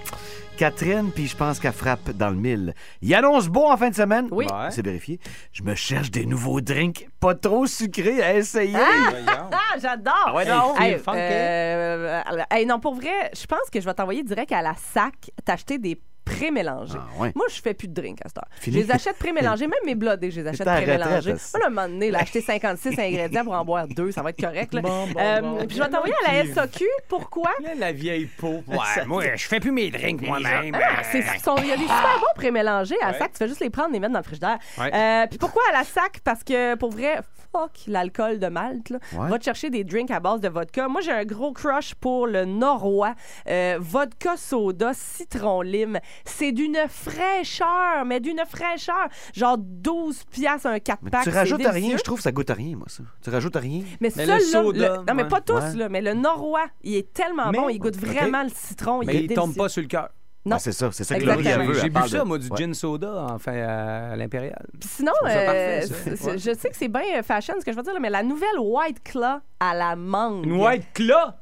Catherine, 0.56 1.10
puis 1.14 1.28
je 1.28 1.36
pense 1.36 1.60
qu'elle 1.60 1.72
frappe 1.72 2.10
dans 2.10 2.30
le 2.30 2.34
mille. 2.36 2.74
Il 3.00 3.14
annonce 3.14 3.46
beau 3.46 3.70
en 3.70 3.76
fin 3.76 3.90
de 3.90 3.94
semaine. 3.94 4.26
Oui. 4.32 4.46
Ouais. 4.46 4.70
C'est 4.70 4.84
vérifié. 4.84 5.20
Je 5.52 5.62
me 5.62 5.74
cherche 5.76 6.10
des 6.10 6.26
nouveaux 6.26 6.60
drinks 6.60 7.06
pas 7.20 7.36
trop 7.36 7.66
sucrés 7.66 8.20
à 8.22 8.34
essayer. 8.34 8.76
Ah, 8.76 9.78
j'adore! 9.80 10.14
Ah 10.26 10.34
ouais, 10.34 10.46
Hey, 10.80 10.98
funky. 10.98 11.16
euh, 11.18 12.20
hey, 12.50 12.66
non, 12.66 12.80
pour 12.80 12.94
vrai, 12.96 13.30
je 13.32 13.46
pense 13.46 13.70
que 13.72 13.80
je 13.80 13.84
vais 13.84 13.94
t'envoyer 13.94 14.24
direct 14.24 14.50
à 14.50 14.60
la 14.62 14.74
sac 14.74 15.14
t'acheter 15.44 15.78
des 15.78 15.96
pré-mélangés. 16.28 16.98
Ah, 16.98 17.20
ouais. 17.20 17.32
Moi, 17.34 17.46
je 17.50 17.60
fais 17.60 17.74
plus 17.74 17.88
de 17.88 17.94
drink 17.94 18.18
à 18.24 18.28
cette 18.28 18.38
heure. 18.38 18.48
Fini. 18.60 18.76
Je 18.76 18.82
les 18.82 18.90
achète 18.90 19.16
pré-mélangés, 19.18 19.66
même 19.66 19.78
mes 19.84 19.94
blodés, 19.94 20.30
je 20.30 20.40
les 20.40 20.48
achète 20.48 20.66
pré-mélangés. 20.66 21.32
Moi, 21.54 21.66
un 21.66 21.68
moment 21.70 21.88
donné, 21.88 22.10
là, 22.10 22.20
acheter 22.20 22.40
56 22.40 22.98
ingrédients 22.98 23.44
pour 23.44 23.54
en 23.54 23.64
boire 23.64 23.86
deux, 23.88 24.10
ça 24.12 24.22
va 24.22 24.30
être 24.30 24.40
correct. 24.40 24.72
là. 24.74 24.80
Bon, 24.82 25.06
bon, 25.06 25.14
Euh, 25.20 25.40
bon. 25.40 25.66
Puis 25.66 25.76
je 25.76 25.82
vais 25.82 25.88
t'envoyer 25.88 26.14
à 26.26 26.32
la 26.44 26.44
SAQ. 26.54 26.84
Pourquoi? 27.08 27.50
Là, 27.62 27.70
la 27.76 27.92
vieille 27.92 28.26
peau. 28.26 28.62
Ouais, 28.66 29.04
moi, 29.06 29.22
je 29.36 29.46
fais 29.46 29.60
plus 29.60 29.72
mes 29.72 29.90
drinks 29.90 30.22
moi-même. 30.22 30.74
Ah, 30.74 31.02
c'est- 31.10 31.22
sont- 31.42 31.56
Il 31.58 31.66
y 31.68 31.72
a 31.72 31.76
des 31.76 31.82
super 31.82 32.18
bons 32.20 32.34
pré-mélangés 32.36 32.96
à 33.02 33.12
la 33.12 33.18
sac. 33.18 33.32
Tu 33.32 33.38
fais 33.38 33.48
juste 33.48 33.60
les 33.60 33.70
prendre, 33.70 33.92
les 33.92 34.00
mettre 34.00 34.12
dans 34.12 34.18
le 34.20 34.24
frigidaire. 34.24 34.58
Ouais. 34.78 34.90
Euh, 34.94 35.26
puis 35.28 35.38
pourquoi 35.38 35.62
à 35.70 35.78
la 35.78 35.84
sac? 35.84 36.20
Parce 36.24 36.44
que 36.44 36.74
pour 36.76 36.90
vrai, 36.90 37.20
fuck 37.52 37.70
l'alcool 37.86 38.38
de 38.38 38.46
Malte. 38.48 38.90
là. 38.90 38.98
Ouais. 39.14 39.28
Va 39.28 39.38
te 39.38 39.44
chercher 39.44 39.70
des 39.70 39.84
drinks 39.84 40.10
à 40.10 40.20
base 40.20 40.40
de 40.40 40.48
vodka. 40.48 40.88
Moi, 40.88 41.00
j'ai 41.00 41.12
un 41.12 41.24
gros 41.24 41.52
crush 41.52 41.94
pour 41.94 42.26
le 42.26 42.44
Norrois. 42.44 43.14
Euh, 43.48 43.76
vodka 43.80 44.36
soda, 44.36 44.92
citron 44.94 45.62
lime. 45.62 45.98
C'est 46.24 46.52
d'une 46.52 46.78
fraîcheur, 46.88 48.04
mais 48.06 48.20
d'une 48.20 48.42
fraîcheur. 48.48 49.08
Genre 49.34 49.56
12 49.58 50.24
piastres 50.30 50.66
un 50.66 50.78
4 50.78 50.98
Mais 51.02 51.10
pack. 51.10 51.24
tu 51.24 51.30
rajoutes 51.30 51.58
rien, 51.60 51.72
délicieux. 51.72 51.98
je 51.98 52.02
trouve 52.04 52.20
ça 52.20 52.32
goûte 52.32 52.50
à 52.50 52.54
rien, 52.54 52.76
moi, 52.76 52.86
ça. 52.88 53.02
Tu 53.22 53.30
rajoutes 53.30 53.56
rien. 53.56 53.82
Mais, 54.00 54.10
Mais 54.16 54.26
ça, 54.26 54.36
le 54.36 54.40
soda, 54.42 54.96
le- 54.98 55.04
non, 55.04 55.14
mais 55.14 55.26
pas 55.28 55.40
tous, 55.40 55.54
Ouais. 55.54 55.74
là, 55.76 55.88
mais 55.88 56.00
le 56.00 56.14
Norrois, 56.14 56.66
il 56.82 56.96
est 56.96 57.12
tellement 57.12 57.50
Mais- 57.50 57.58
bon. 57.58 57.68
Il 57.68 57.78
goûte 57.78 57.96
vraiment 57.96 58.42
le 58.42 58.50
citron. 58.54 59.00
Mais 59.04 59.16
il 59.16 59.30
il 59.30 59.34
tombe 59.34 59.54
pas 59.56 59.68
sur 59.68 59.82
le 59.82 59.88
cœur. 59.88 60.08
Non. 60.48 60.56
Ah, 60.56 60.58
c'est 60.58 60.72
ça, 60.72 60.90
c'est 60.92 61.04
ça 61.04 61.14
que 61.16 61.20
Exactement. 61.20 61.50
Laurie 61.50 61.60
elle 61.62 61.68
veut. 61.74 61.80
J'ai 61.80 61.90
bu 61.90 62.08
ça, 62.08 62.18
de- 62.18 62.24
moi, 62.24 62.38
du 62.38 62.48
Ouais. 62.48 62.56
gin 62.56 62.74
soda, 62.74 63.26
enfin, 63.30 63.52
à 63.52 64.16
l'Impérial. 64.16 64.64
Puis 64.80 64.88
sinon, 64.88 65.12
ça 65.22 65.28
euh, 65.30 65.80
parfait, 65.80 66.16
ça. 66.16 66.36
je 66.36 66.54
sais 66.54 66.70
que 66.70 66.76
c'est 66.76 66.88
bien 66.88 67.02
euh, 67.16 67.22
fashion 67.22 67.54
ce 67.60 67.64
que 67.64 67.70
je 67.72 67.76
veux 67.76 67.82
dire, 67.82 67.92
là, 67.94 68.00
mais 68.00 68.10
la 68.10 68.22
nouvelle 68.22 68.58
White 68.58 69.02
Claw 69.04 69.40
à 69.60 69.74
la 69.74 69.94
mangue. 69.96 70.46
Une 70.46 70.52
White 70.60 70.86
Claw? 70.94 71.32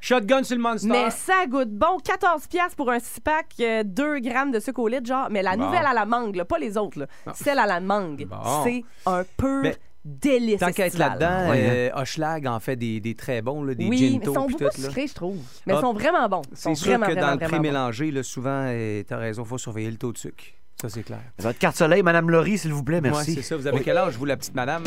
Shotgun 0.00 0.42
sur 0.42 0.56
le 0.56 0.62
Monster. 0.62 0.88
Mais 0.88 1.10
ça 1.10 1.46
goûte 1.48 1.70
bon. 1.70 1.98
14 2.04 2.46
pièces 2.46 2.74
pour 2.74 2.90
un 2.90 2.98
6-pack, 2.98 3.84
2 3.86 4.18
grammes 4.20 4.50
de 4.52 4.60
sucre 4.60 4.80
au 4.80 4.88
litre, 4.88 5.06
genre. 5.06 5.28
Mais 5.30 5.42
la 5.42 5.56
Bon. 5.56 5.64
nouvelle 5.66 5.86
à 5.86 5.94
la 5.94 6.04
mangue, 6.06 6.36
là, 6.36 6.44
pas 6.44 6.58
les 6.58 6.76
autres. 6.76 6.98
Là. 7.00 7.06
Celle 7.34 7.58
à 7.58 7.66
la 7.66 7.80
mangue, 7.80 8.26
Bon. 8.28 8.36
c'est 8.64 8.82
un 9.06 9.24
pur 9.36 9.60
Mais 9.62 9.76
délice. 10.04 10.58
Tant 10.60 10.72
qu'à 10.72 10.86
être 10.86 10.98
là-dedans, 10.98 11.50
Ouais, 11.50 11.90
euh, 11.94 12.00
Hochelag 12.00 12.46
en 12.46 12.60
fait 12.60 12.76
des, 12.76 13.00
des 13.00 13.14
très 13.14 13.40
bons, 13.42 13.62
là, 13.64 13.74
des 13.74 13.86
Oui, 13.86 13.96
gin 13.98 14.18
mais 14.18 14.20
ils 14.22 14.26
sont 14.34 14.46
beaucoup 14.48 14.64
sucrés, 14.74 15.06
je 15.06 15.14
trouve. 15.14 15.36
Mais 15.66 15.72
Ah, 15.74 15.78
ils 15.78 15.80
sont 15.80 15.92
vraiment 15.92 16.28
bons. 16.28 16.42
C'est 16.52 16.74
sûr 16.74 16.88
vraiment, 16.90 17.06
que 17.06 17.12
vraiment, 17.12 17.26
dans 17.26 17.32
le 17.32 17.36
vraiment 17.38 17.50
pré-mélangé, 17.50 18.10
là, 18.10 18.22
souvent, 18.22 18.66
euh, 18.68 19.02
t'as 19.08 19.16
raison, 19.16 19.44
faut 19.44 19.58
surveiller 19.58 19.90
le 19.90 19.96
taux 19.96 20.12
de 20.12 20.18
sucre. 20.18 20.44
Ça, 20.80 20.88
c'est 20.90 21.02
clair. 21.02 21.20
Votre 21.38 21.58
carte 21.58 21.76
soleil, 21.76 22.02
Madame 22.02 22.28
Laurie, 22.30 22.58
s'il 22.58 22.72
vous 22.72 22.82
plaît, 22.82 23.00
merci. 23.00 23.30
Ouais, 23.30 23.36
c'est 23.36 23.42
ça. 23.42 23.56
Vous 23.56 23.66
avez 23.66 23.78
Oui. 23.78 23.82
quel 23.84 23.96
âge, 23.96 24.14
vous, 24.16 24.24
la 24.26 24.36
petite 24.36 24.54
madame? 24.54 24.82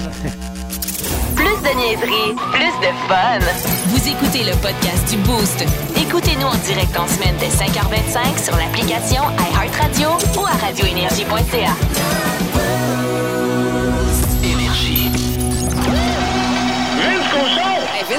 Plus 1.36 1.46
de 1.46 1.78
niaiserie, 1.78 2.36
plus 2.52 2.80
de 2.82 2.92
fun. 3.08 3.40
Vous 3.88 4.08
écoutez 4.08 4.44
le 4.44 4.52
podcast 4.62 5.10
du 5.10 5.18
Boost. 5.24 5.64
Écoutez-nous 5.98 6.46
en 6.48 6.56
direct 6.58 6.96
en 7.00 7.08
semaine 7.08 7.36
dès 7.40 7.48
5h25 7.48 8.38
sur 8.44 8.56
l'application 8.58 9.24
iHeartRadio 9.40 10.10
ou 10.40 10.46
à 10.46 10.52
radioénergie.ca. 10.52 11.74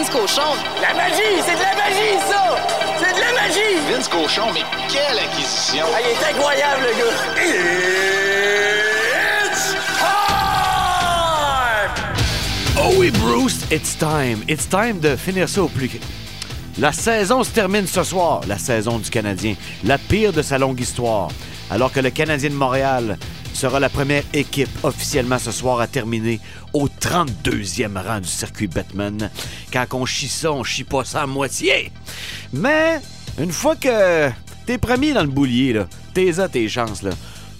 Vince 0.08 0.20
Cochon! 0.20 0.56
La 0.80 0.94
magie! 0.94 1.42
C'est 1.44 1.54
de 1.54 1.60
la 1.60 1.74
magie, 1.74 2.18
ça! 2.26 2.56
C'est 2.98 3.14
de 3.14 3.20
la 3.20 3.32
magie! 3.32 3.76
Vince 3.92 4.08
Cochon, 4.08 4.52
mais 4.54 4.62
quelle 4.88 5.18
acquisition! 5.18 5.84
Ah, 5.94 6.00
il 6.00 6.06
est 6.08 6.24
incroyable, 6.30 6.82
le 6.82 6.92
gars! 6.98 7.16
It's 9.44 9.74
time! 9.98 11.90
Oh 12.78 12.94
oui, 12.96 13.10
Bruce, 13.10 13.66
it's 13.70 13.98
time. 13.98 14.42
It's 14.48 14.66
time 14.66 14.98
de 15.00 15.14
finir 15.14 15.46
ça 15.46 15.62
au 15.64 15.68
plus. 15.68 15.90
La 16.78 16.92
saison 16.92 17.44
se 17.44 17.50
termine 17.50 17.86
ce 17.86 18.02
soir, 18.02 18.40
la 18.48 18.56
saison 18.56 18.98
du 18.98 19.10
Canadien, 19.10 19.56
la 19.84 19.98
pire 19.98 20.32
de 20.32 20.40
sa 20.40 20.56
longue 20.56 20.80
histoire. 20.80 21.28
Alors 21.70 21.92
que 21.92 22.00
le 22.00 22.08
Canadien 22.08 22.48
de 22.48 22.54
Montréal 22.54 23.18
sera 23.58 23.80
la 23.80 23.88
première 23.88 24.22
équipe 24.34 24.70
officiellement 24.84 25.40
ce 25.40 25.50
soir 25.50 25.80
à 25.80 25.88
terminer 25.88 26.38
au 26.72 26.86
32e 26.86 28.00
rang 28.00 28.20
du 28.20 28.28
circuit 28.28 28.68
Batman. 28.68 29.30
Quand 29.72 29.84
on 29.94 30.06
chie 30.06 30.28
ça, 30.28 30.52
on 30.52 30.62
chie 30.62 30.84
pas 30.84 31.04
ça 31.04 31.22
à 31.22 31.26
moitié. 31.26 31.90
Mais 32.52 33.00
une 33.36 33.50
fois 33.50 33.74
que 33.74 34.30
t'es 34.64 34.78
premier 34.78 35.12
dans 35.12 35.22
le 35.22 35.28
boulier, 35.28 35.82
t'es 36.14 36.38
à 36.38 36.48
tes 36.48 36.68
chances, 36.68 37.02
là, 37.02 37.10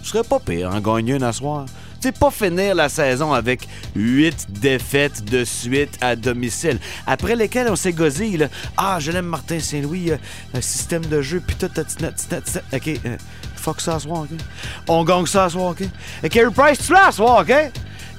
tu 0.01 0.09
serais 0.09 0.23
pas 0.23 0.39
pire 0.39 0.71
en 0.71 0.81
gagner 0.81 1.21
un 1.21 1.33
soir. 1.33 1.67
Sais, 2.01 2.13
pas 2.13 2.31
finir 2.31 2.75
la 2.77 2.89
saison 2.89 3.33
avec 3.33 3.69
huit 3.97 4.47
défaites 4.49 5.25
de 5.25 5.45
suite 5.45 5.99
à 6.01 6.15
domicile, 6.15 6.79
après 7.07 7.35
lesquelles 7.35 7.69
on 7.69 7.77
s'est 7.77 7.93
gosé. 7.93 8.39
Ah, 8.77 8.99
je 9.01 9.11
l'aime 9.11 9.27
Martin 9.27 9.59
Saint-Louis, 9.59 10.13
euh, 10.13 10.61
système 10.61 11.05
de 11.07 11.21
jeu, 11.21 11.43
puis 11.45 11.57
tout, 11.57 11.67
OK, 11.67 12.89
euh, 13.05 13.17
fuck 13.57 13.81
ça 13.81 13.97
à 13.97 14.01
soir, 14.01 14.23
OK? 14.23 14.39
On 14.87 15.03
gagne 15.05 15.27
ça 15.27 15.47
à 15.47 15.51
soir, 15.51 15.71
OK? 15.71 15.83
Et 16.23 16.29
Carey 16.29 16.53
Price, 16.55 16.79
tu 16.87 16.93
l'as 16.93 17.09
à 17.09 17.13
soir, 17.13 17.41
OK? 17.41 17.53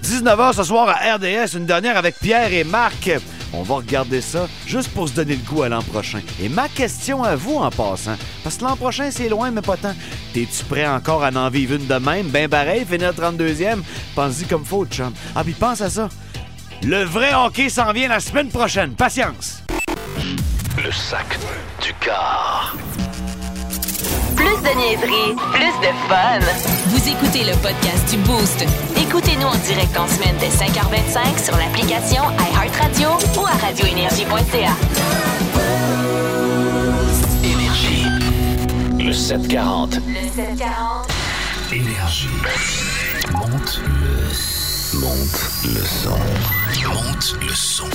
19h 0.04 0.56
ce 0.56 0.63
soir 0.63 0.89
à 0.89 1.15
RDS, 1.15 1.56
une 1.56 1.65
dernière 1.65 1.98
avec 1.98 2.20
Pierre 2.20 2.52
et 2.54 2.63
Marc. 2.63 3.10
On 3.54 3.64
va 3.64 3.76
regarder 3.76 4.22
ça 4.22 4.48
juste 4.66 4.90
pour 4.90 5.10
se 5.10 5.14
donner 5.14 5.36
le 5.36 5.44
goût 5.44 5.64
à 5.64 5.70
l'an 5.70 5.82
prochain. 5.82 6.22
Et 6.42 6.50
ma 6.50 6.70
question 6.70 7.24
à 7.24 7.36
vous 7.36 7.56
en 7.56 7.70
passant, 7.70 8.16
parce 8.44 8.58
que 8.58 8.64
l'an 8.64 8.76
prochain 8.76 9.10
c'est 9.12 9.30
loin 9.30 9.52
mais 9.52 9.62
pas 9.62 9.78
tant. 9.78 9.96
T'es-tu 10.34 10.64
prêt 10.66 10.88
encore 10.88 11.24
à 11.24 11.30
en 11.30 11.50
vivre 11.50 11.76
une 11.76 11.88
de 11.88 11.96
même? 11.96 12.28
Ben 12.28 12.50
pareil, 12.50 12.86
finir 12.90 13.12
32e? 13.14 13.82
Pense-y 14.16 14.46
comme 14.46 14.66
faut, 14.66 14.86
chum. 14.86 15.14
Ah 15.36 15.44
puis 15.44 15.54
pense 15.54 15.82
à 15.82 15.90
ça. 15.90 16.10
Le 16.84 17.04
vrai 17.04 17.34
hockey 17.34 17.70
s'en 17.70 17.92
vient 17.92 18.08
la 18.08 18.20
semaine 18.20 18.50
prochaine. 18.50 18.94
Patience! 18.94 19.64
Le 20.82 20.92
sac 20.92 21.38
du 21.82 21.94
car. 22.00 22.76
Plus 24.60 24.72
de 24.72 24.78
niaiserie, 24.78 25.36
plus 25.54 25.88
de 25.88 25.93
fun. 26.08 26.39
Vous 26.88 27.08
écoutez 27.08 27.43
le 27.43 27.56
podcast 27.62 28.10
du 28.10 28.17
Boost. 28.17 28.65
Écoutez-nous 28.98 29.48
en 29.48 29.56
direct 29.56 29.98
en 29.98 30.08
semaine 30.08 30.36
dès 30.39 30.50
5h25 30.50 31.43
sur 31.43 31.56
l'application 31.56 32.24
iHeartRadio 32.32 33.10
ou 33.38 33.45
à 33.45 33.52
radioénergie.ca. 33.52 34.72
Énergie. 37.43 38.06
Le 39.00 39.13
740. 39.13 39.95
Le 39.95 40.28
740. 40.36 41.08
Énergie. 41.72 42.28
Monte 43.32 43.82
le... 43.86 45.00
Monte 45.00 45.52
le 45.63 45.86
son. 45.86 46.19
Monte 46.89 47.36
le 47.41 47.54
son. 47.54 47.89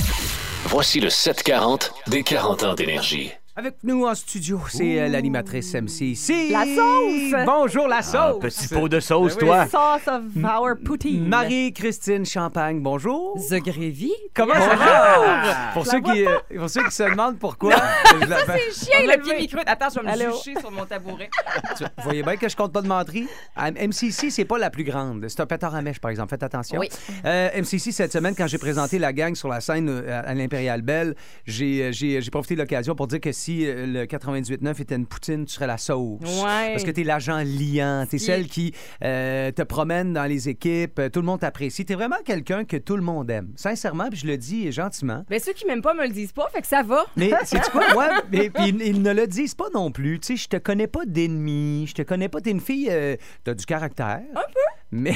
Voici 0.65 0.99
le 0.99 1.09
740 1.09 1.93
des 2.07 2.23
40 2.23 2.63
ans 2.63 2.73
d'énergie. 2.73 3.31
Avec 3.57 3.75
nous 3.85 4.03
en 4.05 4.13
studio, 4.15 4.59
c'est 4.69 4.99
euh, 4.99 5.07
l'animatrice 5.07 5.73
MCC. 5.75 6.49
La 6.51 6.65
sauce! 6.65 7.45
Bonjour, 7.45 7.87
la 7.87 7.99
Ah, 7.99 8.03
sauce! 8.03 8.39
petit 8.41 8.67
pot 8.67 8.89
de 8.89 8.99
sauce, 8.99 9.37
Ben 9.37 9.43
oui. 9.43 9.47
toi. 9.47 9.65
Sauce 9.67 10.07
of 10.13 10.43
our 10.43 10.75
poutine. 10.83 11.25
Marie-Christine 11.29 12.25
Champagne, 12.25 12.81
bonjour. 12.81 13.37
The 13.49 13.63
Grévy. 13.63 14.11
Comment 14.33 14.55
ça 14.55 14.75
va? 14.75 15.71
Pour, 15.73 15.85
ceux 15.87 16.01
qui, 16.01 16.25
euh, 16.27 16.37
pour 16.57 16.69
ceux 16.69 16.83
qui 16.83 16.91
se 16.91 17.03
demandent 17.03 17.39
pourquoi. 17.39 17.75
je 18.21 18.25
la- 18.27 18.43
ben, 18.43 18.59
chien, 18.73 18.99
le 19.15 19.21
pied 19.23 19.37
micro. 19.37 19.59
Attends, 19.65 19.87
je 19.89 19.99
vais 20.01 20.05
me 20.05 20.11
Allô? 20.21 20.35
jucher 20.35 20.59
sur 20.59 20.69
mon 20.71 20.83
tabouret. 20.85 21.29
tu- 21.77 21.85
vous 21.85 22.03
voyez 22.03 22.23
bien 22.23 22.35
que 22.35 22.49
je 22.49 22.57
compte 22.57 22.73
pas 22.73 22.81
de 22.81 22.89
menterie? 22.89 23.25
À 23.55 23.71
MCC, 23.71 24.31
c'est 24.31 24.43
pas 24.43 24.57
la 24.57 24.69
plus 24.69 24.83
grande. 24.83 25.25
C'est 25.29 25.39
un 25.39 25.45
pétard 25.45 25.73
à 25.73 25.81
mèche, 25.81 25.99
par 25.99 26.11
exemple. 26.11 26.29
Faites 26.31 26.43
attention. 26.43 26.77
Oui. 26.77 26.89
Euh, 27.23 27.49
MCC, 27.55 27.93
cette 27.93 28.11
semaine, 28.11 28.35
quand 28.37 28.47
j'ai 28.47 28.57
présenté 28.57 28.99
la 28.99 29.13
gang 29.13 29.33
sur 29.33 29.47
la 29.47 29.61
scène 29.61 29.87
euh, 29.89 30.21
à 30.25 30.33
l'Impérial 30.33 30.81
Belle, 30.81 31.15
j'ai 31.47 31.83
euh, 31.83 31.91
j'ai- 31.93 32.21
j'ai 32.21 32.31
profité 32.31 32.55
de 32.55 32.59
l'occasion 32.59 32.95
pour 32.95 33.07
dire 33.07 33.21
que 33.21 33.31
si 33.31 33.44
euh, 33.65 33.85
le 33.85 34.05
98.9 34.05 34.81
était 34.81 34.95
une 34.95 35.05
poutine, 35.05 35.45
tu 35.45 35.53
serais 35.53 35.67
la 35.67 35.77
sauce. 35.77 36.19
Ouais. 36.21 36.71
Parce 36.71 36.83
que 36.83 36.91
t'es 36.91 37.03
l'agent 37.03 37.41
liant. 37.43 38.05
T'es 38.09 38.17
Qui- 38.17 38.23
celle 38.23 38.47
qui 38.47 38.73
euh, 39.03 39.51
te 39.51 39.61
promène 39.61 40.13
dans 40.13 40.25
les 40.25 40.49
équipes. 40.49 40.99
euh, 40.99 41.09
Tout 41.09 41.19
le 41.21 41.25
monde 41.25 41.39
t'apprécie. 41.39 41.85
T'es 41.85 41.95
vraiment 41.95 42.15
quelqu'un 42.25 42.65
que 42.65 42.77
tout 42.77 42.95
le 42.95 43.01
monde 43.03 43.29
aime. 43.29 43.51
Sincèrement, 43.55 44.09
puis 44.09 44.19
je 44.19 44.27
le 44.27 44.37
dis 44.37 44.71
gentiment. 44.71 45.23
Ben, 45.29 45.39
ceux 45.39 45.53
qui 45.53 45.65
m'aiment 45.65 45.81
pas 45.81 45.93
me 45.93 46.03
le 46.03 46.13
disent 46.13 46.31
pas, 46.33 46.47
fait 46.53 46.61
que 46.61 46.67
ça 46.67 46.83
va. 46.83 47.05
Mais 47.15 47.31
c'est 47.45 47.61
quoi, 47.71 47.93
moi? 47.93 48.09
Mais, 48.31 48.49
puis 48.49 48.69
ils, 48.69 48.81
ils 48.81 49.01
ne 49.01 49.13
le 49.13 49.27
disent 49.27 49.55
pas 49.55 49.69
non 49.73 49.91
plus. 49.91 50.19
Tu 50.19 50.35
sais, 50.37 50.43
je 50.43 50.49
te 50.49 50.57
connais 50.57 50.87
pas 50.87 51.05
d'ennemi. 51.05 51.85
Je 51.87 51.93
te 51.93 52.01
connais 52.01 52.29
pas. 52.29 52.41
T'es 52.41 52.51
une 52.51 52.61
fille. 52.61 52.87
euh, 52.89 53.15
T'as 53.43 53.53
du 53.53 53.65
caractère. 53.65 54.21
Un 54.35 54.41
peu. 54.53 54.59
Mais, 54.91 55.15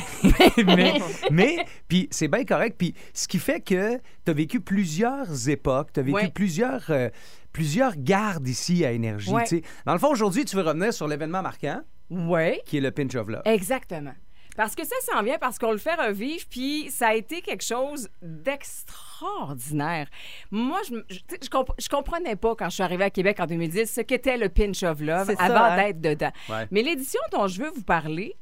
mais, 0.65 0.93
mais, 1.31 1.65
puis 1.87 2.07
c'est 2.11 2.27
bien 2.27 2.43
correct. 2.43 2.75
Puis 2.77 2.93
ce 3.13 3.27
qui 3.27 3.37
fait 3.39 3.61
que 3.61 3.99
t'as 4.25 4.33
vécu 4.33 4.59
plusieurs 4.59 5.47
époques. 5.47 5.89
T'as 5.93 6.01
vécu 6.01 6.15
Ouais. 6.15 6.31
plusieurs. 6.33 6.89
euh, 6.89 7.09
plusieurs 7.53 7.95
gardes 7.95 8.47
ici 8.47 8.83
à 8.85 8.91
Énergie. 8.91 9.31
Tu 9.41 9.45
sais. 9.57 9.61
Dans 9.85 9.93
le 9.93 9.99
fond, 9.99 10.11
aujourd'hui, 10.11 10.43
tu 10.45 10.55
veux 10.55 10.61
revenir 10.63 10.93
sur 10.93 11.07
l'événement 11.07 11.41
marquant, 11.41 11.81
Ouais. 12.09 12.61
qui 12.65 12.77
est 12.77 12.81
le 12.81 12.91
Pinch 12.91 13.15
of 13.15 13.27
Love. 13.27 13.41
Exactement. 13.45 14.13
Parce 14.57 14.75
que 14.75 14.85
ça 14.85 14.95
s'en 15.11 15.23
vient 15.23 15.37
parce 15.39 15.57
qu'on 15.57 15.71
le 15.71 15.77
fait 15.77 15.95
revivre, 15.95 16.43
puis 16.49 16.89
ça 16.91 17.07
a 17.09 17.13
été 17.15 17.41
quelque 17.41 17.63
chose 17.63 18.09
d'extraordinaire. 18.21 20.07
Moi, 20.51 20.79
je, 20.89 20.95
je, 21.09 21.19
tu 21.19 21.23
sais, 21.29 21.39
je, 21.43 21.49
comp- 21.49 21.73
je 21.79 21.87
comprenais 21.89 22.35
pas 22.35 22.55
quand 22.55 22.69
je 22.69 22.75
suis 22.75 22.83
arrivée 22.83 23.05
à 23.05 23.09
Québec 23.09 23.39
en 23.39 23.45
2010 23.45 23.85
ce 23.93 24.01
qu'était 24.01 24.37
le 24.37 24.49
Pinch 24.49 24.83
of 24.83 24.99
Love 24.99 25.31
avant 25.39 25.63
hein? 25.63 25.75
d'être 25.77 26.01
dedans. 26.01 26.31
Ouais. 26.49 26.67
Mais 26.71 26.81
l'édition 26.81 27.21
dont 27.31 27.47
je 27.47 27.61
veux 27.61 27.71
vous 27.73 27.83
parler, 27.83 28.35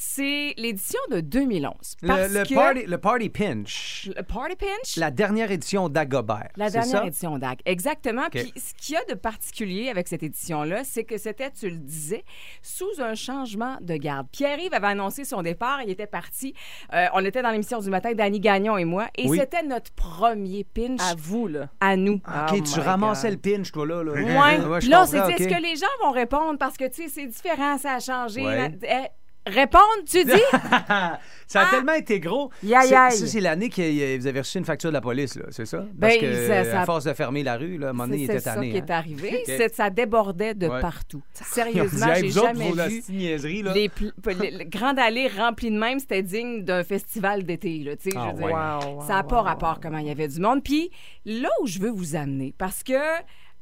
c'est 0.00 0.54
l'édition 0.56 1.00
de 1.10 1.20
2011. 1.20 1.72
Parce 2.06 2.28
Le, 2.32 2.38
le 2.38 2.44
que- 2.44 2.54
party, 2.54 2.82
le 2.86 2.98
Party 2.98 3.28
Pinch. 3.28 4.10
Le 4.16 4.22
Party 4.22 4.54
Pinch? 4.56 4.96
La 4.96 5.10
dernière 5.10 5.50
édition 5.50 5.88
d'Agobert. 5.88 6.48
La 6.56 6.70
dernière 6.70 7.00
ça? 7.00 7.06
édition 7.06 7.36
d'AG. 7.38 7.58
Exactement. 7.64 8.28
Puis 8.30 8.52
ce 8.56 8.74
qu'il 8.74 8.94
y 8.94 8.98
a 8.98 9.04
de 9.06 9.14
particulier 9.14 9.88
avec 9.88 10.06
cette 10.06 10.22
édition-là, 10.22 10.84
c'est 10.84 11.02
que 11.04 11.18
c'était, 11.18 11.50
tu 11.50 11.68
le 11.68 11.78
disais, 11.78 12.24
sous 12.62 13.00
un 13.00 13.14
changement 13.14 13.76
de 13.80 13.96
garde. 13.96 14.28
Pierre-Yves 14.30 14.72
avait 14.72 14.86
annoncé 14.86 15.24
son 15.24 15.42
départ. 15.42 15.82
Il 15.82 15.90
était 15.90 16.06
parti. 16.06 16.54
Euh, 16.94 17.06
on 17.14 17.24
était 17.24 17.42
dans 17.42 17.50
l'émission 17.50 17.80
du 17.80 17.90
matin, 17.90 18.12
Danny 18.14 18.38
Gagnon 18.40 18.78
et 18.78 18.84
moi. 18.84 19.08
Et 19.16 19.28
Oui. 19.28 19.38
c'était 19.38 19.62
notre 19.64 19.90
premier 19.92 20.62
pinch 20.64 21.00
À 21.00 21.14
vous, 21.16 21.48
là. 21.48 21.68
à 21.80 21.96
nous. 21.96 22.14
OK, 22.24 22.52
Oh 22.52 22.60
tu 22.60 22.78
ramassais 22.80 23.30
God. 23.30 23.40
le 23.44 23.56
pinch, 23.56 23.72
toi, 23.72 23.86
là. 23.86 24.04
là. 24.04 24.12
Ouais. 24.12 24.58
là, 24.88 25.02
on 25.02 25.06
s'est 25.06 25.18
est-ce 25.18 25.44
OK. 25.44 25.48
que 25.56 25.62
les 25.62 25.74
gens 25.76 25.86
vont 26.02 26.12
répondre? 26.12 26.56
Parce 26.58 26.76
que, 26.76 26.86
tu 26.88 27.02
sais, 27.02 27.08
c'est 27.08 27.26
différent, 27.26 27.76
ça 27.78 27.94
a 27.94 28.00
changé. 28.00 28.44
Ouais. 28.44 28.72
Répondre, 29.48 29.84
tu 30.08 30.24
dis? 30.24 30.32
ça 31.46 31.60
a 31.62 31.70
tellement 31.70 31.94
été 31.94 32.20
gros. 32.20 32.50
C'est- 32.60 32.66
yaï. 32.68 32.88
Ça, 32.88 33.10
c'est 33.10 33.40
l'année 33.40 33.68
que 33.70 33.80
euh, 33.80 34.18
vous 34.18 34.26
avez 34.26 34.40
reçu 34.40 34.58
une 34.58 34.64
facture 34.64 34.90
de 34.90 34.94
la 34.94 35.00
police, 35.00 35.36
là, 35.36 35.46
c'est 35.50 35.66
ça? 35.66 35.78
Parce 35.78 36.14
Ben, 36.14 36.20
que, 36.20 36.46
ça- 36.46 36.64
ça- 36.64 36.80
à 36.82 36.84
force 36.84 37.04
de 37.04 37.12
fermer 37.14 37.42
la 37.42 37.56
rue, 37.56 37.78
là, 37.78 37.88
à 37.88 37.90
un 37.90 37.92
moment 37.92 38.06
donné, 38.08 38.22
il 38.22 38.26
C'est 38.26 38.34
était 38.34 38.42
ça 38.42 38.54
tanné. 38.54 38.70
qui 38.70 38.78
hein? 38.78 38.84
est 38.86 38.90
arrivé. 38.90 39.28
OK. 39.38 39.42
C'est- 39.46 39.74
Ça 39.74 39.90
débordait 39.90 40.54
de 40.54 40.66
Ouais. 40.68 40.80
partout. 40.80 41.22
Sérieusement, 41.32 42.06
Hey, 42.08 42.30
j'ai 42.30 42.38
autres, 42.38 42.48
jamais 42.48 42.70
vu. 42.70 42.76
là. 42.76 43.72
Les, 43.74 43.88
pl- 43.88 44.12
les- 44.40 44.50
les 44.50 44.64
grandes 44.66 44.98
allées 44.98 45.28
remplies 45.28 45.70
de 45.70 45.78
même, 45.78 45.98
c'était 45.98 46.22
digne 46.22 46.62
d'un 46.64 46.84
festival 46.84 47.44
d'été. 47.44 47.78
là, 47.78 47.96
tu 47.96 48.10
sais, 48.10 48.16
Ah 48.16 48.32
je 48.32 48.36
veux 48.36 48.44
ouais. 48.44 48.52
dire. 48.52 48.88
Wow, 48.88 48.96
wow, 48.96 49.06
ça 49.06 49.14
n'a 49.14 49.22
pas 49.22 49.42
rapport 49.42 49.74
wow. 49.74 49.80
comment 49.82 49.98
il 49.98 50.06
y 50.06 50.10
avait 50.10 50.28
du 50.28 50.40
monde. 50.40 50.62
Puis 50.62 50.90
là 51.24 51.48
où 51.62 51.66
je 51.66 51.78
veux 51.78 51.90
vous 51.90 52.16
amener, 52.16 52.54
parce 52.58 52.82
que 52.82 52.92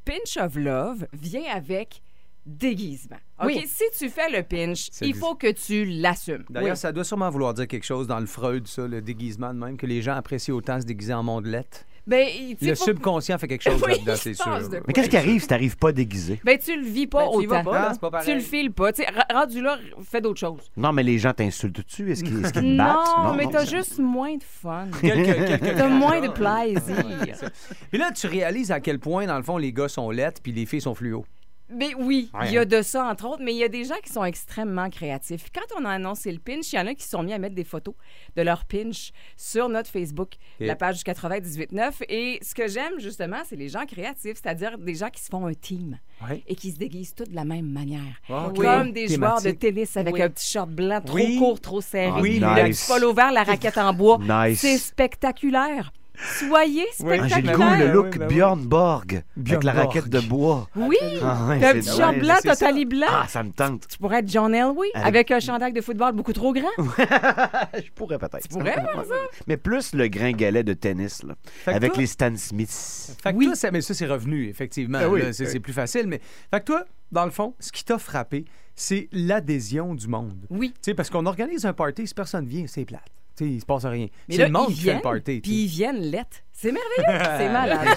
Pinch 0.05 0.37
of 0.41 0.55
Love 0.57 1.07
vient 1.13 1.43
avec 1.53 2.01
déguisement. 2.47 3.17
OK? 3.41 3.47
Oui. 3.47 3.65
Si 3.67 3.85
tu 3.99 4.09
fais 4.09 4.31
le 4.31 4.43
pinch, 4.43 4.89
il 5.03 5.15
faut 5.15 5.35
que 5.35 5.51
tu 5.53 5.85
l'assumes. 5.85 6.45
D'ailleurs, 6.49 6.71
Oui. 6.71 6.77
ça 6.77 6.93
doit 6.93 7.05
sûrement 7.05 7.29
vouloir 7.31 7.53
dire 7.55 7.67
quelque 7.67 7.85
chose 7.85 8.07
dans 8.07 8.21
le 8.21 8.27
Freud, 8.27 8.67
ça, 8.67 8.87
le 8.87 9.03
déguisement 9.03 9.53
de 9.53 9.59
même, 9.59 9.77
que 9.77 9.87
les 9.87 10.01
gens 10.03 10.15
apprécient 10.15 10.55
autant 10.55 10.81
se 10.81 10.87
déguiser 10.87 11.13
en 11.15 11.23
mondelette. 11.23 11.85
Ben, 12.07 12.25
il- 12.33 12.55
tu 12.57 12.65
sais, 12.67 12.71
Le 12.71 12.77
faut- 12.77 12.85
subconscient 12.85 13.37
fait 13.37 13.49
quelque 13.49 13.65
chose 13.65 13.83
Oui, 13.85 13.95
là-dedans, 13.95 14.15
c'est 14.15 14.33
sûr. 14.35 14.61
Mais 14.87 14.93
qu'est-ce 14.93 15.09
qui 15.11 15.17
arrive 15.17 15.43
si 15.43 15.49
t'arrives 15.49 15.77
pas 15.77 15.91
déguisé? 15.91 16.41
Ben, 16.45 16.57
tu 16.57 16.77
le 16.81 16.87
vis 16.87 17.09
pas 17.09 17.25
Ben, 17.27 17.33
tu 17.37 17.43
y 17.43 17.47
vas 17.47 17.61
autant. 17.63 17.71
pas. 17.73 17.89
Ah, 18.01 18.11
pas 18.11 18.23
tu 18.23 18.33
le 18.33 18.39
files 18.41 18.71
pas. 18.71 18.93
Tu 18.93 19.03
sais, 19.03 19.11
ra- 19.11 19.27
rendu 19.41 19.61
là, 19.61 19.77
fais 20.09 20.21
d'autres 20.21 20.39
choses. 20.39 20.71
Non, 20.77 20.93
mais 20.93 21.03
les 21.03 21.19
gens 21.19 21.33
t'insultent 21.33 21.85
dessus? 21.85 22.09
Est-ce 22.13 22.23
qu'ils 22.23 22.43
te 22.43 22.53
battent? 22.53 22.63
Non, 22.63 23.35
mais 23.35 23.49
t'as 23.51 23.65
non. 23.65 23.69
juste 23.71 23.99
moins 23.99 24.37
de 24.37 24.45
fun. 24.45 24.87
T'as 25.03 25.89
moins 25.89 26.21
de 26.21 26.29
plaisir. 26.29 27.51
Puis 27.91 27.99
là, 27.99 28.13
tu 28.13 28.29
réalises 28.29 28.71
à 28.71 28.79
quel 28.79 29.01
point, 29.01 29.27
dans 29.27 29.37
le 29.37 29.43
fond, 29.43 29.59
les 29.59 29.73
gars 29.73 29.89
sont 29.89 30.09
lettres 30.11 30.41
puis 30.41 30.53
les 30.53 30.65
filles 30.65 30.81
sont 30.81 30.95
fluo. 30.95 31.25
Mais 31.69 31.95
oui, 31.99 32.31
Ouais, 32.33 32.47
il 32.47 32.53
y 32.53 32.59
a 32.59 32.65
de 32.65 32.81
ça, 32.83 33.05
entre 33.09 33.27
autres, 33.27 33.43
mais 33.43 33.53
il 33.53 33.59
y 33.59 33.65
a 33.65 33.69
des 33.69 33.85
gens 33.85 33.97
qui 34.05 34.13
sont 34.13 34.25
extrêmement 34.25 34.89
créatifs. 34.89 35.47
Quand 35.53 35.81
on 35.81 35.85
a 35.85 35.91
annoncé 35.91 36.31
le 36.31 36.39
pinch, 36.39 36.73
il 36.73 36.77
y 36.77 36.79
en 36.79 36.87
a 36.87 36.95
qui 36.95 37.03
se 37.03 37.11
sont 37.11 37.23
mis 37.25 37.33
à 37.33 37.39
mettre 37.39 37.55
des 37.57 37.65
photos 37.65 37.95
de 38.37 38.43
leur 38.43 38.65
pinch 38.65 39.11
sur 39.37 39.69
notre 39.69 39.91
Facebook, 39.91 40.35
OK. 40.61 40.67
la 40.67 40.77
page 40.77 41.03
du 41.03 41.11
98.9. 41.11 42.05
Et 42.09 42.39
ce 42.43 42.55
que 42.55 42.69
j'aime, 42.69 42.99
justement, 42.99 43.39
c'est 43.49 43.57
les 43.57 43.69
gens 43.69 43.85
créatifs, 43.85 44.35
c'est-à-dire 44.43 44.79
des 44.79 44.95
gens 44.95 45.11
qui 45.11 45.21
se 45.23 45.29
font 45.29 45.47
un 45.47 45.55
team 45.55 45.99
Ouais. 46.27 46.43
et 46.47 46.55
qui 46.55 46.71
se 46.71 46.79
déguisent 46.79 47.15
tous 47.15 47.25
de 47.25 47.35
la 47.35 47.45
même 47.45 47.69
manière. 47.71 48.01
Ah. 48.31 48.49
Comme 48.57 48.93
des 48.93 49.09
joueurs 49.09 49.43
de 49.43 49.51
tennis 49.51 49.97
avec 49.97 50.15
Oui. 50.15 50.23
un 50.23 50.31
petit 50.31 50.51
short 50.51 50.71
blanc 50.71 51.01
trop 51.05 51.17
Oui. 51.17 51.37
court, 51.39 51.61
trop 51.61 51.81
serré. 51.81 52.41
Ah, 52.43 52.63
le 52.63 52.71
petit 52.71 52.85
polo 52.87 53.13
vert, 53.13 53.33
la 53.33 53.43
raquette 53.43 53.77
en 53.79 53.93
bois. 53.93 54.19
Nice. 54.21 54.61
C'est 54.61 54.79
spectaculaire. 54.79 55.93
Soyez 56.39 56.85
Oui. 57.01 57.19
Ah, 57.21 57.29
J'ai 57.29 57.43
le 57.43 57.49
spectaculaire. 57.49 57.57
goût, 57.57 57.85
le 57.87 57.93
look 57.93 58.07
oui, 58.13 58.19
ben 58.19 58.27
oui. 58.29 58.35
Bjorn 58.35 58.67
Borg, 58.67 59.23
Bjorn 59.37 59.53
avec 59.57 59.65
la 59.65 59.73
Borg. 59.73 59.87
raquette 59.87 60.09
de 60.09 60.21
bois. 60.21 60.69
Oui, 60.77 60.97
Ah, 61.23 61.57
t'as 61.61 61.71
un 61.71 61.73
petit 61.75 61.91
ouais, 61.91 61.97
short 61.97 62.19
blanc, 62.19 62.35
tali 62.59 62.85
blanc? 62.85 63.07
Ah, 63.11 63.27
ça 63.29 63.43
me 63.43 63.51
tente. 63.53 63.87
Tu 63.89 63.99
pourrais 63.99 64.19
être 64.21 64.29
John 64.29 64.55
Elway 64.55 64.89
Avec- 64.95 65.07
avec 65.09 65.31
un 65.31 65.41
chandail 65.41 65.73
de 65.73 65.81
football 65.81 66.13
beaucoup 66.13 66.33
trop 66.33 66.53
grand? 66.53 66.69
Je 66.79 67.91
pourrais 67.95 68.19
peut-être. 68.19 68.43
Tu 68.43 68.49
pourrais 68.49 68.73
faire 68.75 69.05
ça? 69.09 69.15
Mais 69.47 69.57
plus 69.57 69.95
le 69.95 70.09
gringalet 70.09 70.63
de 70.65 70.73
tennis, 70.73 71.23
là, 71.23 71.35
avec 71.67 71.93
toi- 71.93 72.01
les 72.01 72.07
Stan 72.07 72.35
Smiths. 72.37 73.17
Fait 73.23 73.33
que 73.33 73.37
Oui. 73.39 73.47
toi, 73.47 73.55
ça, 73.55 73.71
mais 73.71 73.81
ça, 73.81 73.95
c'est 73.95 74.07
revenu, 74.07 74.49
effectivement. 74.49 75.01
Oui. 75.09 75.23
là, 75.23 75.33
c'est 75.33 75.45
Oui. 75.45 75.51
c'est 75.53 75.61
plus 75.61 75.73
facile. 75.73 76.07
Mais... 76.07 76.21
Fait 76.51 76.61
que 76.61 76.65
toi, 76.65 76.85
dans 77.13 77.25
le 77.25 77.31
fond, 77.31 77.55
ce 77.61 77.71
qui 77.73 77.85
t'a 77.85 77.99
frappé, 77.99 78.45
c'est 78.75 79.09
l'adhésion 79.13 79.95
du 79.95 80.09
monde. 80.09 80.47
Oui. 80.51 80.71
Tu 80.75 80.79
sais, 80.91 80.95
parce 80.95 81.11
qu'on 81.11 81.27
organise 81.27 81.65
un 81.67 81.73
party, 81.73 82.07
si 82.07 82.15
personne 82.15 82.47
vient, 82.47 82.65
c'est 82.67 82.85
plate. 82.85 83.03
Tu 83.37 83.45
sais, 83.45 83.51
il 83.51 83.61
se 83.61 83.67
passe 83.67 83.85
rien. 83.85 84.07
Mais 84.29 84.37
C'est 84.37 84.47
le 84.47 84.51
monde 84.53 84.69
qui 84.69 84.81
fait 84.81 84.95
le 84.95 85.01
party. 85.01 85.41
Puis 85.41 85.65
ils 85.65 85.67
viennent 85.67 86.01
lettres. 86.01 86.39
C'est 86.53 86.73
merveilleux. 86.73 87.25
c'est 87.39 87.53
malade. 87.53 87.89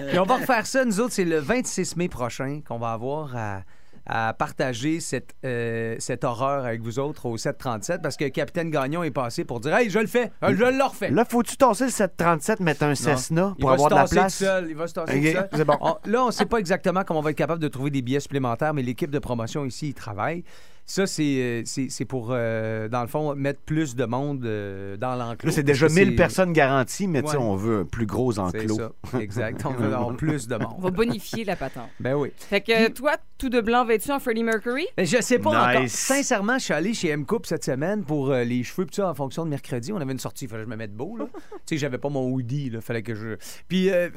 Puis 0.10 0.18
on 0.18 0.24
va 0.24 0.34
refaire 0.36 0.66
ça, 0.66 0.84
nous 0.84 1.00
autres, 1.00 1.12
c'est 1.14 1.24
le 1.24 1.38
26 1.38 1.96
mai 1.96 2.08
prochain 2.08 2.60
qu'on 2.66 2.78
va 2.78 2.92
avoir 2.92 3.34
à, 3.34 3.62
à 4.04 4.34
partager 4.34 5.00
cette, 5.00 5.34
euh, 5.46 5.96
cette 5.98 6.22
horreur 6.24 6.66
avec 6.66 6.82
vous 6.82 6.98
autres 6.98 7.24
au 7.24 7.38
737 7.38 8.02
parce 8.02 8.16
que 8.18 8.28
Capitaine 8.28 8.70
Gagnon 8.70 9.02
est 9.02 9.10
passé 9.10 9.44
pour 9.46 9.60
dire 9.60 9.74
Hey, 9.74 9.88
je 9.88 9.98
le 9.98 10.06
fais, 10.06 10.30
je 10.42 10.48
le 10.52 10.84
refais. 10.84 11.10
Là, 11.10 11.24
faut-tu 11.24 11.56
tasser 11.56 11.84
le 11.84 11.90
737, 11.90 12.60
mettre 12.60 12.82
un 12.82 12.94
Cessna 12.94 13.54
Il 13.56 13.60
pour 13.62 13.70
va 13.70 13.74
avoir 13.76 13.88
se 13.88 13.94
de 13.94 13.98
la 14.00 14.06
place? 14.22 14.38
tout 14.38 14.44
seul, 14.44 14.66
il 14.68 14.76
va 14.76 14.86
se 14.88 14.92
tasser 14.92 15.16
Ok, 15.18 15.24
tout 15.24 15.32
seul. 15.32 15.48
c'est 15.54 15.64
bon. 15.64 15.76
On- 15.80 15.96
là, 16.04 16.22
on 16.22 16.26
ne 16.26 16.32
sait 16.32 16.44
pas 16.46 16.58
exactement 16.58 17.02
comment 17.02 17.20
on 17.20 17.22
va 17.22 17.30
être 17.30 17.36
capable 17.38 17.62
de 17.62 17.68
trouver 17.68 17.88
des 17.90 18.02
billets 18.02 18.20
supplémentaires, 18.20 18.74
mais 18.74 18.82
l'équipe 18.82 19.10
de 19.10 19.18
promotion 19.18 19.64
ici, 19.64 19.88
il 19.88 19.94
travaille. 19.94 20.44
Ça, 20.88 21.04
c'est 21.08 21.22
euh, 21.40 21.62
c'est- 21.64 21.88
c'est 21.90 22.04
pour, 22.04 22.28
euh, 22.30 22.86
dans 22.88 23.00
le 23.02 23.08
fond, 23.08 23.34
mettre 23.34 23.58
plus 23.60 23.96
de 23.96 24.04
monde 24.04 24.44
euh, 24.46 24.96
dans 24.96 25.16
l'enclos. 25.16 25.48
Là, 25.48 25.52
c'est 25.52 25.64
déjà 25.64 25.86
Parce 25.86 25.94
que 25.94 25.98
1000 26.00 26.10
c'est- 26.10 26.14
personnes 26.16 26.52
garanties, 26.52 27.08
mais 27.08 27.22
tu 27.22 27.30
sais, 27.30 27.36
Ouais. 27.36 27.42
on 27.42 27.56
veut 27.56 27.80
un 27.80 27.84
plus 27.84 28.06
gros 28.06 28.30
C'est 28.32 28.38
enclos. 28.38 28.76
ça, 28.76 28.92
exact. 29.20 29.66
On 29.66 29.70
veut 29.72 29.92
avoir 29.92 30.16
plus 30.16 30.46
de 30.46 30.54
On 30.54 30.58
monde. 30.60 30.80
va 30.82 30.90
bonifier 30.90 31.44
la 31.44 31.56
patente. 31.56 31.88
Ben 31.98 32.14
oui. 32.14 32.30
Fait 32.36 32.60
que 32.60 32.88
toi, 32.92 33.16
tout 33.36 33.48
de 33.48 33.60
blanc 33.60 33.84
vêtu 33.84 34.12
en 34.12 34.20
Freddie 34.20 34.44
Mercury? 34.44 34.86
Mais 34.96 35.06
je 35.06 35.20
sais 35.20 35.40
pas 35.40 35.50
Nice. 35.50 35.76
encore. 35.76 35.88
Sincèrement, 35.90 36.58
je 36.58 36.64
suis 36.66 36.74
allé 36.74 36.94
chez 36.94 37.08
M-Coupe 37.08 37.46
cette 37.46 37.64
semaine 37.64 38.04
pour 38.04 38.30
euh, 38.30 38.44
les 38.44 38.62
cheveux, 38.62 38.86
pis 38.86 38.94
ça, 38.94 39.10
en 39.10 39.14
fonction 39.14 39.44
de 39.44 39.50
mercredi. 39.50 39.92
On 39.92 39.96
avait 40.00 40.12
une 40.12 40.20
sortie, 40.20 40.44
il 40.44 40.48
fallait 40.48 40.62
que 40.62 40.66
je 40.68 40.70
me 40.70 40.76
mette 40.76 40.94
beau, 40.94 41.16
là. 41.16 41.26
tu 41.34 41.74
sais, 41.74 41.78
j'avais 41.78 41.98
pas 41.98 42.10
mon 42.10 42.28
hoodie, 42.30 42.70
là. 42.70 42.80
Fallait 42.80 43.02
que 43.02 43.14
je. 43.16 43.34
Puis, 43.66 43.90
euh, 43.90 44.08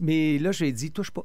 mais 0.00 0.38
là, 0.38 0.52
j'ai 0.52 0.70
dit, 0.70 0.92
touche 0.92 1.10
pas. 1.10 1.24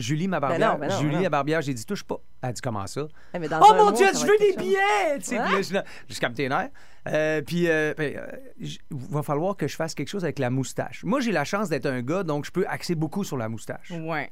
Julie, 0.00 0.28
ma 0.28 0.40
barbière, 0.40 0.72
non, 0.72 0.78
ben 0.78 0.88
non, 0.88 0.98
Julie, 0.98 1.10
ben 1.10 1.16
non. 1.16 1.22
la 1.22 1.30
barbière, 1.30 1.62
j'ai 1.62 1.74
dit, 1.74 1.84
touche 1.84 2.04
pas. 2.04 2.18
Elle 2.42 2.50
a 2.50 2.52
dit, 2.52 2.60
comment 2.60 2.86
ça? 2.86 3.06
Mais 3.38 3.48
dans 3.48 3.60
oh 3.60 3.74
mon 3.74 3.90
Dieu, 3.90 4.06
je 4.12 4.26
veux 4.26 4.38
des 4.38 4.52
chose. 4.52 4.56
billets! 4.56 5.18
Tu 5.18 5.24
sais, 5.24 5.38
Ouais. 5.38 5.62
puis 5.62 5.72
là, 5.74 5.84
je 6.08 6.18
tes 6.34 6.48
nerfs. 6.48 6.70
Euh, 7.08 7.42
puis, 7.42 7.68
euh, 7.68 7.94
ben, 7.96 8.16
euh, 8.16 8.66
va 8.90 9.22
falloir 9.22 9.56
que 9.56 9.66
je 9.68 9.76
fasse 9.76 9.94
quelque 9.94 10.08
chose 10.08 10.24
avec 10.24 10.38
la 10.38 10.50
moustache. 10.50 11.04
Moi, 11.04 11.20
j'ai 11.20 11.32
la 11.32 11.44
chance 11.44 11.68
d'être 11.68 11.86
un 11.86 12.02
gars, 12.02 12.22
donc 12.22 12.44
je 12.44 12.50
peux 12.50 12.66
axer 12.66 12.94
beaucoup 12.94 13.24
sur 13.24 13.36
la 13.36 13.48
moustache. 13.48 13.90
Ouais. 13.90 14.30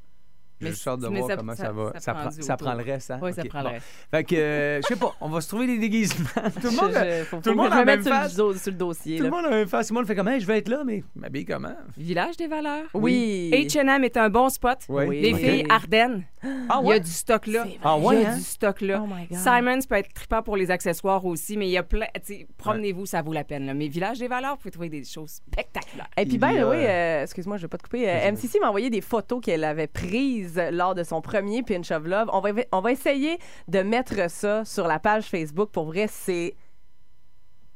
J'ai 0.60 0.68
hâte 0.90 1.00
de 1.00 1.08
mais 1.08 1.18
voir 1.18 1.30
ça- 1.30 1.36
comment 1.36 1.54
ça, 1.54 1.64
ça- 1.64 1.72
va. 1.72 1.92
ça 1.94 2.00
Ça, 2.00 2.14
prend 2.14 2.30
ça 2.30 2.74
le 2.74 2.82
reste, 2.84 3.10
hein? 3.10 3.18
Oui, 3.22 3.32
ça 3.32 3.42
Ok, 3.42 3.48
prend 3.48 3.58
le 3.60 3.64
bon. 3.66 3.70
reste. 3.72 3.86
Fait 4.10 4.24
que, 4.24 4.34
euh, 4.34 4.80
je 4.82 4.86
sais 4.86 4.96
pas, 4.96 5.14
on 5.20 5.28
va 5.28 5.40
se 5.40 5.48
trouver 5.48 5.66
des 5.66 5.78
déguisements. 5.78 6.26
Tout 6.60 6.68
le 6.68 6.70
monde, 6.76 6.90
Je- 6.92 6.96
a- 6.96 7.24
faut- 7.24 7.36
tout 7.36 7.42
faut 7.44 7.50
le 7.50 7.56
monde 7.56 7.66
a 7.66 7.70
je 7.70 7.74
la 7.74 7.80
me 7.80 7.86
même 7.86 7.98
mette 7.98 8.06
sur 8.06 8.14
le 8.46 8.52
face. 8.54 8.62
sur 8.62 8.72
le 8.72 8.78
dossier. 8.78 9.18
Tout 9.18 9.24
le 9.24 9.30
monde 9.30 9.44
a 9.46 9.50
la 9.50 9.56
même 9.56 9.68
face. 9.68 9.88
Tout 9.88 9.94
le 9.94 10.00
monde 10.00 10.06
fait 10.06 10.14
comme, 10.16 10.28
hey, 10.28 10.40
je 10.40 10.46
vais 10.46 10.58
être 10.58 10.68
là, 10.68 10.82
mais 10.84 11.04
m'habille 11.14 11.44
comment? 11.44 11.74
Village 11.96 12.36
des 12.36 12.46
valeurs. 12.46 12.86
Oui. 12.94 13.50
H&M 13.52 14.04
est 14.04 14.16
un 14.16 14.28
bon 14.30 14.48
spot. 14.48 14.78
Oui. 14.88 15.20
Les 15.20 15.32
Ok. 15.34 15.38
filles, 15.40 15.66
Ardennes. 15.68 16.24
Ah 16.42 16.46
Il 16.46 16.68
y 16.68 16.70
a 16.72 16.80
ouais? 16.80 17.00
du 17.00 17.10
stock 17.10 17.46
là. 17.48 17.66
Ah 17.82 17.98
ouais, 17.98 18.16
Il 18.16 18.22
y 18.22 18.24
a 18.24 18.30
hein? 18.30 18.36
du 18.36 18.42
stock 18.44 18.80
là. 18.80 19.02
Oh 19.02 19.06
my 19.12 19.26
God. 19.26 19.38
Simons 19.38 19.80
peut 19.88 19.96
être 19.96 20.12
trippant 20.14 20.40
pour 20.42 20.56
les 20.56 20.70
accessoires 20.70 21.24
aussi, 21.24 21.56
mais 21.56 21.66
il 21.66 21.72
y 21.72 21.76
a 21.76 21.82
plein. 21.82 22.06
tu 22.14 22.20
sais, 22.34 22.46
Promenez-vous, 22.58 23.06
ça 23.06 23.22
vaut 23.22 23.32
la 23.32 23.42
peine. 23.42 23.66
là. 23.66 23.74
Mais 23.74 23.88
Village 23.88 24.18
des 24.20 24.28
valeurs, 24.28 24.52
vous 24.52 24.58
pouvez 24.58 24.70
trouver 24.70 24.88
des 24.88 25.02
choses 25.04 25.30
spectaculaires. 25.30 26.06
Et 26.16 26.24
puis, 26.26 26.38
ben 26.38 26.52
oui, 26.64 26.76
euh, 26.86 27.22
excuse-moi, 27.24 27.56
je 27.56 27.62
vais 27.62 27.68
pas 27.68 27.78
te 27.78 27.82
couper. 27.82 28.08
Euh, 28.08 28.30
MCC 28.30 28.60
m'a 28.60 28.68
envoyé 28.68 28.88
des 28.88 29.00
photos 29.00 29.40
qu'elle 29.42 29.64
avait 29.64 29.88
prises 29.88 30.47
lors 30.72 30.94
de 30.94 31.02
son 31.02 31.20
premier 31.20 31.62
Pinch 31.62 31.90
of 31.90 32.04
Love. 32.04 32.28
On 32.32 32.80
va, 32.80 32.92
essayer 32.92 33.38
de 33.68 33.80
mettre 33.80 34.30
ça 34.30 34.64
sur 34.64 34.86
la 34.86 34.98
page 34.98 35.24
Facebook. 35.24 35.70
Pour 35.70 35.86
vrai, 35.86 36.06
c'est 36.08 36.54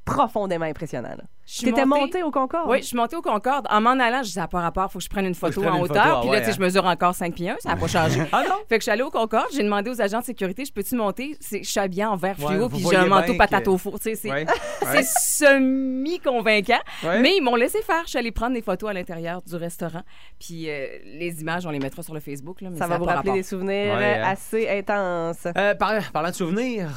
profondément 0.05 0.65
impressionnant. 0.65 1.17
T'étais 1.61 1.85
montée- 1.85 2.01
montée 2.01 2.23
au 2.23 2.31
Concorde? 2.31 2.69
Oui, 2.71 2.79
je 2.79 2.87
suis 2.87 2.97
montée 2.97 3.17
au 3.17 3.23
Concorde. 3.23 3.67
En 3.71 3.81
m'en 3.81 3.91
allant, 3.91 4.19
je 4.23 4.29
disais, 4.29 4.41
à 4.41 4.49
pas 4.49 4.61
rapport, 4.61 4.91
faut 4.91 4.99
que 4.99 5.05
je 5.05 5.09
prenne 5.11 5.27
une 5.27 5.35
photo 5.35 5.61
prenne 5.61 5.73
en 5.75 5.77
une 5.77 5.83
hauteur. 5.85 6.03
photo, 6.05 6.17
ah 6.17 6.21
puis 6.21 6.27
là, 6.31 6.33
ouais, 6.33 6.39
tu 6.41 6.45
sais, 6.47 6.51
hein. 6.53 6.57
je 6.59 6.63
mesure 6.65 6.85
encore 6.87 7.15
5 7.15 7.35
pieds 7.35 7.51
1, 7.51 7.57
ça 7.61 7.69
n'a 7.71 7.77
pas 7.77 7.87
changé. 7.89 8.23
Ah 8.33 8.43
non? 8.49 8.55
Fait 8.69 8.77
que 8.79 8.81
je 8.81 8.83
suis 8.85 8.91
allée 8.91 9.03
au 9.03 9.11
Concorde, 9.11 9.47
j'ai 9.53 9.63
demandé 9.63 9.91
aux 9.91 10.01
agents 10.01 10.21
de 10.21 10.25
sécurité, 10.25 10.65
je 10.65 10.73
peux-tu 10.73 10.95
monter? 10.97 11.37
C'est- 11.41 11.63
Je 11.63 11.71
suis 11.71 11.81
habillée 11.81 12.05
en 12.05 12.17
vert 12.17 12.37
fluo, 12.37 12.69
puis 12.69 12.85
j'ai 12.89 12.97
un 12.97 13.07
manteau 13.07 13.35
patate 13.35 13.65
que- 13.65 13.71
au 13.71 13.79
four. 13.79 13.99
Tu 14.01 14.11
sais, 14.11 14.15
c'est 14.15 14.31
Ouais, 14.31 14.47
c'est 14.81 14.87
ouais. 14.87 15.03
semi-convaincant. 15.03 16.81
Ouais. 17.05 17.21
Mais 17.21 17.37
ils 17.37 17.43
m'ont 17.43 17.57
laissé 17.57 17.83
faire. 17.83 18.03
Je 18.05 18.11
suis 18.11 18.19
allée 18.19 18.33
prendre 18.33 18.55
des 18.55 18.63
photos 18.63 18.91
à 18.91 18.93
l'intérieur 18.93 19.43
du 19.43 19.55
restaurant. 19.57 20.03
Puis 20.41 20.69
euh, 20.71 20.87
les 21.05 21.41
images, 21.41 21.67
on 21.67 21.71
les 21.71 21.79
mettra 21.81 22.03
sur 22.03 22.15
le 22.15 22.21
Facebook. 22.21 22.61
Là, 22.61 22.71
mais 22.71 22.79
Ça 22.79 22.87
va 22.87 22.99
vous 22.99 23.05
rappeler 23.05 23.33
des 23.33 23.43
souvenirs 23.43 23.95
hein. 23.95 24.23
assez 24.25 24.69
intenses. 24.69 25.47
Euh, 25.57 25.75
par- 25.75 26.11
parlant 26.13 26.31
de 26.31 26.35
souvenirs, 26.35 26.89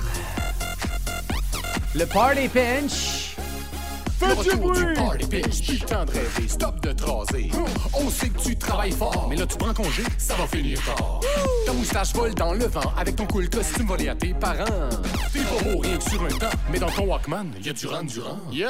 le 1.96 2.06
Party 2.06 2.48
Pinch. 2.50 3.25
Le 4.28 4.34
retour 4.34 4.72
du 4.74 4.94
party 4.94 5.26
le 5.70 5.80
temps 5.86 6.06
de 6.06 6.12
rêver, 6.12 6.48
stop 6.48 6.80
de 6.82 6.92
traser. 6.92 7.52
On 7.94 8.10
sait 8.10 8.30
que 8.30 8.40
tu 8.40 8.56
travailles 8.56 8.92
fort, 8.92 9.28
mais 9.30 9.36
là 9.36 9.46
tu 9.46 9.58
prends 9.58 9.74
congé, 9.74 10.04
ça 10.18 10.36
va 10.36 10.48
finir 10.48 10.80
tard. 10.84 11.20
Ta 11.66 11.74
moustache 11.74 12.14
vole 12.14 12.34
dans 12.34 12.54
le 12.54 12.66
vent, 12.66 12.94
avec 12.98 13.16
ton 13.16 13.26
cool 13.28 13.50
costume 13.50 13.88
volé 13.88 14.10
à 14.10 14.16
tes 14.16 14.34
parents. 14.34 14.90
T'es 15.34 15.40
pas 15.40 15.64
beau 15.64 15.80
rien 15.80 15.98
que 15.98 16.10
sur 16.10 16.24
un 16.24 16.28
temps, 16.30 16.58
mais 16.72 16.80
dans 16.80 16.90
ton 16.90 17.06
Walkman, 17.06 17.48
y 17.62 17.70
a 17.70 17.74
du 17.74 17.88
rang 17.88 18.04
durant. 18.04 18.38
Yo! 18.52 18.68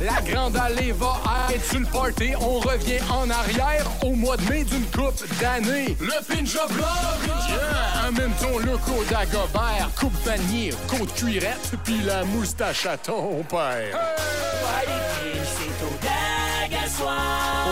La 0.00 0.20
grande 0.22 0.56
allée 0.56 0.92
va 0.92 1.20
être 1.54 1.78
le 1.78 1.86
party, 1.86 2.32
on 2.40 2.58
revient 2.60 3.00
en 3.10 3.28
arrière 3.30 3.86
au 4.02 4.14
mois 4.14 4.36
de 4.36 4.48
mai 4.48 4.64
d'une 4.64 4.86
coupe 4.86 5.22
d'année. 5.40 5.96
Le 6.00 6.24
pinch 6.26 6.56
of 6.56 6.76
love! 6.76 7.28
Yeah! 7.48 8.06
Amène 8.08 8.32
ton 8.40 8.58
look 8.58 8.80
au 8.88 9.04
Dagobert, 9.04 9.90
coupe 9.98 10.16
vanille, 10.24 10.74
côte 10.88 11.12
cuirette, 11.14 11.72
puis 11.84 12.00
la 12.04 12.24
moustache 12.24 12.86
à 12.86 12.96
ton 12.96 13.42
père. 13.44 13.98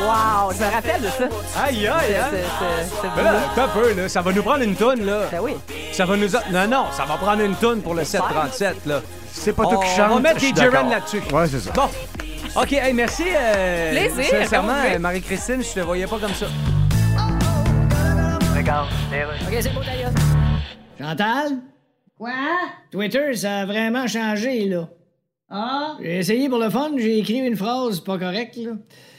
Wow, 0.07 0.53
je 0.53 0.65
me 0.65 0.71
rappelle 0.73 1.03
de 1.03 1.09
ça. 1.09 1.29
Aïe, 1.63 1.87
aïe, 1.87 2.15
hein? 2.17 2.29
C'est- 2.31 2.85
c'est 3.03 3.09
Ben 3.17 3.23
là, 3.23 3.69
peu. 3.73 4.09
Ça 4.09 4.23
va 4.23 4.33
nous 4.33 4.43
prendre 4.43 4.63
une 4.63 4.75
tonne, 4.75 5.05
là. 5.05 5.23
Ben 5.31 5.41
oui. 5.41 5.55
Ça 5.93 6.05
va 6.05 6.17
nous. 6.17 6.35
a- 6.37 6.43
Non, 6.51 6.67
non, 6.67 6.87
ça 6.93 7.05
va 7.05 7.17
prendre 7.17 7.43
une 7.43 7.55
tonne 7.55 7.81
pour 7.83 7.95
le 7.95 8.05
737, 8.05 8.87
là. 8.87 9.01
C'est 9.33 9.53
pas 9.53 9.65
toi 9.65 9.79
qui 9.85 9.91
chante. 9.95 10.11
On 10.11 10.15
va 10.17 10.21
mettre 10.21 10.41
des 10.41 10.47
Jiren 10.49 10.71
d'accord. 10.73 10.89
là-dessus. 10.91 11.23
Ouais, 11.33 11.47
c'est 11.49 11.61
ça. 11.61 11.71
Bon. 11.73 11.89
OK, 12.61 12.73
hey, 12.73 12.93
merci. 12.93 13.25
euh, 13.29 13.91
Plaisir, 13.93 14.39
Sincèrement, 14.43 14.73
euh, 14.85 14.99
Marie-Christine, 14.99 15.63
je 15.63 15.73
te 15.75 15.81
voyais 15.81 16.07
pas 16.07 16.19
comme 16.19 16.35
ça. 16.35 16.47
OK, 19.47 19.57
c'est 19.61 19.73
beau, 19.75 19.81
d'ailleurs. 19.85 20.11
Chantal? 20.99 21.53
Quoi? 22.19 22.31
Twitter, 22.91 23.35
ça 23.35 23.59
a 23.61 23.67
vraiment 23.67 24.07
changé, 24.07 24.67
là. 24.67 24.89
Ah? 25.53 25.97
J'ai 26.01 26.19
essayé 26.19 26.49
pour 26.49 26.59
le 26.59 26.71
fun, 26.71 26.91
j'ai 26.97 27.19
écrit 27.19 27.39
une 27.39 27.57
phrase 27.57 28.01
pas 28.01 28.19
correcte, 28.19 28.57
là. 28.57 28.71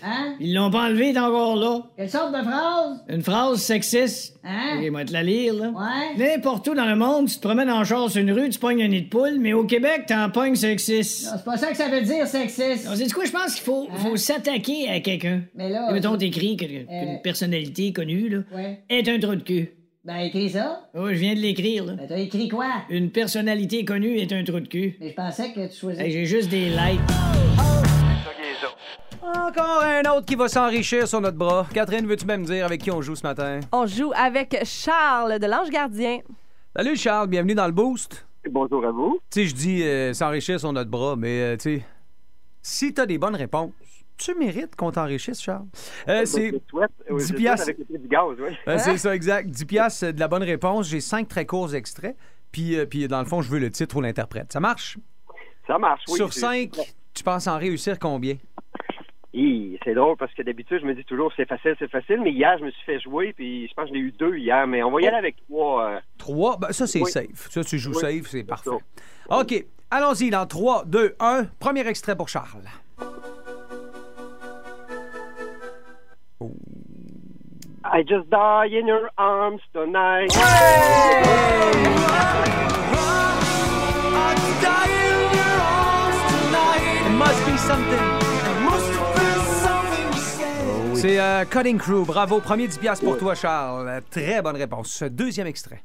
Hein? 0.04 0.34
Ils 0.40 0.54
l'ont 0.56 0.72
pas 0.72 0.86
enlevée, 0.86 1.10
elle 1.10 1.18
est 1.18 1.20
encore 1.20 1.56
là. 1.58 1.82
Quelle 1.96 2.10
sorte 2.10 2.32
de 2.36 2.42
phrase? 2.42 3.04
Une 3.10 3.22
phrase 3.22 3.60
sexiste. 3.62 4.40
Hein? 4.44 4.80
Ok, 4.82 4.90
moi 4.92 5.06
te 5.06 5.14
la 5.14 5.22
lire, 5.24 5.54
là. 5.54 5.70
Ouais? 5.70 6.16
N'importe 6.18 6.68
où 6.70 6.74
dans 6.74 6.86
le 6.86 6.96
monde, 6.96 7.28
tu 7.28 7.36
te 7.36 7.42
promènes 7.42 7.70
en 7.70 7.84
char 7.84 8.10
sur 8.10 8.20
une 8.22 8.32
rue, 8.32 8.50
tu 8.50 8.58
pognes 8.58 8.82
un 8.82 8.88
nid 8.88 9.02
de 9.04 9.10
poule, 9.10 9.38
mais 9.40 9.54
au 9.54 9.66
Québec, 9.66 10.06
t'en 10.08 10.30
pognes 10.32 10.56
sexiste. 10.56 11.26
Non, 11.26 11.32
c'est 11.38 11.46
pas 11.46 11.58
ça 11.58 11.68
que 11.70 11.78
ça 11.78 11.90
veut 11.90 12.02
dire, 12.02 12.26
sexiste. 12.26 12.86
Non, 12.88 12.94
c'est 12.96 13.12
quoi, 13.12 13.26
je 13.26 13.32
pense 13.32 13.54
qu'il 13.54 13.64
faut, 13.64 13.88
faut 13.98 14.16
s'attaquer 14.16 14.90
à 14.90 15.02
quelqu'un. 15.02 15.42
Mais 15.54 15.70
là. 15.70 15.90
Et 15.90 15.94
mettons, 15.94 16.14
je- 16.14 16.18
t'écris 16.20 16.56
qu'une 16.58 16.88
personnalité 17.22 17.94
connue, 17.94 18.30
là, 18.30 18.38
Ouais. 18.56 18.80
est 18.90 19.08
un 19.08 19.20
trou 19.20 19.36
de 19.36 19.42
cul. 19.44 19.70
Ben, 20.04 20.16
écris 20.18 20.50
ça. 20.50 20.90
Oh, 20.96 21.10
je 21.10 21.14
viens 21.14 21.36
de 21.36 21.40
l'écrire, 21.40 21.86
là. 21.86 21.94
Ben, 21.94 22.08
t'as 22.08 22.18
écrit 22.18 22.50
quoi? 22.50 22.68
Une 22.90 23.12
personnalité 23.12 23.86
connue 23.86 24.18
est 24.18 24.34
un 24.34 24.44
trou 24.44 24.60
de 24.60 24.68
cul. 24.68 24.98
Mais 25.00 25.10
je 25.10 25.14
pensais 25.14 25.54
que 25.54 25.68
tu 25.68 25.76
choisissais. 25.78 26.06
Hey, 26.06 26.12
J'ai 26.12 26.26
juste 26.26 26.50
des 26.50 26.70
likes. 26.70 27.00
Encore 29.22 29.84
un 29.84 30.02
autre 30.12 30.26
qui 30.26 30.34
va 30.34 30.48
s'enrichir 30.48 31.08
sur 31.08 31.22
notre 31.22 31.38
bras. 31.38 31.68
Catherine, 31.72 32.08
veux-tu 32.08 32.26
même 32.26 32.44
dire 32.46 32.66
avec 32.66 32.82
qui 32.82 32.90
on 32.90 33.00
joue 33.04 33.16
ce 33.16 33.22
matin? 33.22 33.60
On 33.72 33.86
joue 33.86 34.12
avec 34.16 34.58
Charles 34.66 35.38
de 35.38 35.46
l'Ange 35.46 35.70
Gardien. 35.70 36.18
Salut 36.76 36.96
Charles, 36.96 37.28
bienvenue 37.28 37.54
dans 37.54 37.68
le 37.68 37.72
Boost. 37.72 38.26
Bonjour 38.50 38.84
à 38.84 38.92
vous. 38.92 39.20
Tu 39.30 39.42
sais, 39.42 39.48
je 39.50 39.54
dis 39.54 39.84
euh, 39.84 40.14
s'enrichir 40.14 40.60
sur 40.60 40.74
notre 40.74 40.90
bras, 40.90 41.16
mais 41.16 41.42
euh, 41.42 41.58
tu 41.58 41.78
sais, 41.78 41.86
si 42.64 42.92
t'as 42.92 43.06
des 43.06 43.20
bonnes 43.20 43.36
réponses, 43.36 43.72
tu 44.24 44.36
mérites 44.36 44.76
qu'on 44.76 44.92
t'enrichisse, 44.92 45.42
Charles? 45.42 45.66
Euh, 46.08 46.26
c'est 46.26 46.52
souhaite. 46.70 46.92
Oui, 47.10 47.18
10 47.22 47.28
je 47.28 47.34
le 47.34 47.38
souhaite 47.38 47.38
piastres. 47.38 47.64
avec 47.64 47.78
le 47.80 47.86
prix 47.86 48.00
du 48.00 48.08
gaz, 48.08 48.38
oui. 48.40 48.56
Euh, 48.68 48.78
c'est 48.78 48.98
ça, 48.98 49.16
exact. 49.16 49.50
10 49.50 49.66
piastres 49.66 50.06
euh, 50.06 50.12
de 50.12 50.20
la 50.20 50.28
bonne 50.28 50.44
réponse. 50.44 50.88
J'ai 50.88 51.02
cinq 51.02 51.28
très 51.28 51.46
courts 51.46 51.74
extraits. 51.76 52.16
Puis, 52.52 52.78
euh, 52.78 52.86
puis 52.86 53.08
dans 53.08 53.20
le 53.20 53.26
fond, 53.26 53.42
je 53.42 53.50
veux 53.50 53.60
le 53.60 53.70
titre 53.72 53.96
ou 53.98 54.02
l'interprète. 54.02 54.52
Ça 54.54 54.60
marche? 54.60 54.98
Ça 55.68 55.78
marche, 55.78 56.04
oui. 56.10 56.16
Sur 56.16 56.34
c'est- 56.34 56.40
5, 56.42 56.72
tu 57.14 57.24
penses 57.24 57.48
en 57.48 57.58
réussir 57.58 57.98
combien? 58.00 58.36
C'est 59.84 59.96
drôle 59.96 60.16
parce 60.18 60.32
que 60.36 60.44
d'habitude, 60.44 60.80
je 60.82 60.86
me 60.86 60.94
dis 60.94 61.04
toujours 61.06 61.32
c'est 61.36 61.48
facile, 61.48 61.76
c'est 61.80 61.90
facile, 61.90 62.22
mais 62.22 62.32
hier, 62.32 62.56
je 62.60 62.66
me 62.66 62.70
suis 62.72 62.84
fait 62.84 63.00
jouer, 63.00 63.34
puis 63.34 63.68
je 63.68 63.74
pense 63.74 63.86
que 63.86 63.90
j'en 63.90 63.96
ai 63.96 64.04
eu 64.04 64.12
deux 64.12 64.38
hier, 64.38 64.68
mais 64.68 64.84
on 64.84 64.92
va 64.92 65.02
y 65.02 65.08
aller 65.08 65.18
avec 65.18 65.38
trois. 65.48 65.90
euh, 65.90 66.00
3, 66.20 66.58
ben, 66.58 66.72
ça 66.72 66.86
c'est 66.86 67.02
Oui. 67.02 67.10
safe. 67.10 67.50
Ça, 67.50 67.64
tu 67.64 67.80
joues 67.80 67.92
Oui, 67.96 68.00
safe, 68.02 68.28
c'est 68.30 68.38
c'est 68.40 68.44
parfait. 68.44 68.70
ça. 68.70 69.40
OK, 69.40 69.66
allons-y 69.90 70.30
dans 70.30 70.46
3, 70.46 70.84
2, 70.86 71.16
1. 71.20 71.46
Premier 71.60 71.88
extrait 71.88 72.16
pour 72.16 72.30
Charles. 72.30 72.62
I 77.84 78.04
just 78.04 78.30
die 78.30 78.68
in 78.68 78.88
your 78.88 79.10
arms 79.18 79.62
tonight. 79.74 80.30
It 87.06 87.12
must 87.18 87.46
be 87.46 87.58
something. 87.58 88.22
C'est 90.94 91.20
euh, 91.20 91.46
Cutting 91.46 91.80
Crew. 91.80 92.06
Bravo. 92.06 92.40
Premier 92.40 92.68
10 92.68 92.78
piastres 92.78 93.04
pour 93.04 93.18
toi, 93.18 93.34
Charles. 93.34 94.02
Très 94.12 94.40
bonne 94.44 94.56
réponse. 94.56 95.02
Deuxième 95.02 95.48
extrait. 95.48 95.82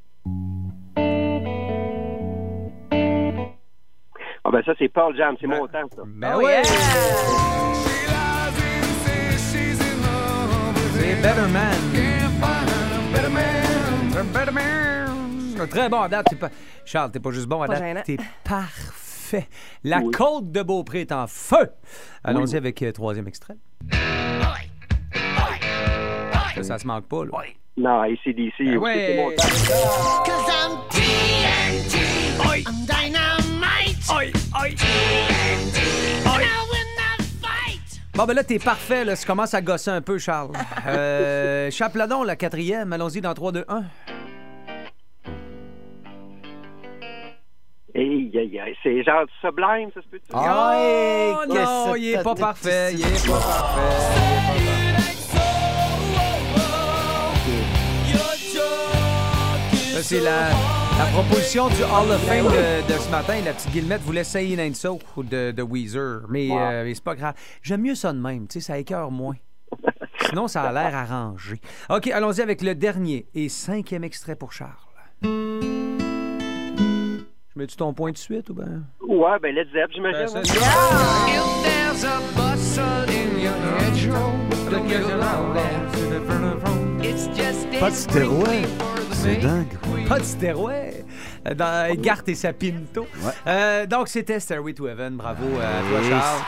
Ah 4.45 4.51
ben 4.53 4.63
ça, 4.65 4.73
c'est 4.79 4.89
Paul 4.89 5.17
Jam, 5.17 5.35
c'est 5.41 5.47
mon 5.47 5.67
temps, 5.67 5.89
ça. 5.97 6.03
Ben 6.07 6.37
ouais. 6.37 6.63
C'est 11.07 11.23
Better 11.23 11.47
Man. 11.53 11.77
Better 14.33 14.51
Man. 14.51 15.69
Très 15.71 15.89
bon 15.89 16.01
à 16.03 16.09
date. 16.09 16.27
T'es 16.29 16.35
pas... 16.37 16.51
Charles, 16.85 17.13
t'es 17.13 17.21
pas 17.21 17.31
juste 17.31 17.47
bon 17.47 17.63
à 17.63 17.69
Pas 17.69 17.79
date. 17.79 18.05
T'es 18.05 18.17
parfait. 18.45 19.47
La 19.85 20.01
Oui. 20.01 20.11
côte 20.11 20.51
de 20.51 20.63
Beaupré 20.63 21.03
est 21.03 21.13
en 21.13 21.29
feu. 21.29 21.71
Allons-y 22.25 22.57
avec 22.57 22.83
euh, 22.83 22.91
troisième 22.91 23.29
extrait. 23.29 23.55
Ça, 26.57 26.63
ça 26.65 26.79
se 26.79 26.87
manque 26.87 27.07
pas, 27.07 27.25
là. 27.25 27.31
Non, 27.77 28.01
ACDC, 28.01 28.35
Ben 28.35 28.51
c'est 28.59 28.77
ouais. 28.77 29.17
mon 29.17 29.31
temps. 29.31 29.45
Oi. 32.49 32.57
Dynamite. 32.83 34.11
Oi, 34.11 34.25
oi. 34.61 34.69
Bon, 38.17 38.25
ben 38.25 38.33
là, 38.35 38.43
t'es 38.45 38.59
parfait, 38.59 39.05
là. 39.05 39.15
Ça 39.15 39.27
commence 39.27 39.53
à 39.53 39.61
gosser 39.61 39.91
un 39.91 40.01
peu, 40.01 40.19
Charles. 40.19 40.51
Euh, 40.89 41.69
Chapeladon, 41.73 42.23
la 42.23 42.37
quatrième. 42.37 42.93
Allons-y 42.93 43.21
dans 43.21 43.35
3, 43.35 43.51
2, 43.53 43.65
1. 43.67 43.83
Hey, 47.95 48.31
aïe, 48.39 48.61
aïe, 48.61 48.77
c'est 48.83 49.03
genre 49.03 49.27
du 49.27 49.33
sublime, 49.41 49.91
ça 49.93 50.01
se 50.03 50.07
peut-tu? 50.09 50.27
Ah, 50.33 51.39
Oh, 51.41 51.45
non, 51.53 51.95
il 51.97 52.11
est 52.15 52.23
pas 52.23 52.35
parfait. 52.35 52.93
Il 52.95 53.01
est 53.01 53.27
pas 53.27 53.39
parfait. 53.41 55.07
Ça, 59.95 60.03
c'est 60.03 60.21
la, 60.21 60.49
la 60.99 61.05
proposition 61.07 61.69
du 61.69 61.83
Hall 61.83 62.11
of 62.11 62.23
Fame 62.27 62.47
de, 62.47 62.87
de 62.93 62.99
ce 62.99 63.11
matin. 63.11 63.35
La 63.45 63.53
petite 63.53 63.71
Guillemette 63.71 64.01
voulait 64.03 64.25
Say 64.25 64.49
It 64.49 64.59
Ain't 64.59 64.75
So 64.75 64.99
de, 65.19 65.51
de 65.51 65.63
Weezer. 65.63 66.23
Mais, 66.29 66.49
euh, 66.51 66.85
mais 66.85 66.95
c'est 66.95 67.05
pas 67.05 67.15
grave. 67.15 67.35
J'aime 67.63 67.83
mieux 67.83 67.95
ça 67.95 68.13
de 68.13 68.19
même. 68.19 68.47
Tu 68.49 68.61
sais, 68.61 68.67
ça 68.67 68.79
écœure 68.79 69.11
moins. 69.11 69.37
Sinon, 70.29 70.49
ça 70.49 70.63
a 70.63 70.73
l'air 70.73 70.95
arrangé. 70.95 71.61
OK, 71.91 72.09
allons-y 72.09 72.41
avec 72.41 72.63
le 72.63 72.75
dernier 72.75 73.27
et 73.35 73.49
cinquième 73.49 74.05
extrait 74.05 74.37
pour 74.37 74.53
Charles. 74.53 74.73
Je 75.23 75.29
mets-tu 77.55 77.77
ton 77.77 77.93
point 77.93 78.13
de 78.13 78.17
suite 78.17 78.51
ou 78.51 78.55
bien? 78.55 78.83
Ouais, 79.07 79.39
ben 79.41 79.55
Led 79.55 79.69
Zepp, 79.73 79.91
j'imagine. 79.93 80.27
Ben, 80.35 80.43
hein? 80.43 80.47
Pas 87.81 87.91
de 87.91 87.95
stéroïdes. 87.95 88.96
C'est 89.23 89.37
dingue. 89.37 89.67
Pas 90.09 90.19
de 90.19 90.25
stéroïdes. 90.25 91.05
Dans 91.57 91.95
Garth 91.97 92.29
et 92.29 92.35
sa 92.35 92.53
Pinto. 92.53 93.07
Euh, 93.47 93.87
donc, 93.87 94.09
c'était 94.09 94.41
Stairway 94.41 94.75
to 94.75 94.87
Heaven. 94.89 95.17
Bravo 95.17 95.47
à 95.59 95.81
toi. 95.89 96.09
Charles. 96.09 96.43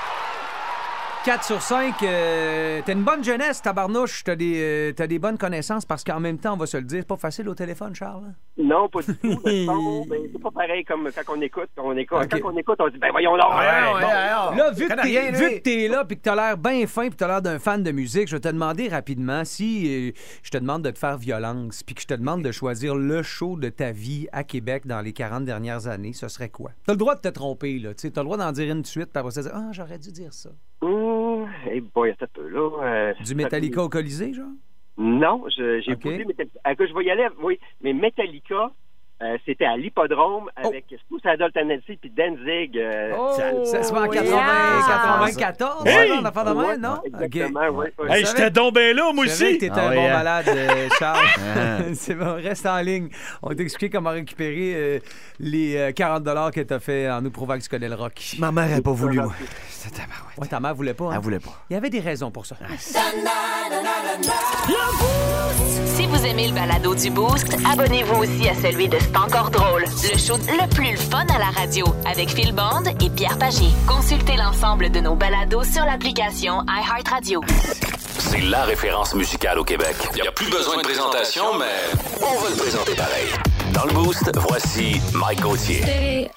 4 1.29 1.45
sur 1.45 1.61
5. 1.61 2.03
euh, 2.05 2.81
t'as 2.87 2.95
une 2.95 3.03
bonne 3.05 3.22
jeunesse, 3.22 3.61
tabarnouche. 3.61 4.24
T'as 4.24 4.35
des, 4.35 4.62
euh, 4.62 4.93
t'as 4.95 5.07
des 5.07 5.18
bonnes 5.18 5.37
connaissances 5.37 5.85
parce 5.85 6.03
qu'en 6.03 6.20
même 6.20 6.39
temps, 6.39 6.55
on 6.55 6.57
va 6.57 6.64
se 6.64 6.79
le 6.79 6.85
dire, 6.85 7.01
c'est 7.01 7.07
pas 7.07 7.18
facile 7.18 7.51
au 7.51 7.55
téléphone, 7.55 7.95
Charles. 7.95 8.22
hein? 8.29 8.35
Non, 8.57 8.89
pas 8.89 9.01
du 9.03 9.14
tout. 9.14 9.39
Ben, 9.45 10.07
c'est 10.33 10.41
pas 10.43 10.51
pareil 10.51 10.87
comme 10.87 11.11
quand 11.14 11.35
on 11.37 11.41
écoute. 11.43 11.68
Quand 11.76 11.83
on 11.85 11.95
écoute, 11.99 12.18
quand 12.31 12.39
on 12.51 12.57
écoute, 12.57 12.79
on 12.81 12.89
dit, 12.89 12.97
ben 12.97 13.11
voyons 13.11 13.37
donc. 13.37 13.51
Ouais, 13.51 14.01
bon. 14.01 14.57
Là, 14.57 14.70
vu 14.70 14.89
que, 14.89 14.95
t'es, 14.95 15.01
rien, 15.03 15.31
vu 15.33 15.49
lui. 15.49 15.55
que 15.57 15.61
t'es 15.61 15.89
là 15.89 16.07
puis 16.07 16.16
que 16.16 16.22
t'as 16.22 16.35
l'air 16.35 16.57
bien 16.57 16.87
fin 16.87 17.03
puis 17.03 17.11
que 17.11 17.16
t'as 17.16 17.26
l'air 17.29 17.43
d'un 17.43 17.59
fan 17.59 17.83
de 17.83 17.93
musique, 17.93 18.29
je 18.29 18.37
vais 18.37 18.41
te 18.41 18.49
demander 18.49 18.89
rapidement 18.89 19.45
si 19.45 20.09
euh, 20.09 20.12
je 20.43 20.49
te 20.51 20.57
demande 20.57 20.81
de 20.83 20.91
te 20.91 20.99
faire 20.99 21.18
violence 21.18 21.83
puis 21.83 21.95
que 21.95 22.01
je 22.01 22.07
te 22.07 22.14
demande 22.14 22.43
de 22.43 22.53
choisir 22.53 22.95
le 22.95 23.22
show 23.22 23.59
de 23.59 23.68
ta 23.68 23.93
vie 23.93 24.29
à 24.33 24.45
Québec 24.45 24.87
dans 24.87 25.03
les 25.03 25.12
40 25.12 25.45
dernières 25.45 25.89
années, 25.89 26.14
ce 26.14 26.29
serait 26.29 26.49
quoi? 26.49 26.70
T'as 26.87 26.95
le 26.95 26.99
droit 26.99 27.16
de 27.16 27.20
te 27.20 27.29
tromper, 27.29 27.79
là. 27.79 27.91
Tu 27.91 28.01
sais, 28.01 28.11
t'as 28.12 28.22
le 28.22 28.24
droit 28.24 28.39
d'en 28.39 28.51
dire 28.53 28.72
une 28.72 28.81
de 28.81 28.87
suite 28.87 29.11
puis 29.12 29.20
après 29.20 29.33
ça 29.33 29.43
Ah, 29.53 29.68
j'aurais 29.72 29.99
dû 29.99 30.11
dire 30.11 30.33
ça. 30.33 30.49
Hum, 30.81 31.49
hey 31.66 31.81
boy, 31.81 32.11
un 32.20 32.26
peu, 32.33 32.49
là. 32.49 32.70
euh, 32.83 33.14
Du 33.24 33.35
Metallica 33.35 33.83
au 33.83 33.89
Colisée, 33.89 34.33
genre? 34.33 34.51
Non, 34.97 35.45
je- 35.49 35.81
j'ai 35.81 35.93
Ok. 35.93 36.01
posé 36.03 36.24
Metallica. 36.24 36.59
Ah, 36.64 36.74
que 36.76 36.87
je 36.87 36.95
vais 36.95 37.05
y 37.05 37.11
aller, 37.11 37.26
oui. 37.43 37.59
Mais 37.81 37.93
Metallica, 37.93 38.72
euh, 39.22 39.36
c'était 39.44 39.64
à 39.64 39.76
l'hippodrome 39.76 40.48
avec 40.56 40.84
Suicidal 41.10 41.50
Tendency 41.52 41.96
puis 42.00 42.10
Danzig. 42.16 42.76
euh, 42.78 43.12
Oh, 43.18 43.32
Ça, 43.64 43.82
c'est 43.82 43.92
en 43.92 44.12
yeah! 44.12 44.22
80, 44.22 45.26
94, 45.26 45.86
Hey! 45.86 46.08
ça, 46.10 46.20
l'affaire 46.20 46.44
de 46.44 46.52
Ouais, 46.52 46.66
même, 46.68 46.80
non? 46.80 47.00
exactement, 47.04 47.60
Ok. 47.68 47.76
ouais, 47.78 47.92
ouais. 47.98 48.16
Hey, 48.18 48.24
Je 48.24 48.30
j'étais 48.30 48.50
donc 48.50 48.74
bien 48.74 48.92
là, 48.94 49.12
moi 49.12 49.24
aussi. 49.24 49.44
que 49.44 49.60
t'étais 49.60 49.70
Ah 49.74 49.86
un 49.86 49.90
oui, 49.90 49.96
bon 49.96 50.08
malade, 50.08 50.48
euh, 50.48 50.88
Charles. 50.98 51.26
Ah. 51.38 51.78
c'est 51.94 52.14
bon, 52.14 52.34
reste 52.34 52.66
en 52.66 52.78
ligne. 52.80 53.08
On 53.42 53.48
va 53.48 53.54
t'expliquer 53.54 53.90
comment 53.90 54.10
récupérer 54.10 54.74
euh, 54.74 54.98
les 55.40 55.76
euh, 55.76 55.92
40 55.92 56.24
que 56.52 56.60
t'as 56.60 56.78
fait 56.78 57.10
en 57.10 57.20
nous 57.22 57.30
prouvant 57.30 57.56
que 57.58 57.62
tu 57.62 57.68
connais 57.68 57.88
le 57.88 57.94
rock. 57.96 58.14
Ma 58.38 58.52
mère 58.52 58.68
n'a 58.68 58.80
pas 58.82 58.92
voulu, 58.92 59.16
moi. 59.18 59.32
Ouais, 60.38 60.46
ta 60.46 60.60
mère 60.60 60.74
voulait 60.74 60.94
pas. 60.94 61.06
hein? 61.06 61.10
Elle 61.14 61.20
voulait 61.20 61.40
pas. 61.40 61.64
Il 61.70 61.74
y 61.74 61.76
avait 61.76 61.90
des 61.90 62.00
raisons 62.00 62.30
pour 62.30 62.46
ça. 62.46 62.56
Si 65.86 66.06
vous 66.06 66.24
aimez 66.26 66.48
le 66.48 66.54
balado 66.54 66.94
du 66.94 67.10
Boost, 67.10 67.56
abonnez-vous 67.70 68.22
aussi 68.22 68.48
à 68.48 68.54
celui 68.54 68.88
de 68.88 68.96
C'est 69.11 69.16
encore 69.16 69.50
drôle, 69.50 69.84
le 69.84 70.18
show 70.18 70.36
le 70.36 70.68
plus 70.74 70.96
fun 70.98 71.24
à 71.34 71.38
la 71.38 71.46
radio 71.46 71.86
avec 72.04 72.28
Phil 72.28 72.52
Bond 72.52 72.82
et 73.00 73.09
Pierre 73.09 73.38
Pagé. 73.38 73.68
Consultez 73.86 74.36
l'ensemble 74.36 74.90
de 74.90 75.00
nos 75.00 75.14
balados 75.14 75.64
sur 75.64 75.84
l'application 75.84 76.62
iHeartRadio. 76.68 77.40
C'est 78.18 78.42
la 78.42 78.64
référence 78.64 79.14
musicale 79.14 79.59
au 79.59 79.64
Québec. 79.64 79.96
Il 80.14 80.22
n'y 80.22 80.28
a 80.28 80.32
plus 80.32 80.50
besoin 80.50 80.76
de 80.76 80.82
présentation, 80.82 81.44
mais 81.59 81.98
on 82.20 82.38
va 82.38 82.50
le 82.50 82.56
présenter 82.56 82.94
pareil. 82.94 83.28
Dans 83.72 83.84
le 83.86 83.92
Boost, 83.94 84.30
voici 84.36 85.00
Mike 85.14 85.40
Gauthier. 85.40 86.28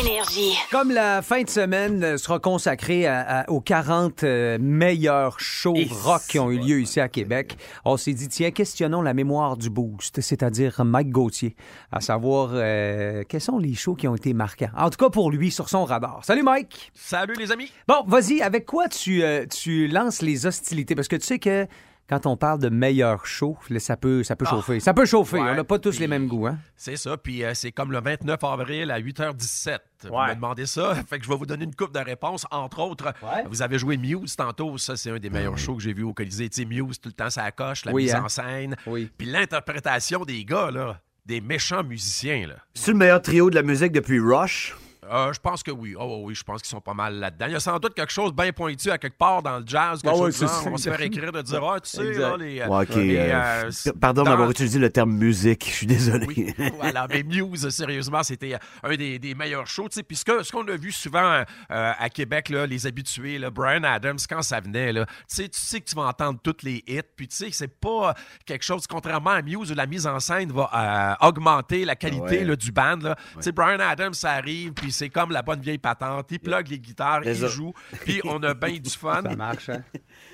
Énergie. 0.00 0.54
Comme 0.70 0.90
la 0.90 1.22
fin 1.22 1.42
de 1.42 1.48
semaine 1.48 2.18
sera 2.18 2.38
consacrée 2.38 3.06
à- 3.06 3.40
à- 3.40 3.50
aux 3.50 3.60
40 3.60 4.22
euh, 4.24 4.58
meilleurs 4.60 5.40
shows 5.40 5.74
rock 6.04 6.20
qui 6.28 6.38
ont 6.38 6.50
eu 6.50 6.58
lieu 6.58 6.80
ici 6.80 7.00
à 7.00 7.08
Québec, 7.08 7.56
on 7.84 7.96
s'est 7.96 8.12
dit, 8.12 8.28
tiens, 8.28 8.50
questionnons 8.50 9.00
la 9.02 9.14
mémoire 9.14 9.56
du 9.56 9.70
boost, 9.70 10.20
c'est-à-dire 10.20 10.84
Mike 10.84 11.10
Gauthier, 11.10 11.56
à 11.90 12.00
savoir 12.00 12.50
euh, 12.52 13.22
quels 13.28 13.40
sont 13.40 13.58
les 13.58 13.74
shows 13.74 13.94
qui 13.94 14.08
ont 14.08 14.14
été 14.16 14.34
marquants. 14.34 14.70
En 14.76 14.90
tout 14.90 14.98
cas 14.98 15.10
pour 15.10 15.30
lui, 15.30 15.50
sur 15.50 15.68
son 15.68 15.84
radar. 15.84 16.20
Salut 16.24 16.42
Mike! 16.42 16.92
Salut 16.94 17.34
les 17.38 17.50
amis. 17.52 17.70
Bon, 17.88 18.04
vas-y, 18.06 18.42
avec 18.42 18.66
quoi 18.66 18.88
tu, 18.88 19.22
euh, 19.22 19.46
tu 19.46 19.88
lances 19.88 20.20
les 20.22 20.46
hostilités? 20.46 20.94
Parce 20.94 21.08
que 21.08 21.16
tu 21.16 21.26
sais 21.26 21.38
que 21.38 21.66
quand 22.12 22.26
on 22.26 22.36
parle 22.36 22.58
de 22.58 22.68
meilleur 22.68 23.24
show, 23.24 23.56
là, 23.70 23.80
ça 23.80 23.96
peut, 23.96 24.22
ça 24.22 24.36
peut 24.36 24.44
Ah. 24.46 24.50
chauffer. 24.50 24.80
Ça 24.80 24.92
peut 24.92 25.06
chauffer. 25.06 25.38
Ouais, 25.40 25.50
on 25.50 25.54
n'a 25.54 25.64
pas 25.64 25.78
tous 25.78 25.92
puis- 25.92 26.00
les 26.00 26.08
mêmes 26.08 26.26
goûts, 26.28 26.46
hein? 26.46 26.58
C'est 26.76 26.96
ça, 26.96 27.16
puis 27.16 27.42
euh, 27.42 27.54
c'est 27.54 27.72
comme 27.72 27.90
le 27.90 28.00
29 28.02 28.44
avril 28.44 28.90
à 28.90 28.98
8h17. 28.98 29.78
Vous 30.04 30.10
Ouais. 30.10 30.28
me 30.28 30.34
demandez 30.34 30.66
ça, 30.66 30.94
fait 31.08 31.18
que 31.18 31.24
je 31.24 31.30
vais 31.30 31.36
vous 31.36 31.46
donner 31.46 31.64
une 31.64 31.74
coupe 31.74 31.94
de 31.94 32.00
réponses. 32.00 32.44
Entre 32.50 32.80
autres, 32.80 33.14
vous 33.48 33.62
avez 33.62 33.78
joué 33.78 33.96
Muse 33.96 34.36
tantôt, 34.36 34.76
ça 34.76 34.96
c'est 34.96 35.10
un 35.10 35.18
des 35.18 35.30
meilleurs 35.30 35.56
shows 35.56 35.76
que 35.76 35.82
j'ai 35.82 35.94
vu 35.94 36.02
au 36.02 36.12
Colisée. 36.12 36.50
Tu 36.50 36.60
sais, 36.62 36.64
Muse, 36.68 37.00
tout 37.00 37.08
le 37.08 37.14
temps 37.14 37.30
ça 37.30 37.50
coche, 37.50 37.86
la 37.86 37.92
Oui, 37.92 38.02
mise 38.02 38.14
hein? 38.14 38.24
en 38.24 38.28
scène, 38.28 38.76
Oui. 38.86 39.10
puis 39.16 39.26
l'interprétation 39.26 40.24
des 40.26 40.44
gars, 40.44 40.70
là, 40.70 41.00
des 41.24 41.40
méchants 41.40 41.82
musiciens. 41.84 42.46
Là. 42.48 42.54
C'est 42.74 42.90
le 42.90 42.98
meilleur 42.98 43.22
trio 43.22 43.48
de 43.48 43.54
la 43.54 43.62
musique 43.62 43.92
depuis 43.92 44.20
Rush. 44.20 44.76
Euh, 45.10 45.32
je 45.32 45.40
pense 45.40 45.64
que 45.64 45.72
oui. 45.72 45.96
Oh, 45.98 46.20
oui, 46.24 46.34
je 46.34 46.44
pense 46.44 46.62
qu'ils 46.62 46.70
sont 46.70 46.80
pas 46.80 46.94
mal 46.94 47.14
là-dedans. 47.14 47.46
Il 47.46 47.52
y 47.52 47.56
a 47.56 47.60
sans 47.60 47.76
doute 47.80 47.92
quelque 47.94 48.12
chose 48.12 48.32
bien 48.32 48.52
pointu 48.52 48.88
à 48.88 48.98
quelque 48.98 49.18
part 49.18 49.42
dans 49.42 49.58
le 49.58 49.64
jazz. 49.66 50.00
Quelque 50.00 50.14
ouais, 50.14 50.30
chose 50.30 50.40
genre. 50.48 50.62
On 50.66 50.70
va 50.70 50.76
se 50.76 50.88
faire 50.88 51.00
écrire 51.00 51.32
de 51.32 51.42
dire 51.42 51.60
Ah, 51.64 51.80
tu 51.80 51.90
sais, 51.90 52.12
là, 52.12 52.36
les. 52.36 52.60
euh, 52.60 52.68
Ouais, 52.68 52.86
les, 52.94 53.16
euh, 53.18 53.70
pardon 54.00 54.22
dans- 54.22 54.30
d'avoir 54.30 54.48
utilisé 54.52 54.78
le 54.78 54.90
terme 54.90 55.10
musique. 55.12 55.66
Je 55.68 55.74
suis 55.74 55.86
désolé. 55.88 56.24
Oui, 56.26 56.54
voilà. 56.78 57.08
Mais 57.08 57.24
Muse, 57.24 57.68
sérieusement, 57.70 58.22
c'était 58.22 58.56
un 58.84 58.94
des, 58.94 59.18
des 59.18 59.34
meilleurs 59.34 59.66
shows. 59.66 59.88
tu 59.88 59.96
sais. 59.96 60.02
Puis 60.04 60.16
ce 60.16 60.52
qu'on 60.52 60.68
a 60.68 60.76
vu 60.76 60.92
souvent 60.92 61.42
euh, 61.42 61.44
à 61.68 62.08
Québec, 62.08 62.48
là, 62.48 62.64
les 62.66 62.86
habitués, 62.86 63.38
là, 63.38 63.50
Brian 63.50 63.82
Adams, 63.82 64.18
quand 64.28 64.42
ça 64.42 64.60
venait, 64.60 64.92
là, 64.92 65.04
tu 65.28 65.48
sais, 65.50 65.80
que 65.80 65.84
tu 65.90 65.96
vas 65.96 66.02
entendre 66.02 66.38
tous 66.40 66.62
les 66.62 66.84
hits. 66.86 67.00
Puis 67.16 67.26
tu 67.26 67.34
sais 67.36 67.50
que 67.50 67.56
c'est 67.56 67.80
pas 67.80 68.14
quelque 68.46 68.64
chose, 68.64 68.86
contrairement 68.86 69.30
à 69.30 69.42
Muse, 69.42 69.72
où 69.72 69.74
la 69.74 69.86
mise 69.86 70.06
en 70.06 70.20
scène 70.20 70.52
va 70.52 71.16
augmenter 71.22 71.84
la 71.84 71.96
qualité 71.96 72.20
Ouais. 72.22 72.44
là, 72.44 72.54
du 72.54 72.70
band. 72.70 73.14
sais, 73.40 73.50
Brian 73.50 73.80
Adams, 73.80 74.14
ça 74.14 74.30
arrive, 74.32 74.72
puis 74.74 74.91
c'est 74.92 75.10
comme 75.10 75.30
la 75.30 75.42
bonne 75.42 75.60
vieille 75.60 75.78
patente. 75.78 76.30
Il 76.30 76.40
plug 76.40 76.68
les 76.68 76.78
guitares, 76.78 77.24
il 77.24 77.34
joue, 77.34 77.72
puis 78.04 78.20
on 78.24 78.42
a 78.42 78.54
bien 78.54 78.78
du 78.78 78.90
fun. 78.98 79.22
Ça 79.22 79.36
marche, 79.36 79.68
hein? 79.68 79.82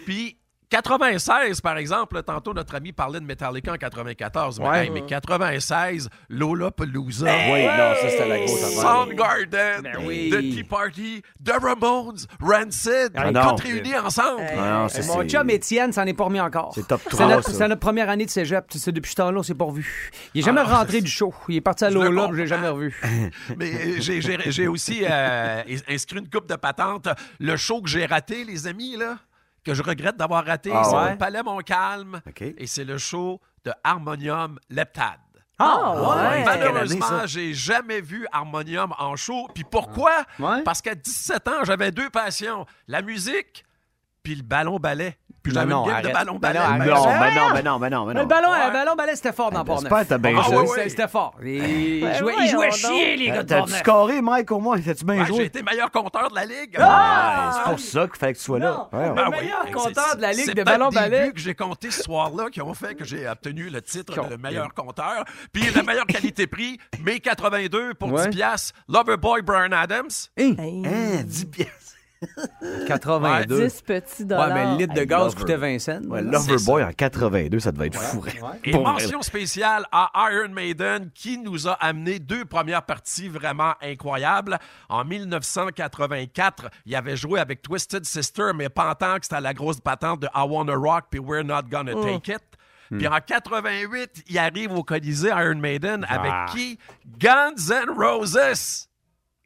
Puis 0.05 0.38
96, 0.71 1.61
par 1.63 1.79
exemple, 1.79 2.17
là, 2.17 2.23
tantôt 2.23 2.53
notre 2.53 2.75
ami 2.75 2.93
parlait 2.93 3.21
de 3.21 3.25
Metallica 3.25 3.73
en 3.73 3.77
94. 3.77 4.61
Mais, 4.61 4.69
Ouais. 4.69 4.85
hey, 4.85 4.91
mais 4.91 5.01
96, 5.03 6.09
Lola 6.29 6.71
Palooza. 6.71 7.25
Oui, 7.27 7.65
non, 7.65 7.95
ça, 8.01 8.09
c'était 8.11 8.29
la 8.29 8.39
grosse. 8.39 8.75
Soundgarden, 8.75 9.83
Ben 9.83 9.97
oui. 10.07 10.29
The 10.31 10.41
Tea 10.41 10.65
Party, 10.65 11.23
The 11.45 11.53
Ramones, 11.61 12.19
Rancid, 12.41 13.13
Ah 13.15 13.33
toutes 13.33 13.61
réunis 13.61 13.97
ensemble. 13.97 14.43
Ah 14.59 14.71
non, 14.83 14.89
c'est- 14.89 15.07
Mon 15.07 15.25
chum 15.27 15.49
Étienne 15.51 15.93
s'en 15.93 16.05
est 16.05 16.13
pas 16.15 16.25
remis 16.25 16.41
encore. 16.41 16.73
C'est 16.75 16.87
top 16.87 17.01
C'est 17.05 17.11
3, 17.11 17.27
notre, 17.29 17.51
ça. 17.51 17.57
c'est 17.57 17.69
notre 17.69 17.81
première 17.81 18.11
année 18.11 18.27
de 18.27 18.31
cégep. 18.31 18.67
C'est 18.71 18.93
depuis 18.93 19.11
ce 19.11 19.17
temps-là, 19.17 19.39
on 19.39 19.43
s'est 19.43 19.55
pas 19.55 19.65
revu. 19.65 20.11
Il 20.35 20.41
est 20.41 20.45
jamais 20.45 20.61
Ah, 20.65 20.77
rentré 20.79 21.01
du 21.01 21.11
show. 21.11 21.33
Il 21.49 21.57
est 21.57 21.61
parti 21.63 21.85
à 21.87 21.91
Lola, 21.91 22.09
comprends. 22.11 22.33
je 22.35 22.39
l'ai 22.43 22.47
jamais 22.47 22.69
revu. 22.69 22.95
Mais 23.57 23.73
euh, 23.73 24.51
j'ai 24.51 24.69
aussi 24.69 25.03
euh, 25.09 25.63
inscrit 25.89 26.19
une 26.19 26.29
coupe 26.29 26.47
de 26.49 26.57
patente. 26.57 27.09
Le 27.41 27.57
show 27.57 27.81
que 27.81 27.89
j'ai 27.89 28.05
raté, 28.05 28.45
les 28.45 28.67
amis, 28.67 28.97
là, 28.97 29.17
que 29.69 29.75
je 29.75 29.83
regrette 29.83 30.17
d'avoir 30.17 30.47
raté, 30.47 30.71
Ah 30.75 30.83
c'est 30.85 30.97
ouais? 30.97 31.13
au 31.13 31.17
Palais 31.17 31.43
Montcalm. 31.43 32.21
Et 32.41 32.67
c'est 32.67 32.85
le 32.85 32.97
show 32.97 33.39
de 33.65 33.73
Harmonium 33.85 34.59
Leptade. 34.71 35.19
Ah, 35.59 35.93
ouais. 35.95 36.45
Malheureusement, 36.45 37.01
Quelle 37.07 37.09
année, 37.17 37.21
ça? 37.21 37.27
j'ai 37.27 37.53
jamais 37.53 38.01
vu 38.01 38.27
Harmonium 38.33 38.95
en 38.99 39.15
show. 39.17 39.49
Puis 39.55 39.65
pourquoi? 39.65 40.13
Ouais. 40.39 40.63
Parce 40.63 40.81
qu'à 40.81 40.95
17 40.95 41.49
ans, 41.49 41.65
j'avais 41.65 41.91
deux 41.93 42.09
passions. 42.11 42.65
La 42.87 43.03
musique 43.03 43.65
puis 44.23 44.35
le 44.37 44.43
ballon 44.43 44.79
ballet. 44.79 45.19
Puis 45.43 45.53
Non, 45.53 45.61
j'avais 45.61 45.73
non, 45.73 45.85
une 45.87 45.93
game 45.93 46.03
de 46.03 46.09
ballon 46.13 46.33
Ben 46.35 46.39
balai. 46.41 46.59
non. 46.59 46.65
Non, 46.65 46.75
Ah, 46.75 46.79
mais 46.79 47.35
non, 47.35 47.51
mais 47.55 47.63
non, 47.63 47.79
mais 47.79 47.91
non, 47.91 48.05
mais 48.07 48.15
Le 48.15 48.21
non. 48.21 48.27
ballon, 48.27 48.49
le 48.53 48.73
ballon 48.73 48.95
balai, 48.97 49.15
c'était 49.17 49.33
fort 49.33 49.51
dans 49.51 49.65
j'espère 49.65 49.89
Port-Neuf. 49.89 50.03
que 50.05 50.09
t'as 50.09 50.19
bien 50.19 50.37
Ah, 50.39 50.43
joué. 50.43 50.89
C'était 50.89 51.09
fort. 51.09 51.35
Il 51.43 52.01
Ben 52.03 52.15
jouait, 52.19 52.35
il 52.41 52.49
jouait 52.49 52.69
voyons 52.71 52.73
chier, 52.73 53.17
les 53.17 53.27
gars 53.29 53.43
de 53.45 53.49
T'as-tu 53.49 53.73
scoré, 53.73 54.21
Mike, 54.21 54.51
au 54.51 54.59
moins? 54.59 54.81
T'as-tu 54.81 55.05
bien 55.05 55.15
Ouais, 55.19 55.25
J'ai 55.27 55.35
joué? 55.35 55.45
été 55.45 55.63
meilleur 55.63 55.91
compteur 55.91 56.29
de 56.31 56.35
la 56.35 56.45
ligue. 56.45 56.77
Ah, 56.81 57.53
c'est 57.55 57.71
pour 57.71 57.81
ça 57.81 58.07
qu'il 58.09 58.17
fallait 58.17 58.33
que 58.35 58.39
tu 58.39 58.45
sois 58.45 58.59
là. 58.59 58.89
Non, 58.93 58.99
le. 58.99 59.15
Ben 59.15 59.31
meilleur 59.31 59.71
compteur 59.73 60.05
c'est- 60.11 60.17
de 60.17 60.23
la 60.23 60.33
Ligue 60.33 60.45
c'est 60.47 60.55
de 60.55 60.63
ballon 60.65 60.89
balai. 60.91 61.27
buts 61.29 61.33
que 61.35 61.41
j'ai 61.41 61.55
comptés 61.55 61.91
ce 61.91 62.03
soir-là 62.03 62.51
qui 62.51 62.61
ont 62.61 62.75
fait 62.75 62.95
que 62.95 63.05
j'ai 63.05 63.29
obtenu 63.29 63.71
le 63.71 63.81
titre 63.81 64.29
de 64.29 64.37
meilleur 64.37 64.75
compteur. 64.75 65.25
Puis 65.53 65.71
la 65.75 65.83
meilleure 65.83 66.07
qualité-prix, 66.09 66.79
mai 67.05 67.21
82 67.21 67.95
pour 67.95 68.13
Ouais. 68.13 68.29
10 68.29 68.37
piastres. 68.37 68.75
Loverboy 68.89 69.43
Brian 69.43 69.73
Adams. 69.73 70.09
Hein, 70.39 70.55
Hein, 70.59 71.23
10 71.25 71.47
pièces. 71.47 71.95
82. 72.87 73.69
10 73.69 73.83
petits 73.83 74.23
Ouais, 74.23 74.25
dollars. 74.29 74.55
mais 74.55 74.65
le 74.73 74.77
litre 74.79 74.95
de 74.95 75.05
gaz 75.05 75.25
Lover. 75.25 75.37
coûtait 75.37 75.57
20 75.57 75.79
cents. 75.79 76.01
Ouais. 76.05 76.23
Loverboy 76.23 76.83
en 76.85 76.93
82, 76.93 77.61
ça 77.61 77.73
devait 77.73 77.87
être 77.87 78.01
fou. 78.01 78.25
Et 78.65 78.71
Pour 78.71 78.83
mention 78.85 79.23
spéciale 79.23 79.85
à 79.93 80.11
Iron 80.33 80.49
Maiden 80.53 81.11
qui 81.15 81.39
nous 81.39 81.69
a 81.69 81.73
amené 81.75 82.19
deux 82.19 82.45
premières 82.45 82.83
parties 82.83 83.29
vraiment 83.29 83.75
incroyables. 83.83 84.59
En 84.89 85.05
1984, 85.05 86.71
il 86.87 86.95
avait 86.97 87.17
joué 87.17 87.41
avec 87.41 87.63
Twisted 87.63 88.05
Sister, 88.05 88.51
mais 88.55 88.69
pas 88.69 88.91
en 88.91 88.95
tant 88.95 89.17
que 89.19 89.25
c'était 89.25 89.41
la 89.41 89.55
grosse 89.55 89.81
patente 89.81 90.21
de 90.21 90.27
I 90.35 90.43
Wanna 90.49 90.75
Rock 90.75 91.05
puis 91.11 91.21
We're 91.21 91.45
Not 91.45 91.63
Gonna 91.71 91.95
Mm. 91.95 92.03
Take 92.21 92.33
It. 92.33 92.43
Puis 92.91 93.07
en 93.07 93.19
88, 93.21 94.25
il 94.29 94.39
arrive 94.39 94.73
au 94.73 94.83
Colisée 94.83 95.29
Iron 95.29 95.57
Maiden 95.57 96.07
avec 96.09 96.33
Ah. 96.35 96.47
qui? 96.51 96.79
Guns 97.19 97.71
N' 97.71 97.91
Roses! 97.97 98.88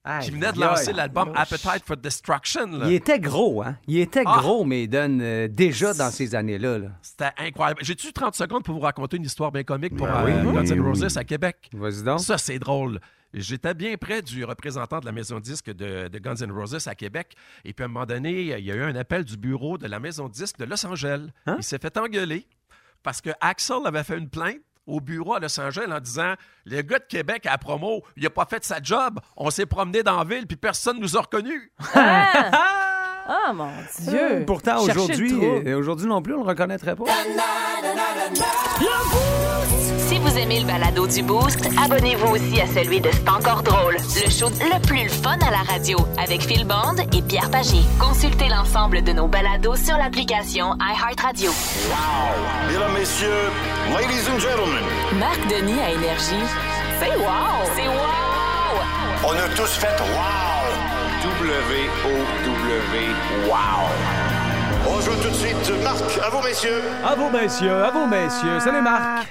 Aïe, 0.05 0.25
Qui 0.25 0.31
venait 0.33 0.51
de 0.53 0.59
lancer 0.59 0.93
l'album 0.93 1.33
Appetite 1.37 1.85
for 1.87 1.97
Destruction. 1.97 2.67
là. 2.67 2.87
Il 2.89 2.93
était 2.95 3.21
gros, 3.21 3.63
hein? 3.63 3.77
Il 3.87 3.99
était 3.99 4.25
Ah. 4.27 4.39
gros, 4.41 4.65
Maiden, 4.65 5.21
euh, 5.23 5.47
déjà 5.49 5.95
dans 5.95 6.11
ces 6.11 6.35
années-là. 6.35 6.79
là. 6.79 6.89
C'était 7.03 7.31
incroyable. 7.39 7.81
J'ai-tu 7.85 8.13
30 8.13 8.35
secondes 8.35 8.65
pour 8.65 8.75
vous 8.75 8.81
raconter 8.81 9.17
une 9.17 9.25
histoire 9.25 9.53
bien 9.53 9.63
comique 9.63 9.97
pour 9.97 10.09
Ben 10.09 10.27
euh, 10.27 10.53
Guns 10.53 10.65
N' 10.65 10.81
oui. 10.81 10.87
Roses 10.89 11.17
à 11.17 11.23
Québec? 11.25 11.71
Vas-y 11.73 12.03
donc. 12.03 12.19
Ça, 12.21 12.37
c'est 12.37 12.59
drôle. 12.59 12.99
J'étais 13.33 13.75
bien 13.75 13.97
près 13.97 14.23
du 14.23 14.45
représentant 14.45 14.99
de 15.01 15.07
la 15.07 15.13
maison 15.13 15.37
de 15.37 15.43
disque 15.43 15.71
de, 15.71 16.09
de 16.09 16.19
Guns 16.19 16.35
N' 16.35 16.51
Roses 16.53 16.87
à 16.89 16.95
Québec. 16.97 17.35
Et 17.65 17.73
puis, 17.73 17.83
à 17.83 17.87
un 17.87 17.89
moment 17.89 18.05
donné, 18.05 18.43
il 18.59 18.65
y 18.65 18.73
a 18.73 18.75
eu 18.75 18.83
un 18.83 18.97
appel 18.97 19.25
du 19.25 19.37
bureau 19.37 19.79
de 19.79 19.87
la 19.87 20.01
maison 20.01 20.27
de 20.29 20.33
disque 20.33 20.59
de 20.59 20.65
Los 20.65 20.85
Angeles. 20.85 21.29
Hein? 21.47 21.57
Il 21.59 21.63
s'est 21.65 21.79
fait 21.79 21.97
engueuler 21.97 22.45
parce 23.05 23.21
que 23.21 23.31
Axel 23.41 23.79
avait 23.85 24.03
fait 24.05 24.19
une 24.19 24.29
plainte 24.29 24.59
au 24.87 25.01
bureau 25.01 25.35
à 25.35 25.41
Los 25.41 25.59
Angeles 25.61 25.91
en 25.91 26.01
disant 26.01 26.35
Le 26.65 26.83
gars 26.83 26.99
de 26.99 27.05
Québec 27.05 27.47
à 27.47 27.53
la 27.53 27.59
promo, 27.59 28.03
il 28.17 28.27
a 28.27 28.31
pas 28.31 28.47
fait 28.47 28.65
sa 28.65 28.83
job. 28.83 29.21
On 29.37 29.51
s'est 29.51 29.67
promené 29.67 30.03
dans 30.03 30.19
la 30.19 30.25
ville, 30.25 30.47
puis 30.47 30.57
personne 30.57 30.99
nous 30.99 31.17
a 31.17 31.21
reconnus. 31.21 31.71
Ah, 31.95 32.89
mon 33.55 33.69
Dieu! 34.01 34.45
Pourtant, 34.47 34.85
Cherchez 34.85 34.93
le 34.95 35.01
aujourd'hui, 35.03 35.29
trouble. 35.33 35.69
euh, 35.69 35.79
aujourd'hui 35.79 36.07
non 36.07 36.23
plus, 36.23 36.35
on 36.35 36.43
le 36.43 36.49
reconnaîtrait 36.49 36.97
pas. 36.97 37.05
Si 40.09 40.19
vous 40.19 40.39
aimez 40.39 40.61
le 40.61 40.67
balado 40.67 41.07
du 41.07 41.23
Boost, 41.23 41.69
abonnez-vous 41.83 42.35
aussi 42.35 42.61
à 42.61 42.67
celui 42.67 43.01
de 43.01 43.09
C'est 43.13 43.29
encore 43.29 43.63
drôle, 43.63 43.95
le 43.97 44.31
show 44.31 44.49
le 44.61 44.87
plus 44.87 45.09
fun 45.09 45.39
à 45.47 45.51
la 45.51 45.63
radio 45.73 45.97
avec 46.23 46.43
Phil 46.43 46.67
Bond 46.67 46.97
et 47.17 47.23
Pierre 47.23 47.51
Pagé. 47.51 47.79
Consultez 47.99 48.49
l'ensemble 48.49 49.03
de 49.03 49.13
nos 49.13 49.27
balados 49.27 49.77
sur 49.77 49.97
l'application 49.97 50.77
iHeartRadio. 50.81 51.51
Mesdames, 52.69 52.93
messieurs, 52.93 53.51
ladies 53.95 54.29
and 54.35 54.39
gentlemen, 54.41 54.85
Marc 55.19 55.41
Denis 55.49 55.81
à 55.81 55.91
Énergie. 55.91 56.47
C'est 57.01 57.17
wow! 57.19 57.65
C'est 57.77 57.89
wow! 57.89 58.12
On 59.33 59.37
a 59.37 59.49
tous 59.57 59.79
fait 59.79 59.87
wow! 59.87 60.69
W-O-W, 61.23 62.99
wow! 63.49 63.89
On 64.87 65.01
joue 65.01 65.23
tout 65.23 65.29
de 65.29 65.35
suite. 65.35 65.83
Marc, 65.83 66.19
à 66.23 66.29
vous, 66.29 66.43
messieurs. 66.47 66.83
À 67.05 67.15
vous, 67.15 67.31
messieurs, 67.31 67.85
à 67.85 67.91
vous, 67.91 68.07
messieurs. 68.07 68.61
Salut, 68.61 68.83
Marc. 68.83 69.29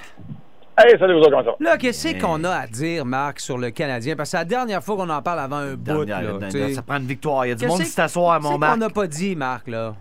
Hey, 0.78 0.98
salut 0.98 1.14
vous 1.14 1.20
autres, 1.20 1.30
comment 1.30 1.44
ça 1.44 1.52
va? 1.52 1.58
Là, 1.60 1.78
qu'est-ce 1.78 2.20
qu'on 2.20 2.44
a 2.46 2.50
à 2.50 2.68
dire, 2.68 3.06
Marc, 3.06 3.42
sur 3.42 3.58
le 3.58 3.70
Canadien? 3.70 4.16
Parce 4.16 4.30
que 4.30 4.32
c'est 4.32 4.38
la 4.38 4.46
dernière 4.46 4.84
fois 4.84 4.96
qu'on 4.96 5.10
en 5.10 5.22
parle 5.22 5.40
avant 5.40 5.58
un 5.58 5.74
bout. 5.76 6.06
Dernière, 6.06 6.34
là, 6.34 6.50
dernière, 6.50 6.76
ça 6.76 6.82
prend 6.82 6.98
une 6.98 7.06
victoire. 7.06 7.46
Il 7.46 7.50
y 7.50 7.52
a 7.52 7.56
du 7.56 7.68
monde 7.68 7.80
qui 7.80 7.86
s'assoit 7.86 8.36
à 8.36 8.40
mon 8.40 8.58
Marc. 8.58 8.74
qu'on 8.74 8.80
n'a 8.80 8.90
pas 8.90 9.08
dit, 9.08 9.36
Marc, 9.36 9.68
là? 9.68 9.94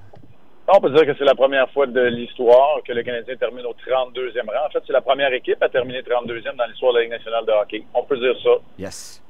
On 0.73 0.81
peut 0.81 0.91
dire 0.91 1.05
que 1.05 1.19
c'est 1.19 1.25
la 1.25 1.35
première 1.35 1.69
fois 1.73 1.87
de 1.87 2.01
l'histoire 2.01 2.79
que 2.87 2.93
le 2.93 3.03
Canadien 3.03 3.35
termine 3.37 3.67
au 3.67 3.75
32e 3.75 4.47
rang. 4.47 4.67
En 4.67 4.71
fait, 4.71 4.83
c'est 4.87 4.93
la 4.93 5.01
première 5.01 5.33
équipe 5.33 5.61
à 5.63 5.69
terminer 5.69 6.01
32e 6.03 6.57
dans 6.57 6.67
l'histoire 6.67 6.93
de 6.93 6.99
la 6.99 7.03
Ligue 7.03 7.13
nationale 7.13 7.45
de 7.45 7.53
hockey. 7.53 7.85
On 7.93 8.05
peut 8.05 8.17
dire 8.17 8.35
ça. 8.43 8.51
Yes. 8.79 9.21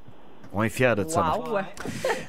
On 0.53 0.62
est 0.64 0.68
fiers 0.68 0.94
de 0.96 1.05
ça. 1.07 1.34
Wow! 1.38 1.59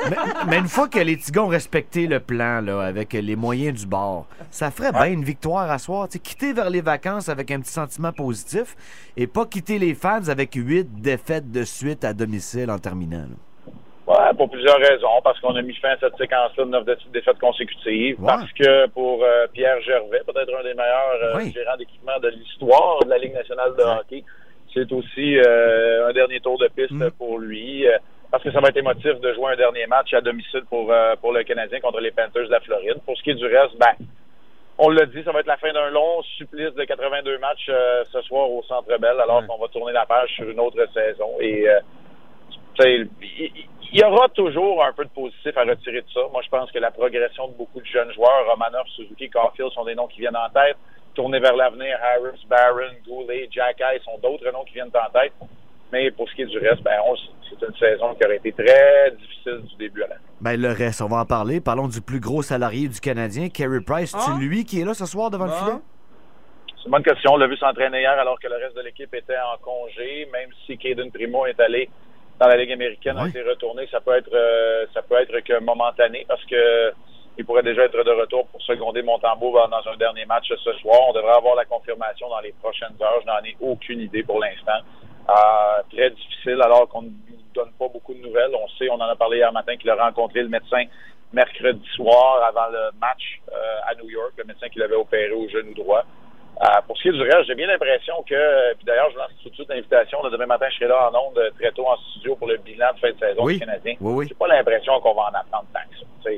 mais, 0.10 0.16
mais 0.48 0.58
une 0.60 0.68
fois 0.68 0.88
que 0.88 1.00
les 1.00 1.18
Tigons 1.18 1.44
ont 1.46 1.48
respecté 1.48 2.06
le 2.08 2.20
plan 2.20 2.62
là, 2.62 2.82
avec 2.82 3.14
les 3.14 3.36
moyens 3.36 3.80
du 3.82 3.88
bord, 3.88 4.28
ça 4.52 4.70
ferait 4.72 4.92
bien 4.92 5.08
une 5.08 5.24
victoire 5.24 5.70
à 5.72 5.78
soir. 5.80 6.08
Tu 6.08 6.14
sais, 6.14 6.20
quitter 6.20 6.54
vers 6.54 6.70
les 6.70 6.82
vacances 6.82 7.30
avec 7.30 7.50
un 7.52 7.60
petit 7.62 7.72
sentiment 7.72 8.12
positif 8.12 8.76
et 9.18 9.26
pas 9.28 9.46
quitter 9.46 9.80
les 9.80 9.96
fans 9.96 10.28
avec 10.30 10.54
huit 10.54 10.88
défaites 11.02 11.52
de 11.52 11.64
suite 11.64 12.04
à 12.04 12.14
domicile 12.14 12.70
en 12.70 12.78
terminant. 12.78 13.22
là. 13.28 13.74
Ouais, 14.08 14.34
pour 14.36 14.50
plusieurs 14.50 14.78
raisons. 14.78 15.22
Parce 15.24 15.40
qu'on 15.40 15.56
a 15.56 15.62
mis 15.62 15.76
fin 15.76 15.90
à 15.90 15.98
cette 16.00 16.18
séquence-là 16.18 16.66
de 16.66 16.70
neuf 16.70 16.86
dé- 16.86 16.96
défaites 17.14 17.40
consécutives. 17.40 18.18
Parce 18.26 18.52
que 18.54 18.88
pour 18.88 19.24
euh, 19.24 19.48
Pierre 19.54 19.80
Gervais, 19.82 20.22
peut-être 20.26 20.52
un 20.60 20.64
des 20.64 20.74
meilleurs 20.74 21.20
euh, 21.24 21.38
Oui. 21.38 21.52
gérants 21.54 21.78
d'équipement 21.78 22.20
de 22.22 22.28
l'histoire 22.30 23.00
de 23.06 23.10
la 23.10 23.18
Ligue 23.20 23.34
nationale 23.34 23.74
de 23.78 23.84
hockey, 23.84 24.24
c'est 24.74 24.92
aussi 24.92 25.38
euh, 25.38 26.08
un 26.10 26.14
dernier 26.14 26.40
tour 26.40 26.58
de 26.58 26.68
piste 26.68 26.92
Mm. 26.92 27.12
pour 27.18 27.40
lui. 27.40 27.88
euh, 27.88 27.98
parce 28.32 28.44
que 28.44 28.52
ça 28.52 28.62
va 28.62 28.70
être 28.70 28.78
émotif 28.78 29.20
de 29.20 29.34
jouer 29.34 29.52
un 29.52 29.56
dernier 29.58 29.86
match 29.88 30.14
à 30.14 30.22
domicile 30.22 30.64
pour, 30.70 30.90
euh, 30.92 31.16
pour 31.20 31.34
le 31.34 31.44
Canadien 31.44 31.82
contre 31.82 32.00
les 32.00 32.12
Panthers 32.12 32.46
de 32.46 32.52
la 32.52 32.62
Floride. 32.62 33.00
Pour 33.06 33.18
ce 33.18 33.24
qui 33.24 33.32
est 33.32 33.36
du 33.36 33.46
reste, 33.46 33.78
ben, 33.78 33.94
on 34.78 34.90
l'a 34.90 35.06
dit, 35.06 35.22
ça 35.24 35.34
va 35.34 35.42
être 35.42 35.48
la 35.48 35.58
fin 35.58 35.74
d'un 35.74 35.90
long 35.90 36.22
supplice 36.38 36.74
de 36.74 36.84
82 36.86 37.38
matchs 37.40 37.70
ce 38.12 38.22
soir 38.22 38.50
au 38.50 38.64
Centre 38.64 38.88
Bell, 38.98 39.20
alors 39.22 39.46
qu'on 39.46 39.58
va 39.58 39.68
tourner 39.68 39.92
la 39.92 40.06
page 40.06 40.30
sur 40.36 40.50
une 40.50 40.62
autre 40.62 40.80
saison. 40.94 41.30
Et 41.42 41.68
il 42.86 44.00
y 44.00 44.04
aura 44.04 44.30
toujours 44.30 44.84
un 44.84 44.94
peu 44.94 45.04
de 45.04 45.10
positif 45.10 45.56
à 45.58 45.64
retirer 45.64 46.02
de 46.02 46.10
ça. 46.14 46.22
Moi, 46.32 46.42
je 46.44 46.50
pense 46.50 46.72
que 46.72 46.80
la 46.80 46.92
progression 46.92 47.50
de 47.50 47.54
beaucoup 47.54 47.82
de 47.82 47.86
jeunes 47.86 48.12
joueurs, 48.14 48.46
Romanov, 48.50 48.88
Suzuki, 48.96 49.30
Caulfield, 49.30 49.72
sont 49.74 49.84
des 49.86 49.96
noms 49.96 50.08
qui 50.08 50.22
viennent 50.22 50.38
en 50.38 50.50
tête. 50.50 50.78
Tourner 51.14 51.40
vers 51.40 51.56
l'avenir, 51.56 51.98
Harris, 52.02 52.46
Barron, 52.50 52.94
Goulet, 53.08 53.48
Jack 53.52 53.82
Eye 53.82 54.00
sont 54.04 54.18
d'autres 54.22 54.50
noms 54.52 54.64
qui 54.64 54.74
viennent 54.76 54.88
en 54.94 55.12
tête. 55.12 55.34
Mais 55.92 56.10
pour 56.12 56.30
ce 56.30 56.36
qui 56.36 56.44
est 56.44 56.46
du 56.46 56.58
reste, 56.58 56.82
ben, 56.84 57.00
on- 57.06 57.16
c'est 57.50 57.66
une 57.68 57.76
saison 57.76 58.16
qui 58.16 58.26
aurait 58.26 58.38
été 58.38 58.54
très 58.54 59.12
difficile 59.12 59.62
du 59.70 59.76
début 59.76 60.04
à 60.04 60.08
la 60.08 60.16
fin. 60.16 60.22
Ben, 60.40 60.60
le 60.62 60.72
reste, 60.72 61.02
on 61.02 61.08
va 61.08 61.18
en 61.18 61.26
parler. 61.26 61.60
Parlons 61.60 61.88
du 61.90 62.00
plus 62.02 62.22
gros 62.22 62.42
salarié 62.42 62.88
du 62.88 63.00
Canadien, 63.02 63.50
Carey 63.50 63.82
Price. 63.86 64.14
Ah. 64.16 64.20
C'est 64.26 64.42
lui 64.46 64.64
qui 64.64 64.80
est 64.80 64.86
là 64.86 64.94
ce 64.94 65.06
soir 65.06 65.30
devant 65.30 65.46
le 65.46 65.52
filet? 65.52 65.78
C'est 66.78 66.86
une 66.86 66.92
bonne 66.92 67.04
question. 67.04 67.34
On 67.34 67.38
l'a 67.38 67.48
vu 67.48 67.58
s'entraîner 67.58 68.00
hier 68.00 68.12
alors 68.18 68.40
que 68.40 68.48
le 68.48 68.56
reste 68.56 68.76
de 68.78 68.82
l'équipe 68.82 69.14
était 69.14 69.36
en 69.38 69.58
congé. 69.62 70.28
Même 70.32 70.50
si 70.66 70.78
Caden 70.78 71.12
Primo 71.12 71.46
est 71.46 71.60
allé 71.60 71.90
dans 72.40 72.48
la 72.48 72.56
Ligue 72.56 72.72
américaine, 72.72 73.18
a 73.20 73.28
été 73.28 73.44
retourné, 73.44 73.86
ça 73.92 74.00
peut 74.00 74.16
être 74.16 74.34
euh, 74.34 74.86
ça 74.94 75.02
peut 75.04 75.16
être 75.22 75.42
que 75.42 75.60
momentané 75.60 76.26
parce 76.28 76.44
que 76.46 76.92
il 77.38 77.46
pourrait 77.46 77.64
déjà 77.64 77.84
être 77.86 78.04
de 78.04 78.12
retour 78.12 78.48
pour 78.48 78.62
seconder 78.62 79.02
Montembeau 79.02 79.52
dans 79.54 79.92
un 79.92 79.98
dernier 79.98 80.26
match 80.26 80.48
ce 80.50 80.74
soir. 80.74 81.00
On 81.10 81.14
devrait 81.14 81.36
avoir 81.36 81.56
la 81.56 81.66
confirmation 81.66 82.30
dans 82.30 82.40
les 82.40 82.54
prochaines 82.62 82.96
heures. 83.02 83.22
Je 83.22 83.28
n'en 83.28 83.44
ai 83.44 83.56
aucune 83.62 84.02
idée 84.02 84.24
pour 84.24 84.40
l'instant. 84.40 84.80
Euh, 85.30 85.82
très 85.96 86.10
difficile 86.10 86.62
alors 86.62 86.88
qu'on 86.90 87.04
ne 87.04 87.08
nous 87.08 87.38
donne 87.54 87.72
pas 87.80 87.88
beaucoup 87.88 88.14
de 88.14 88.20
nouvelles. 88.20 88.52
On 88.54 88.68
sait, 88.78 88.90
on 88.90 88.96
en 88.96 89.02
a 89.10 89.16
parlé 89.16 89.38
hier 89.38 89.52
matin 89.54 89.76
qu'il 89.78 89.90
a 89.90 89.96
rencontré 89.96 90.42
le 90.42 90.50
médecin 90.50 90.84
mercredi 91.34 91.86
soir 91.96 92.44
avant 92.44 92.68
le 92.72 92.92
match 93.00 93.40
euh, 93.50 93.90
à 93.90 93.96
New 93.96 94.10
York, 94.10 94.34
le 94.38 94.44
médecin 94.44 94.68
qui 94.70 94.80
l'avait 94.80 94.96
opéré 94.96 95.32
au 95.32 95.48
genou 95.48 95.74
droit. 95.74 96.04
Euh, 96.62 96.66
pour 96.86 96.98
ce 96.98 97.04
qui 97.04 97.08
est 97.08 97.12
du 97.14 97.22
reste, 97.22 97.46
j'ai 97.48 97.56
bien 97.56 97.68
l'impression 97.68 98.22
que, 98.24 98.74
puis 98.76 98.86
d'ailleurs, 98.86 99.10
je 99.12 99.18
lance 99.18 99.30
tout 99.42 99.50
de 99.50 99.56
suite 99.56 99.70
l'invitation. 99.70 100.20
Demain 100.30 100.46
matin, 100.46 100.68
je 100.70 100.76
serai 100.76 100.88
là 100.88 101.10
en 101.10 101.28
ondes 101.28 101.38
euh, 101.38 101.50
très 101.60 101.72
tôt 101.72 101.88
en 101.88 101.96
studio 101.98 102.36
pour 102.36 102.48
le 102.48 102.58
bilan 102.58 102.88
de 102.94 103.00
fin 103.00 103.12
de 103.12 103.18
saison 103.18 103.44
Oui. 103.44 103.54
du 103.54 103.60
Canadien. 103.62 103.96
Oui, 104.02 104.14
oui. 104.14 104.26
J'ai 104.28 104.36
pas 104.36 104.48
l'impression 104.48 105.00
qu'on 105.00 105.14
va 105.14 105.24
en 105.24 105.40
apprendre 105.40 105.66
tant 105.74 105.80
que 105.90 105.98
ça. 105.98 106.30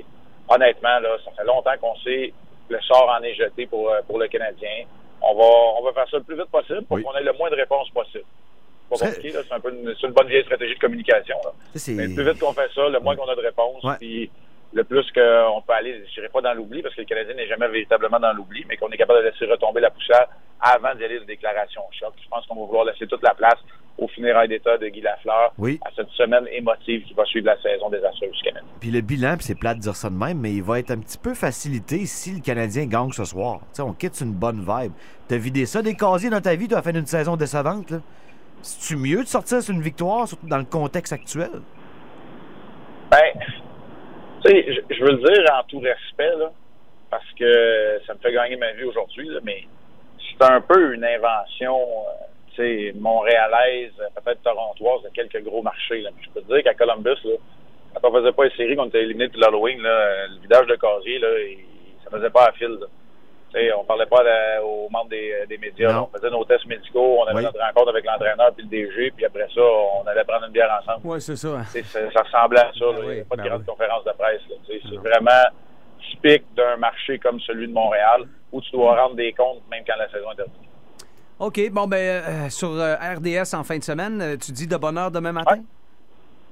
Honnêtement, 0.49 0.99
là, 0.99 1.17
ça 1.23 1.31
fait 1.31 1.43
longtemps 1.45 1.77
qu'on 1.79 1.95
sait 1.97 2.33
le 2.69 2.79
sort 2.81 3.09
en 3.09 3.21
est 3.23 3.33
jeté 3.35 3.65
pour, 3.67 3.89
euh, 3.89 4.01
pour 4.07 4.17
le 4.19 4.27
Canadien. 4.27 4.85
On 5.21 5.35
va, 5.35 5.43
on 5.79 5.83
va 5.83 5.93
faire 5.93 6.09
ça 6.09 6.17
le 6.17 6.23
plus 6.23 6.35
vite 6.35 6.49
possible 6.51 6.83
pour 6.83 7.01
qu'on 7.01 7.13
ait 7.15 7.23
le 7.23 7.33
moins 7.33 7.49
de 7.49 7.55
réponses 7.55 7.89
possible. 7.91 8.23
Pas 8.89 8.95
C'est- 8.97 9.05
compliqué, 9.07 9.31
là, 9.31 9.39
c'est 9.47 9.53
un 9.53 9.59
peu 9.59 9.71
une, 9.71 9.93
une 10.03 10.11
bonne 10.11 10.27
vieille 10.27 10.43
stratégie 10.43 10.75
de 10.75 10.79
communication. 10.79 11.35
Là. 11.43 11.51
Mais 11.89 12.07
le 12.07 12.15
plus 12.15 12.23
vite 12.29 12.39
qu'on 12.39 12.53
fait 12.53 12.69
ça, 12.75 12.87
le 12.89 12.99
moins 12.99 13.15
qu'on 13.15 13.27
a 13.27 13.35
de 13.35 13.41
réponses, 13.41 13.83
Ouais. 13.83 13.95
puis 13.99 14.31
le 14.74 14.84
plus 14.84 15.05
qu'on 15.11 15.61
peut 15.61 15.74
aller, 15.74 16.03
je 16.07 16.13
dirais 16.15 16.30
pas 16.34 16.41
dans 16.41 16.53
l'oubli, 16.53 16.82
parce 16.82 16.95
que 16.95 17.01
le 17.01 17.07
Canadien 17.07 17.36
n'est 17.36 17.47
jamais 17.47 17.67
véritablement 17.67 18.19
dans 18.19 18.34
l'oubli, 18.34 18.65
mais 18.67 18.78
qu'on 18.78 18.89
est 18.89 18.97
capable 18.97 19.19
de 19.24 19.30
laisser 19.30 19.45
retomber 19.45 19.82
la 19.82 19.91
poussière 19.91 20.28
avant 20.61 20.95
d'y 20.95 21.03
aller 21.03 21.19
de 21.19 21.26
déclaration 21.26 21.82
choc. 21.91 22.13
Je 22.24 22.28
pense 22.30 22.45
qu'on 22.47 22.55
va 22.55 22.65
vouloir 22.65 22.86
laisser 22.86 23.05
toute 23.05 23.21
la 23.21 23.34
place 23.36 23.57
au 23.97 24.07
funérailles 24.07 24.47
d'État 24.47 24.76
de 24.78 24.88
Guy 24.88 25.01
Lafleur 25.01 25.53
Oui. 25.59 25.80
à 25.86 25.89
cette 25.95 26.09
semaine 26.09 26.47
émotive 26.51 27.03
qui 27.05 27.13
va 27.13 27.26
suivre 27.26 27.45
la 27.45 27.61
saison 27.61 27.89
des 27.91 28.03
Astros 28.03 28.32
du 28.32 28.41
Canada. 28.41 28.65
Puis 28.80 28.89
le 28.89 29.01
bilan, 29.01 29.36
puis 29.38 29.45
c'est 29.45 29.55
plate 29.59 29.78
de 29.78 29.82
dire 29.84 29.95
ça 29.95 30.09
de 30.09 30.15
même, 30.15 30.39
mais 30.39 30.51
il 30.51 30.63
va 30.63 30.80
être 30.80 30.89
un 30.89 30.97
petit 30.99 31.19
peu 31.19 31.36
facilité 31.36 32.05
si 32.07 32.34
le 32.36 32.39
Canadien 32.41 32.86
gagne 32.88 33.11
ce 33.11 33.26
soir. 33.26 33.59
Tu 33.59 33.65
sais, 33.74 33.82
on 33.84 33.93
quitte 33.93 34.19
une 34.21 34.34
bonne 34.34 34.61
vibe. 34.65 34.93
T'as 35.28 35.38
vidé 35.38 35.67
ça 35.67 35.84
des 35.84 35.95
casiers 35.95 36.32
dans 36.32 36.41
ta 36.41 36.55
vie, 36.55 36.67
tu 36.67 36.74
as 36.76 36.82
fait 36.82 36.91
une 36.97 37.05
saison 37.05 37.36
décevante. 37.36 37.91
là? 37.91 37.97
C'est-tu 38.63 38.95
mieux 38.95 39.21
de 39.24 39.28
sortir 39.28 39.61
sur 39.61 39.76
une 39.76 39.82
victoire, 39.82 40.28
surtout 40.28 40.47
dans 40.47 40.57
le 40.57 40.63
contexte 40.65 41.13
actuel? 41.13 41.51
Ben, 43.11 43.19
tu 44.43 44.51
sais, 44.51 44.83
je, 44.89 45.03
veux 45.03 45.11
le 45.11 45.33
dire 45.33 45.45
en 45.53 45.63
tout 45.63 45.79
respect, 45.79 46.35
là. 46.37 46.51
parce 47.09 47.31
que 47.37 47.99
ça 48.05 48.13
me 48.13 48.19
fait 48.19 48.33
gagner 48.33 48.55
ma 48.55 48.71
vie 48.73 48.83
aujourd'hui, 48.83 49.29
mais 49.43 49.63
c'est 50.17 50.43
un 50.45 50.61
peu 50.61 50.93
une 50.93 51.05
invention, 51.05 51.79
euh, 51.79 52.25
tu 52.55 52.55
sais, 52.55 52.93
montréalaise, 52.97 53.93
peut-être 54.23 54.41
torontoise 54.41 55.03
de 55.03 55.09
quelques 55.09 55.43
gros 55.43 55.61
marchés. 55.61 56.01
Là. 56.01 56.09
Je 56.21 56.29
peux 56.29 56.41
te 56.41 56.53
dire 56.53 56.63
qu'à 56.63 56.73
Columbus, 56.73 57.17
là, 57.23 57.35
quand 57.95 58.09
on 58.09 58.19
faisait 58.19 58.31
pas 58.31 58.45
les 58.45 58.55
séries, 58.55 58.75
qu'on 58.75 58.87
était 58.87 59.03
éliminé 59.03 59.27
depuis 59.27 59.39
l'Halloween, 59.39 59.79
le 59.81 60.41
vidage 60.41 60.67
de 60.67 60.75
casier, 60.75 61.19
là, 61.19 61.27
ça 62.03 62.17
faisait 62.17 62.29
pas 62.29 62.45
à 62.45 62.51
fil. 62.53 62.67
Là. 62.69 62.87
Sais, 63.54 63.72
on 63.74 63.84
parlait 63.86 64.08
pas 64.08 64.24
aux 64.64 64.89
membres 64.89 65.10
des, 65.10 65.45
des 65.47 65.58
médias. 65.60 65.93
Non. 65.93 66.10
On 66.12 66.18
faisait 66.18 66.32
nos 66.32 66.43
tests 66.43 66.66
médicaux, 66.66 67.20
on 67.20 67.26
avait 67.26 67.38
Oui. 67.38 67.43
notre 67.43 67.60
rencontre 67.60 67.89
avec 67.89 68.04
l'entraîneur 68.06 68.51
puis 68.56 68.64
le 68.66 68.70
DG, 68.70 69.12
puis 69.16 69.26
après 69.26 69.47
ça, 69.54 69.62
on 69.62 70.08
allait 70.08 70.24
prendre 70.24 70.45
une 70.47 70.51
bière 70.51 70.72
ensemble. 70.82 71.06
Ouais, 71.06 71.20
c'est 71.20 71.36
ça. 71.36 71.64
Sais, 71.66 71.84
ça, 71.84 71.99
ça 72.12 72.22
ressemblait 72.24 72.62
à 72.62 72.72
ça. 72.78 72.86
là. 72.86 72.99
Il 73.04 73.10
n'y 73.16 73.20
a 73.22 73.26
pas 73.26 73.36
de 73.36 73.41
ben 73.43 73.49
grande 73.49 73.66
conférence 73.66 74.04
de 74.06 74.12
presse. 74.18 74.41
C'est 74.68 74.95
vraiment 74.97 75.43
typique 76.10 76.45
d'un 76.56 76.78
marché 76.78 77.20
comme 77.20 77.39
celui 77.41 77.68
de 77.68 77.74
Montréal 77.74 78.24
où 78.51 78.60
tu 78.62 78.72
dois 78.72 78.99
rendre 79.01 79.16
des 79.16 79.32
comptes 79.34 79.62
même 79.70 79.84
quand 79.88 79.95
la 79.97 80.10
saison 80.10 80.32
est 80.32 80.36
terminée. 80.36 80.58
OK, 81.39 81.70
bon, 81.72 81.88
ben, 81.88 81.97
euh, 81.97 82.49
sur 82.49 82.70
euh, 82.72 82.95
RDS 82.95 83.54
en 83.56 83.64
fin 83.64 83.78
de 83.78 83.84
semaine, 83.84 84.22
euh, 84.22 84.38
tu 84.38 84.51
dis 84.51 84.68
de 84.68 84.78
bonne 84.78 84.97
heure 84.97 85.12
demain 85.12 85.32
matin? 85.32 85.56
Ouais, 85.58 85.62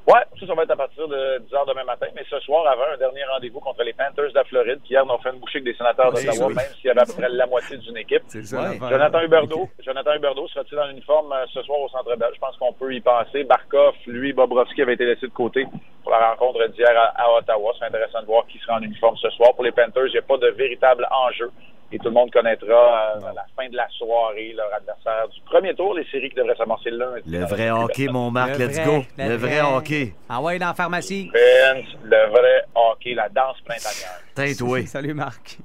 ça, 0.08 0.48
ça 0.48 0.54
va 0.56 0.64
être 0.64 0.72
à 0.72 0.76
partir 0.76 1.08
de 1.08 1.38
10 1.40 1.54
h 1.54 1.68
demain 1.68 1.84
matin. 1.84 2.08
Mais 2.16 2.24
ce 2.30 2.40
soir, 2.42 2.66
avant 2.68 2.84
un 2.94 2.98
dernier 2.98 3.24
rendez-vous 3.26 3.60
contre 3.60 3.84
les 3.84 3.94
Panthers 3.94 4.30
de 4.30 4.36
la 4.36 4.44
Floride, 4.44 4.80
qui 4.84 4.94
hier 4.94 5.06
n'ont 5.06 5.18
fait 5.20 5.30
une 5.30 5.40
bouchée 5.40 5.60
avec 5.60 5.66
des 5.66 5.78
sénateurs 5.78 6.12
Oui, 6.16 6.26
d'Ottawa, 6.26 6.48
oui. 6.48 6.56
même 6.56 6.66
s'il 6.76 6.86
y 6.86 6.90
avait 6.90 7.02
à 7.02 7.06
peu 7.06 7.14
près 7.14 7.30
la 7.30 7.46
moitié 7.46 7.78
d'une 7.78 7.98
équipe. 7.98 8.24
C'est 8.28 8.44
ça. 8.44 8.72
Jonathan 8.90 9.22
Huberdeau, 9.22 9.70
Jonathan 9.80 10.14
Huberdeau 10.16 10.48
sera-t-il 10.48 10.80
en 10.80 10.90
uniforme 10.90 11.32
euh, 11.34 11.46
ce 11.54 11.62
soir 11.64 11.80
au 11.80 11.90
Centre 11.90 12.16
Bell? 12.16 12.32
Je 12.34 12.40
pense 12.40 12.58
qu'on 12.58 12.74
peut 12.74 12.94
y 12.94 13.02
penser. 13.02 13.44
Barkov, 13.44 13.94
lui, 14.08 14.34
Bobrovski 14.34 14.82
avait 14.82 14.94
été 14.94 15.06
laissé 15.06 15.28
de 15.28 15.34
côté 15.34 15.66
pour 16.04 16.12
la 16.12 16.32
rencontre 16.32 16.66
d'hier 16.70 16.90
à, 16.98 17.24
à 17.24 17.32
Ottawa. 17.38 17.74
C'est 17.80 17.86
intéressant 17.86 18.22
de 18.22 18.26
voir 18.26 18.46
qui 18.48 18.58
sera 18.60 18.78
en 18.78 18.82
uniforme 18.82 19.18
ce 19.18 19.30
soir. 19.32 19.54
Pour 19.54 19.64
les 19.64 19.72
Panthers, 19.72 20.08
il 20.08 20.14
n'y 20.14 20.18
a 20.18 20.24
pas 20.24 20.38
de 20.38 20.48
véritable 20.50 21.08
enjeu. 21.12 21.52
Et 21.94 21.98
tout 21.98 22.06
le 22.06 22.12
monde 22.12 22.32
connaîtra 22.32 22.66
euh, 22.68 23.20
à 23.30 23.34
la 23.34 23.46
fin 23.56 23.68
de 23.70 23.76
la 23.76 23.88
soirée 23.98 24.54
leur 24.56 24.74
adversaire 24.74 25.28
du 25.28 25.42
premier 25.42 25.74
tour, 25.76 25.94
les 25.94 26.06
séries 26.10 26.30
qui 26.30 26.36
devraient 26.36 26.56
s'amorcer 26.56 26.90
lundi. 26.90 27.22
Le 27.28 27.44
vrai 27.46 27.70
hockey, 27.70 28.08
mon 28.08 28.32
Marc, 28.32 28.58
Le 28.58 28.66
let's 28.66 28.78
vrai, 28.80 28.86
go. 28.86 29.04
le 29.18 29.28
Le 29.30 29.36
vrai 29.36 29.60
vrai. 29.60 29.76
hockey. 29.76 30.14
Ah 30.30 30.42
ouais, 30.42 30.58
dans 30.58 30.68
la 30.68 30.74
pharmacie. 30.74 31.30
Vince, 31.34 31.86
le 32.04 32.30
vrai 32.30 32.62
hockey, 32.76 33.14
la 33.14 33.28
danse 33.30 33.58
printanière. 33.66 34.62
Oui. 34.62 34.88
Salut, 34.88 35.14
Marc. 35.14 35.58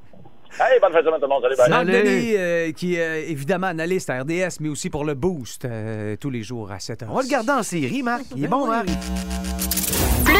Hey, 0.58 0.80
bonne 0.80 0.90
fin 0.92 1.00
de 1.00 1.04
semaine 1.04 1.20
tout 1.20 1.26
le 1.26 1.28
monde. 1.28 1.42
Salut, 1.42 1.56
bye. 1.56 1.68
Marc 1.70 1.84
Denis, 1.86 2.34
euh, 2.36 2.72
qui 2.72 2.96
est 2.96 3.30
évidemment 3.30 3.66
analyste 3.68 4.08
à 4.10 4.20
RDS, 4.22 4.56
mais 4.60 4.68
aussi 4.70 4.90
pour 4.90 5.04
le 5.04 5.14
Boost 5.14 5.64
euh, 5.64 6.16
tous 6.16 6.30
les 6.30 6.42
jours 6.42 6.72
à 6.72 6.80
7 6.80 7.02
h. 7.02 7.06
On 7.10 7.14
va 7.14 7.22
le 7.22 7.28
garder 7.28 7.50
en 7.52 7.62
série, 7.62 8.02
Marc. 8.02 8.24
Il 8.34 8.44
est 8.44 8.48
bon, 8.48 8.66
Marc. 8.66 8.86